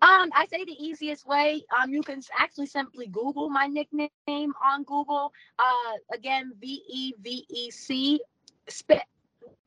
Um, 0.03 0.31
I 0.35 0.47
say 0.51 0.65
the 0.65 0.83
easiest 0.83 1.27
way. 1.27 1.63
Um, 1.79 1.93
you 1.93 2.03
can 2.03 2.23
actually 2.39 2.67
simply 2.67 3.07
Google 3.07 3.51
my 3.51 3.67
nickname 3.67 4.55
on 4.65 4.83
Google. 4.85 5.31
Uh, 5.59 6.15
again, 6.15 6.53
V 6.59 6.83
E 6.89 7.13
V 7.21 7.45
E 7.51 7.71
C, 7.71 8.19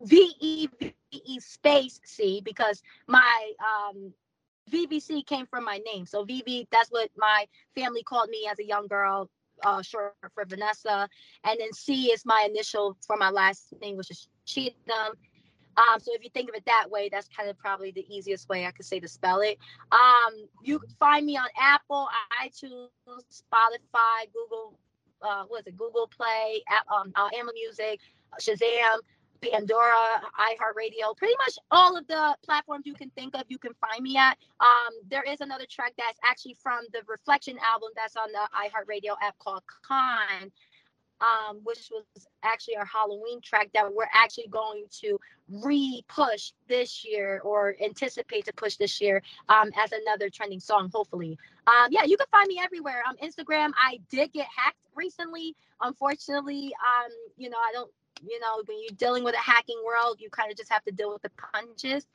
V 0.01 0.33
E 0.39 0.67
V 0.79 0.93
E 1.11 1.39
space 1.39 1.99
C, 2.03 2.41
because 2.43 2.81
my 3.07 3.51
um 3.61 4.11
VVC 4.71 5.25
came 5.25 5.45
from 5.45 5.65
my 5.65 5.79
name. 5.93 6.05
So 6.05 6.25
VV, 6.25 6.67
that's 6.71 6.89
what 6.89 7.09
my 7.15 7.45
family 7.75 8.01
called 8.01 8.29
me 8.29 8.47
as 8.49 8.57
a 8.59 8.65
young 8.65 8.87
girl 8.87 9.29
uh, 9.63 9.81
short 9.81 10.15
for 10.33 10.45
Vanessa. 10.45 11.07
And 11.43 11.59
then 11.59 11.73
C 11.73 12.11
is 12.11 12.25
my 12.25 12.47
initial 12.49 12.97
for 13.05 13.17
my 13.17 13.29
last 13.29 13.73
name, 13.81 13.97
which 13.97 14.11
is 14.11 14.27
Cheatham. 14.45 15.17
Um, 15.75 15.99
so 15.99 16.11
if 16.13 16.23
you 16.23 16.29
think 16.29 16.49
of 16.49 16.55
it 16.55 16.65
that 16.65 16.87
way, 16.89 17.09
that's 17.09 17.27
kind 17.35 17.49
of 17.49 17.57
probably 17.57 17.91
the 17.91 18.05
easiest 18.13 18.47
way 18.47 18.65
I 18.65 18.71
could 18.71 18.85
say 18.85 18.99
to 18.99 19.07
spell 19.07 19.41
it. 19.41 19.57
Um, 19.91 20.47
you 20.63 20.79
can 20.79 20.89
find 20.99 21.25
me 21.25 21.35
on 21.37 21.47
Apple, 21.59 22.07
iTunes, 22.43 22.89
Spotify, 23.07 24.31
Google, 24.33 24.77
uh, 25.21 25.43
what 25.47 25.61
is 25.61 25.67
it, 25.67 25.77
Google 25.77 26.07
Play, 26.15 26.63
um, 26.95 27.11
uh, 27.15 27.29
Amazon 27.35 27.55
Music, 27.55 27.99
Shazam, 28.39 28.99
Pandora, 29.51 30.21
iHeartRadio, 30.39 31.15
pretty 31.17 31.35
much 31.39 31.57
all 31.71 31.97
of 31.97 32.07
the 32.07 32.35
platforms 32.43 32.85
you 32.85 32.93
can 32.93 33.09
think 33.11 33.35
of, 33.35 33.43
you 33.49 33.57
can 33.57 33.73
find 33.75 34.03
me 34.03 34.17
at. 34.17 34.37
Um, 34.59 34.93
there 35.09 35.23
is 35.23 35.41
another 35.41 35.65
track 35.69 35.93
that's 35.97 36.19
actually 36.23 36.55
from 36.61 36.85
the 36.93 37.01
Reflection 37.07 37.57
album 37.63 37.89
that's 37.95 38.15
on 38.15 38.29
the 38.31 38.47
iHeartRadio 38.55 39.15
app 39.21 39.37
called 39.39 39.63
Con. 39.87 40.51
Um, 41.21 41.61
which 41.63 41.89
was 41.89 42.27
actually 42.43 42.75
our 42.75 42.83
Halloween 42.85 43.39
track 43.39 43.69
that 43.73 43.93
we're 43.93 44.09
actually 44.13 44.47
going 44.47 44.85
to 45.03 45.17
re-push 45.63 46.51
this 46.67 47.05
year 47.05 47.39
or 47.45 47.77
anticipate 47.81 48.43
to 48.45 48.53
push 48.53 48.75
this 48.75 48.99
year 48.99 49.21
um, 49.47 49.71
as 49.81 49.93
another 49.93 50.29
trending 50.29 50.59
song, 50.59 50.89
hopefully. 50.93 51.37
Um, 51.67 51.87
yeah, 51.91 52.03
you 52.03 52.17
can 52.17 52.27
find 52.29 52.49
me 52.49 52.59
everywhere. 52.61 53.03
On 53.07 53.15
Instagram, 53.17 53.71
I 53.77 54.01
did 54.09 54.33
get 54.33 54.47
hacked 54.53 54.75
recently. 54.95 55.55
Unfortunately, 55.79 56.73
um, 56.85 57.11
you 57.37 57.49
know, 57.49 57.57
I 57.57 57.71
don't 57.71 57.91
you 58.27 58.39
know, 58.39 58.61
when 58.65 58.77
you're 58.81 58.97
dealing 58.97 59.23
with 59.23 59.35
a 59.35 59.39
hacking 59.39 59.81
world, 59.85 60.17
you 60.19 60.29
kind 60.29 60.51
of 60.51 60.57
just 60.57 60.71
have 60.71 60.83
to 60.85 60.91
deal 60.91 61.11
with 61.11 61.21
the 61.21 61.31
punches. 61.31 62.05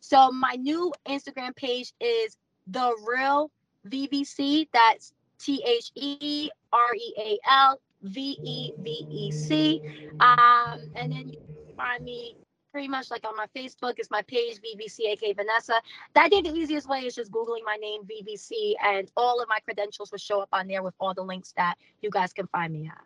So 0.00 0.30
my 0.30 0.56
new 0.58 0.92
Instagram 1.08 1.54
page 1.56 1.92
is 2.00 2.36
the 2.66 2.94
real 3.06 3.50
VVC. 3.88 4.68
That's 4.72 5.12
T 5.38 5.62
H 5.64 5.90
E 5.94 6.50
R 6.72 6.94
E 6.94 7.14
A 7.18 7.38
L 7.50 7.80
V 8.02 8.38
E 8.42 8.72
V 8.78 9.06
E 9.10 9.30
C. 9.32 9.82
Um, 10.20 10.78
and 10.94 11.12
then 11.12 11.28
you 11.28 11.38
find 11.76 12.04
me 12.04 12.36
pretty 12.72 12.88
much 12.88 13.10
like 13.10 13.26
on 13.26 13.34
my 13.36 13.46
Facebook. 13.56 13.94
It's 13.96 14.10
my 14.10 14.22
page 14.22 14.60
VVCAK 14.60 15.34
Vanessa. 15.34 15.80
I 16.14 16.28
think 16.28 16.46
the 16.46 16.52
easiest 16.52 16.88
way 16.88 17.00
is 17.00 17.14
just 17.14 17.32
googling 17.32 17.64
my 17.64 17.76
name 17.76 18.02
VVC, 18.02 18.74
and 18.84 19.10
all 19.16 19.40
of 19.40 19.48
my 19.48 19.60
credentials 19.60 20.10
will 20.10 20.18
show 20.18 20.40
up 20.40 20.50
on 20.52 20.68
there 20.68 20.82
with 20.82 20.94
all 21.00 21.14
the 21.14 21.22
links 21.22 21.52
that 21.56 21.76
you 22.02 22.10
guys 22.10 22.34
can 22.34 22.46
find 22.48 22.72
me 22.72 22.86
at. 22.88 23.00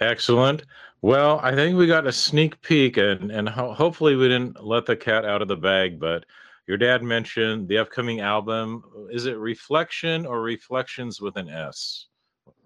Excellent. 0.00 0.64
Well, 1.02 1.40
I 1.42 1.54
think 1.54 1.76
we 1.76 1.86
got 1.86 2.06
a 2.06 2.12
sneak 2.12 2.60
peek, 2.62 2.96
and 2.96 3.30
and 3.30 3.48
ho- 3.48 3.72
hopefully 3.72 4.16
we 4.16 4.28
didn't 4.28 4.64
let 4.64 4.86
the 4.86 4.96
cat 4.96 5.24
out 5.24 5.42
of 5.42 5.48
the 5.48 5.56
bag. 5.56 6.00
But 6.00 6.24
your 6.66 6.76
dad 6.76 7.02
mentioned 7.02 7.68
the 7.68 7.78
upcoming 7.78 8.20
album. 8.20 8.82
Is 9.10 9.26
it 9.26 9.38
Reflection 9.38 10.26
or 10.26 10.42
Reflections 10.42 11.20
with 11.20 11.36
an 11.36 11.48
S? 11.48 12.06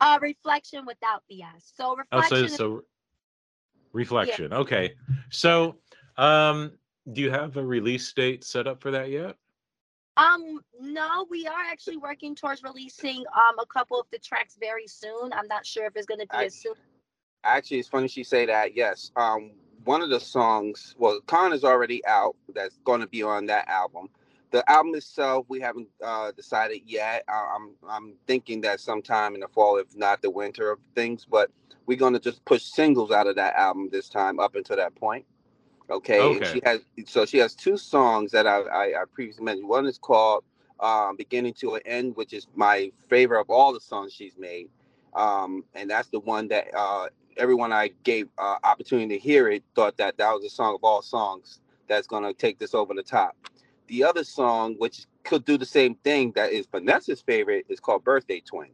Uh, 0.01 0.19
reflection 0.21 0.85
without 0.87 1.23
the 1.29 1.43
S. 1.43 1.73
So 1.77 1.97
reflection. 1.97 2.45
Oh, 2.45 2.47
so, 2.49 2.57
so 2.57 2.83
reflection. 3.93 4.51
Yeah. 4.51 4.59
Okay. 4.59 4.95
So, 5.31 5.77
um, 6.17 6.73
do 7.13 7.21
you 7.21 7.31
have 7.31 7.57
a 7.57 7.65
release 7.65 8.13
date 8.13 8.45
set 8.45 8.67
up 8.67 8.81
for 8.81 8.91
that 8.91 9.11
yet? 9.11 9.37
Um, 10.17 10.61
no, 10.79 11.27
we 11.31 11.47
are 11.47 11.65
actually 11.71 11.97
working 11.97 12.35
towards 12.35 12.63
releasing 12.63 13.19
um 13.19 13.59
a 13.61 13.67
couple 13.67 13.99
of 13.99 14.07
the 14.13 14.19
tracks 14.19 14.57
very 14.61 14.87
soon. 14.87 15.33
I'm 15.33 15.49
not 15.49 15.65
sure 15.65 15.87
if 15.87 15.97
it's 15.97 16.07
gonna 16.07 16.27
be 16.27 16.37
I, 16.37 16.45
as 16.45 16.55
soon. 16.55 16.75
Actually, 17.45 17.79
it's 17.79 17.89
funny 17.89 18.09
she 18.09 18.25
say 18.25 18.47
that. 18.47 18.77
Yes. 18.77 19.11
Um, 19.17 19.53
one 19.85 20.03
of 20.03 20.11
the 20.11 20.21
songs, 20.21 20.95
well, 20.99 21.21
Con 21.27 21.53
is 21.53 21.65
already 21.65 22.05
out. 22.07 22.37
That's 22.55 22.79
going 22.85 23.01
to 23.01 23.07
be 23.07 23.23
on 23.23 23.47
that 23.47 23.69
album. 23.69 24.09
The 24.51 24.69
album 24.71 24.95
itself, 24.95 25.47
we 25.49 25.61
haven't 25.61 25.89
uh, 26.05 26.31
decided 26.33 26.83
yet. 26.87 27.25
I'm 27.29 27.71
I'm 27.89 28.15
thinking 28.27 28.61
that 28.63 28.81
sometime 28.81 29.35
in 29.35 29.41
the 29.41 29.49
fall, 29.49 29.79
if 29.79 29.97
not 29.97 30.21
the 30.23 30.31
winter 30.31 30.71
of 30.71 30.79
things. 30.95 31.25
But 31.25 31.51
we're 31.87 31.99
going 31.99 32.13
to 32.13 32.21
just 32.21 32.45
push 32.45 32.63
singles 32.63 33.11
out 33.11 33.27
of 33.27 33.37
that 33.37 33.55
album 33.55 33.89
this 33.91 34.09
time 34.09 34.39
up 34.39 34.55
until 34.55 34.77
that 34.77 34.95
point. 34.95 35.25
Okay. 35.91 36.21
okay. 36.21 36.37
And 36.37 36.47
she 36.47 36.61
has 36.65 36.81
so 37.07 37.25
she 37.27 37.39
has 37.39 37.55
two 37.55 37.77
songs 37.77 38.31
that 38.33 38.47
I, 38.47 38.61
I, 38.61 38.85
I 39.03 39.05
previously 39.13 39.45
mentioned. 39.45 39.69
One 39.69 39.87
is 39.87 39.99
called 39.99 40.45
um, 40.81 41.17
"Beginning 41.17 41.55
to 41.55 41.75
an 41.75 41.83
End," 41.85 42.17
which 42.17 42.33
is 42.33 42.47
my 42.55 42.93
favorite 43.09 43.41
of 43.41 43.51
all 43.51 43.73
the 43.73 43.81
songs 43.81 44.13
she's 44.13 44.37
made, 44.39 44.69
um, 45.15 45.65
and 45.75 45.91
that's 45.91 46.09
the 46.09 46.21
one 46.21 46.49
that 46.49 46.67
uh, 46.77 47.09
everyone 47.37 47.73
I 47.73 47.91
gave 48.05 48.29
uh, 48.39 48.57
opportunity 48.65 49.17
to 49.17 49.19
hear 49.19 49.49
it 49.49 49.63
thought 49.75 49.97
that 49.99 50.17
that 50.19 50.33
was 50.33 50.45
a 50.45 50.51
song 50.51 50.75
of 50.75 50.85
all 50.85 51.03
songs 51.03 51.61
that's 51.89 52.07
going 52.07 52.25
to 52.25 52.33
take 52.33 52.59
this 52.59 52.75
over 52.75 52.95
the 52.95 53.03
top. 53.03 53.37
The 53.89 54.05
other 54.05 54.25
song, 54.25 54.77
which 54.79 55.07
could 55.25 55.45
do 55.45 55.59
the 55.59 55.67
same 55.67 55.95
thing, 55.97 56.33
that 56.33 56.53
is 56.53 56.67
Vanessa's 56.67 57.21
favorite, 57.21 57.67
is 57.69 57.81
called 57.81 58.05
"Birthday 58.05 58.41
Twin." 58.41 58.71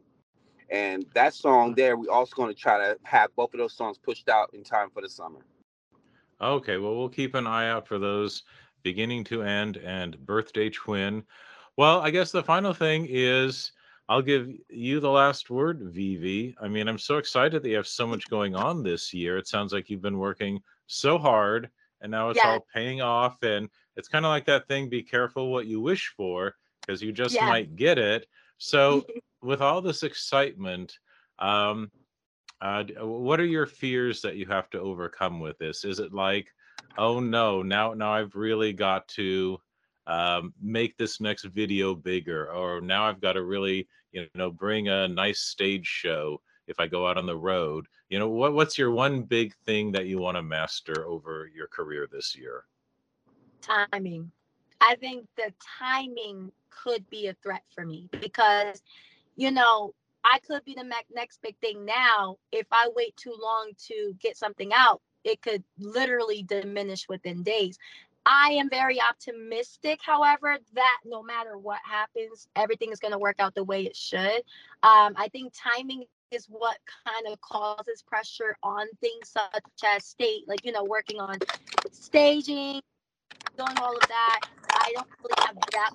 And 0.69 1.05
that 1.15 1.33
song 1.33 1.73
there, 1.75 1.97
we 1.97 2.07
also 2.07 2.35
going 2.35 2.53
to 2.53 2.59
try 2.59 2.77
to 2.77 2.97
have 3.03 3.35
both 3.35 3.53
of 3.53 3.57
those 3.57 3.73
songs 3.73 3.97
pushed 3.97 4.29
out 4.29 4.53
in 4.53 4.63
time 4.63 4.89
for 4.93 5.01
the 5.01 5.09
summer. 5.09 5.39
Okay, 6.41 6.77
well, 6.77 6.95
we'll 6.95 7.09
keep 7.09 7.35
an 7.35 7.47
eye 7.47 7.69
out 7.69 7.87
for 7.87 7.99
those 7.99 8.43
beginning 8.83 9.23
to 9.25 9.41
end 9.43 9.77
and 9.77 10.17
birthday 10.25 10.69
twin. 10.69 11.23
Well, 11.75 12.01
I 12.01 12.11
guess 12.11 12.31
the 12.31 12.43
final 12.43 12.73
thing 12.73 13.07
is 13.09 13.71
I'll 14.09 14.23
give 14.23 14.49
you 14.69 14.99
the 14.99 15.09
last 15.09 15.51
word, 15.51 15.81
Vivi. 15.83 16.55
I 16.59 16.67
mean, 16.67 16.87
I'm 16.87 16.97
so 16.97 17.17
excited 17.17 17.61
that 17.61 17.69
you 17.69 17.75
have 17.75 17.87
so 17.87 18.07
much 18.07 18.27
going 18.27 18.55
on 18.55 18.81
this 18.81 19.13
year. 19.13 19.37
It 19.37 19.47
sounds 19.47 19.71
like 19.71 19.87
you've 19.87 20.01
been 20.01 20.17
working 20.17 20.59
so 20.87 21.19
hard 21.19 21.69
and 22.01 22.11
now 22.11 22.29
it's 22.29 22.39
all 22.43 22.65
paying 22.73 23.01
off. 23.01 23.43
And 23.43 23.69
it's 23.95 24.07
kind 24.07 24.25
of 24.25 24.29
like 24.29 24.45
that 24.45 24.67
thing 24.67 24.89
be 24.89 25.03
careful 25.03 25.51
what 25.51 25.67
you 25.67 25.79
wish 25.79 26.07
for 26.17 26.55
because 26.81 27.03
you 27.03 27.11
just 27.11 27.35
might 27.39 27.75
get 27.75 27.99
it. 27.99 28.25
So, 28.57 29.05
with 29.43 29.61
all 29.61 29.81
this 29.81 30.01
excitement, 30.01 30.97
um, 31.37 31.91
uh, 32.61 32.83
what 33.01 33.39
are 33.39 33.45
your 33.45 33.67
fears 33.67 34.21
that 34.21 34.35
you 34.35 34.45
have 34.47 34.69
to 34.71 34.79
overcome 34.79 35.39
with 35.39 35.57
this? 35.59 35.85
Is 35.85 35.99
it 35.99 36.13
like, 36.13 36.47
oh 36.97 37.19
no, 37.19 37.61
now 37.61 37.93
now 37.93 38.11
I've 38.11 38.35
really 38.35 38.73
got 38.73 39.07
to 39.09 39.61
um, 40.07 40.53
make 40.59 40.97
this 40.97 41.21
next 41.21 41.45
video 41.45 41.93
bigger, 41.93 42.51
or 42.51 42.81
now 42.81 43.05
I've 43.07 43.21
got 43.21 43.33
to 43.33 43.43
really, 43.43 43.87
you 44.11 44.27
know, 44.35 44.49
bring 44.49 44.89
a 44.89 45.07
nice 45.07 45.41
stage 45.41 45.85
show 45.85 46.41
if 46.67 46.79
I 46.79 46.87
go 46.87 47.07
out 47.07 47.17
on 47.17 47.25
the 47.25 47.37
road. 47.37 47.87
You 48.09 48.19
know, 48.19 48.29
what 48.29 48.53
what's 48.53 48.77
your 48.77 48.91
one 48.91 49.23
big 49.23 49.53
thing 49.65 49.91
that 49.91 50.07
you 50.07 50.19
want 50.19 50.37
to 50.37 50.43
master 50.43 51.05
over 51.07 51.49
your 51.53 51.67
career 51.67 52.07
this 52.11 52.35
year? 52.35 52.65
Timing. 53.61 54.31
I 54.81 54.95
think 54.95 55.27
the 55.35 55.51
timing 55.79 56.51
could 56.69 57.07
be 57.09 57.27
a 57.27 57.35
threat 57.43 57.63
for 57.75 57.85
me 57.85 58.07
because, 58.21 58.81
you 59.35 59.51
know, 59.51 59.93
I 60.23 60.39
could 60.47 60.63
be 60.65 60.73
the 60.73 60.89
next 61.13 61.41
big 61.41 61.57
thing 61.59 61.85
now. 61.85 62.37
If 62.51 62.67
I 62.71 62.89
wait 62.95 63.15
too 63.17 63.35
long 63.39 63.71
to 63.87 64.15
get 64.19 64.37
something 64.37 64.71
out, 64.73 65.01
it 65.23 65.41
could 65.41 65.63
literally 65.77 66.43
diminish 66.43 67.07
within 67.09 67.43
days. 67.43 67.77
I 68.25 68.51
am 68.59 68.69
very 68.69 69.01
optimistic, 69.01 69.99
however, 70.05 70.57
that 70.73 70.97
no 71.05 71.23
matter 71.23 71.57
what 71.57 71.79
happens, 71.83 72.47
everything 72.55 72.91
is 72.91 72.99
going 72.99 73.13
to 73.13 73.17
work 73.17 73.37
out 73.39 73.55
the 73.55 73.63
way 73.63 73.83
it 73.83 73.95
should. 73.95 74.43
Um, 74.83 75.13
I 75.15 75.29
think 75.31 75.53
timing 75.53 76.03
is 76.31 76.45
what 76.47 76.77
kind 77.07 77.27
of 77.31 77.41
causes 77.41 78.03
pressure 78.05 78.55
on 78.61 78.87
things 79.01 79.29
such 79.29 79.63
as 79.83 80.05
state, 80.05 80.47
like, 80.47 80.63
you 80.63 80.71
know, 80.71 80.83
working 80.83 81.19
on 81.19 81.37
staging, 81.91 82.81
doing 83.57 83.77
all 83.77 83.95
of 83.95 84.07
that. 84.07 84.39
I 84.71 84.91
don't 84.93 85.07
really 85.23 85.45
have 85.45 85.55
that 85.71 85.91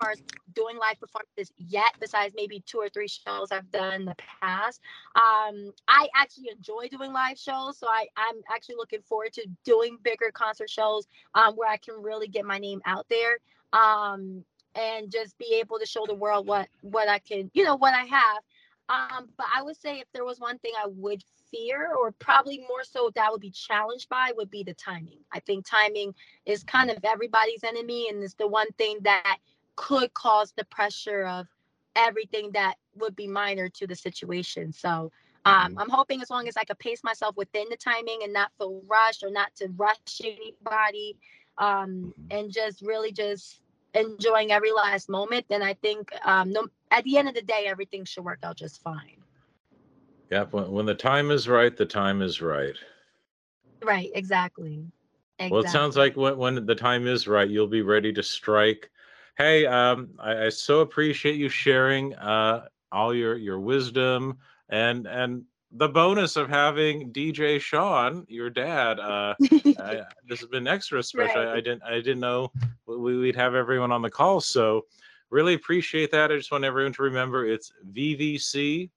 far 0.00 0.10
as 0.12 0.22
doing 0.54 0.76
live 0.78 0.98
performances 1.00 1.52
yet, 1.56 1.94
besides 2.00 2.34
maybe 2.36 2.62
two 2.66 2.78
or 2.78 2.88
three 2.88 3.08
shows 3.08 3.52
I've 3.52 3.70
done 3.70 3.94
in 3.94 4.04
the 4.04 4.16
past. 4.40 4.80
Um, 5.14 5.72
I 5.86 6.08
actually 6.14 6.50
enjoy 6.50 6.88
doing 6.88 7.12
live 7.12 7.38
shows, 7.38 7.78
so 7.78 7.86
I, 7.86 8.06
I'm 8.16 8.36
actually 8.54 8.76
looking 8.76 9.02
forward 9.02 9.32
to 9.34 9.46
doing 9.64 9.98
bigger 10.02 10.30
concert 10.32 10.70
shows 10.70 11.06
um, 11.34 11.54
where 11.54 11.68
I 11.68 11.76
can 11.76 12.02
really 12.02 12.28
get 12.28 12.44
my 12.44 12.58
name 12.58 12.80
out 12.86 13.06
there 13.08 13.38
um, 13.72 14.44
and 14.74 15.10
just 15.10 15.36
be 15.38 15.56
able 15.60 15.78
to 15.78 15.86
show 15.86 16.06
the 16.06 16.14
world 16.14 16.46
what 16.46 16.68
what 16.82 17.08
I 17.08 17.18
can, 17.18 17.50
you 17.54 17.64
know, 17.64 17.76
what 17.76 17.94
I 17.94 18.04
have. 18.04 18.42
Um, 18.90 19.28
but 19.36 19.46
I 19.54 19.62
would 19.62 19.76
say 19.76 20.00
if 20.00 20.06
there 20.14 20.24
was 20.24 20.40
one 20.40 20.58
thing 20.58 20.72
I 20.82 20.86
would 20.88 21.22
fear, 21.50 21.92
or 21.94 22.12
probably 22.12 22.58
more 22.60 22.84
so 22.84 23.10
that 23.14 23.30
would 23.30 23.40
be 23.40 23.50
challenged 23.50 24.08
by, 24.08 24.32
would 24.36 24.50
be 24.50 24.62
the 24.62 24.74
timing. 24.74 25.18
I 25.32 25.40
think 25.40 25.66
timing 25.66 26.14
is 26.46 26.62
kind 26.62 26.90
of 26.90 26.98
everybody's 27.04 27.64
enemy, 27.64 28.08
and 28.08 28.22
it's 28.22 28.34
the 28.34 28.48
one 28.48 28.70
thing 28.78 28.98
that 29.02 29.38
could 29.78 30.12
cause 30.12 30.52
the 30.56 30.64
pressure 30.64 31.22
of 31.24 31.46
everything 31.94 32.50
that 32.52 32.74
would 32.96 33.14
be 33.14 33.28
minor 33.28 33.68
to 33.68 33.86
the 33.86 33.94
situation. 33.94 34.72
So 34.72 35.12
um, 35.44 35.70
mm-hmm. 35.70 35.78
I'm 35.78 35.88
hoping 35.88 36.20
as 36.20 36.30
long 36.30 36.48
as 36.48 36.56
I 36.56 36.64
could 36.64 36.80
pace 36.80 37.04
myself 37.04 37.36
within 37.36 37.66
the 37.70 37.76
timing 37.76 38.20
and 38.24 38.32
not 38.32 38.50
feel 38.58 38.82
rushed 38.88 39.22
or 39.22 39.30
not 39.30 39.54
to 39.56 39.68
rush 39.76 40.20
anybody 40.22 41.16
um, 41.58 42.12
mm-hmm. 42.12 42.36
and 42.36 42.52
just 42.52 42.82
really 42.82 43.12
just 43.12 43.60
enjoying 43.94 44.50
every 44.50 44.72
last 44.72 45.08
moment, 45.08 45.46
then 45.48 45.62
I 45.62 45.74
think 45.74 46.10
um, 46.24 46.52
no, 46.52 46.66
at 46.90 47.04
the 47.04 47.16
end 47.16 47.28
of 47.28 47.36
the 47.36 47.42
day, 47.42 47.66
everything 47.68 48.04
should 48.04 48.24
work 48.24 48.40
out 48.42 48.56
just 48.56 48.82
fine. 48.82 49.22
Yeah, 50.32 50.44
when, 50.50 50.72
when 50.72 50.86
the 50.86 50.94
time 50.94 51.30
is 51.30 51.48
right, 51.48 51.74
the 51.76 51.86
time 51.86 52.20
is 52.20 52.42
right. 52.42 52.74
Right, 53.84 54.10
exactly. 54.12 54.84
exactly. 55.38 55.52
Well, 55.52 55.64
it 55.64 55.70
sounds 55.70 55.96
like 55.96 56.16
when, 56.16 56.36
when 56.36 56.66
the 56.66 56.74
time 56.74 57.06
is 57.06 57.28
right, 57.28 57.48
you'll 57.48 57.68
be 57.68 57.82
ready 57.82 58.12
to 58.12 58.24
strike 58.24 58.90
Hey, 59.38 59.66
um, 59.66 60.10
I, 60.18 60.46
I 60.46 60.48
so 60.48 60.80
appreciate 60.80 61.36
you 61.36 61.48
sharing 61.48 62.12
uh, 62.16 62.66
all 62.90 63.14
your 63.14 63.36
your 63.36 63.60
wisdom 63.60 64.38
and 64.68 65.06
and 65.06 65.44
the 65.70 65.88
bonus 65.88 66.34
of 66.34 66.48
having 66.48 67.12
DJ 67.12 67.60
Shawn, 67.60 68.26
your 68.28 68.50
dad. 68.50 68.98
Uh, 68.98 69.34
I, 69.78 70.02
this 70.26 70.40
has 70.40 70.48
been 70.48 70.66
extra 70.66 71.00
special. 71.04 71.44
Right. 71.44 71.48
I, 71.48 71.52
I, 71.52 71.60
didn't 71.60 71.82
I 71.84 71.94
didn't 72.00 72.18
know 72.18 72.50
we, 72.86 73.16
would 73.16 73.36
have 73.36 73.54
everyone 73.54 73.92
on 73.92 74.02
the 74.02 74.10
call, 74.10 74.40
so 74.40 74.86
really 75.30 75.54
appreciate 75.54 76.10
that. 76.10 76.32
I 76.32 76.36
just 76.36 76.50
want 76.50 76.64
everyone 76.64 76.94
to 76.94 77.02
remember 77.02 77.46
it's 77.46 77.72
VVC. 77.92 78.90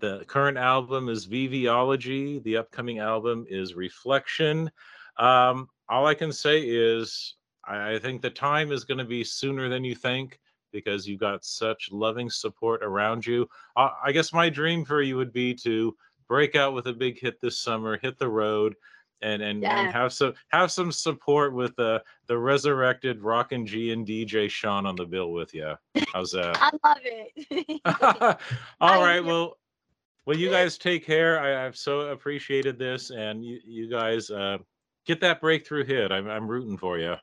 The 0.00 0.22
current 0.26 0.58
album 0.58 1.08
is 1.08 1.26
Viviology. 1.26 2.42
The 2.42 2.58
upcoming 2.58 2.98
album 2.98 3.46
is 3.48 3.74
Reflection. 3.74 4.70
Um, 5.16 5.70
all 5.88 6.06
I 6.06 6.12
can 6.12 6.30
say 6.30 6.60
is 6.60 7.36
I, 7.66 7.98
think 7.98 8.22
the 8.22 8.30
time 8.30 8.72
is 8.72 8.84
going 8.84 8.98
to 8.98 9.04
be 9.04 9.24
sooner 9.24 9.68
than 9.68 9.84
you 9.84 9.94
think 9.94 10.38
because 10.72 11.06
you've 11.06 11.20
got 11.20 11.44
such 11.44 11.90
loving 11.92 12.28
support 12.28 12.82
around 12.82 13.24
you. 13.26 13.48
I 13.76 14.12
guess 14.12 14.32
my 14.32 14.48
dream 14.48 14.84
for 14.84 15.02
you 15.02 15.16
would 15.16 15.32
be 15.32 15.54
to 15.54 15.96
break 16.28 16.56
out 16.56 16.74
with 16.74 16.86
a 16.86 16.92
big 16.92 17.18
hit 17.18 17.40
this 17.40 17.58
summer, 17.58 17.98
hit 18.02 18.18
the 18.18 18.28
road, 18.28 18.74
and 19.22 19.42
and, 19.42 19.62
yeah. 19.62 19.80
and 19.80 19.92
have 19.92 20.12
some 20.12 20.34
have 20.48 20.70
some 20.70 20.92
support 20.92 21.54
with 21.54 21.74
the 21.76 22.02
the 22.26 22.36
resurrected 22.36 23.22
Rock 23.22 23.52
N 23.52 23.66
Gee 23.66 23.92
and 23.92 24.06
DJ 24.06 24.50
Shawn 24.50 24.86
on 24.86 24.96
the 24.96 25.06
bill 25.06 25.32
with 25.32 25.54
you. 25.54 25.74
How's 26.12 26.32
that? 26.32 26.58
I 26.60 26.70
love 26.84 26.98
it. 27.04 27.80
All 28.80 29.02
right, 29.02 29.24
well. 29.24 29.56
Well, 30.26 30.38
you 30.38 30.48
guys 30.48 30.78
take 30.78 31.04
care. 31.06 31.38
I, 31.38 31.48
have 31.50 31.76
so 31.76 32.00
appreciated 32.08 32.78
this, 32.78 33.10
and 33.10 33.44
you, 33.44 33.60
you 33.62 33.90
guys 33.90 34.30
uh, 34.30 34.56
get 35.04 35.20
that 35.20 35.38
breakthrough 35.38 35.84
hit. 35.84 36.10
I'm, 36.12 36.30
I'm 36.30 36.48
rooting 36.48 36.78
for 36.78 36.98
you. 36.98 37.16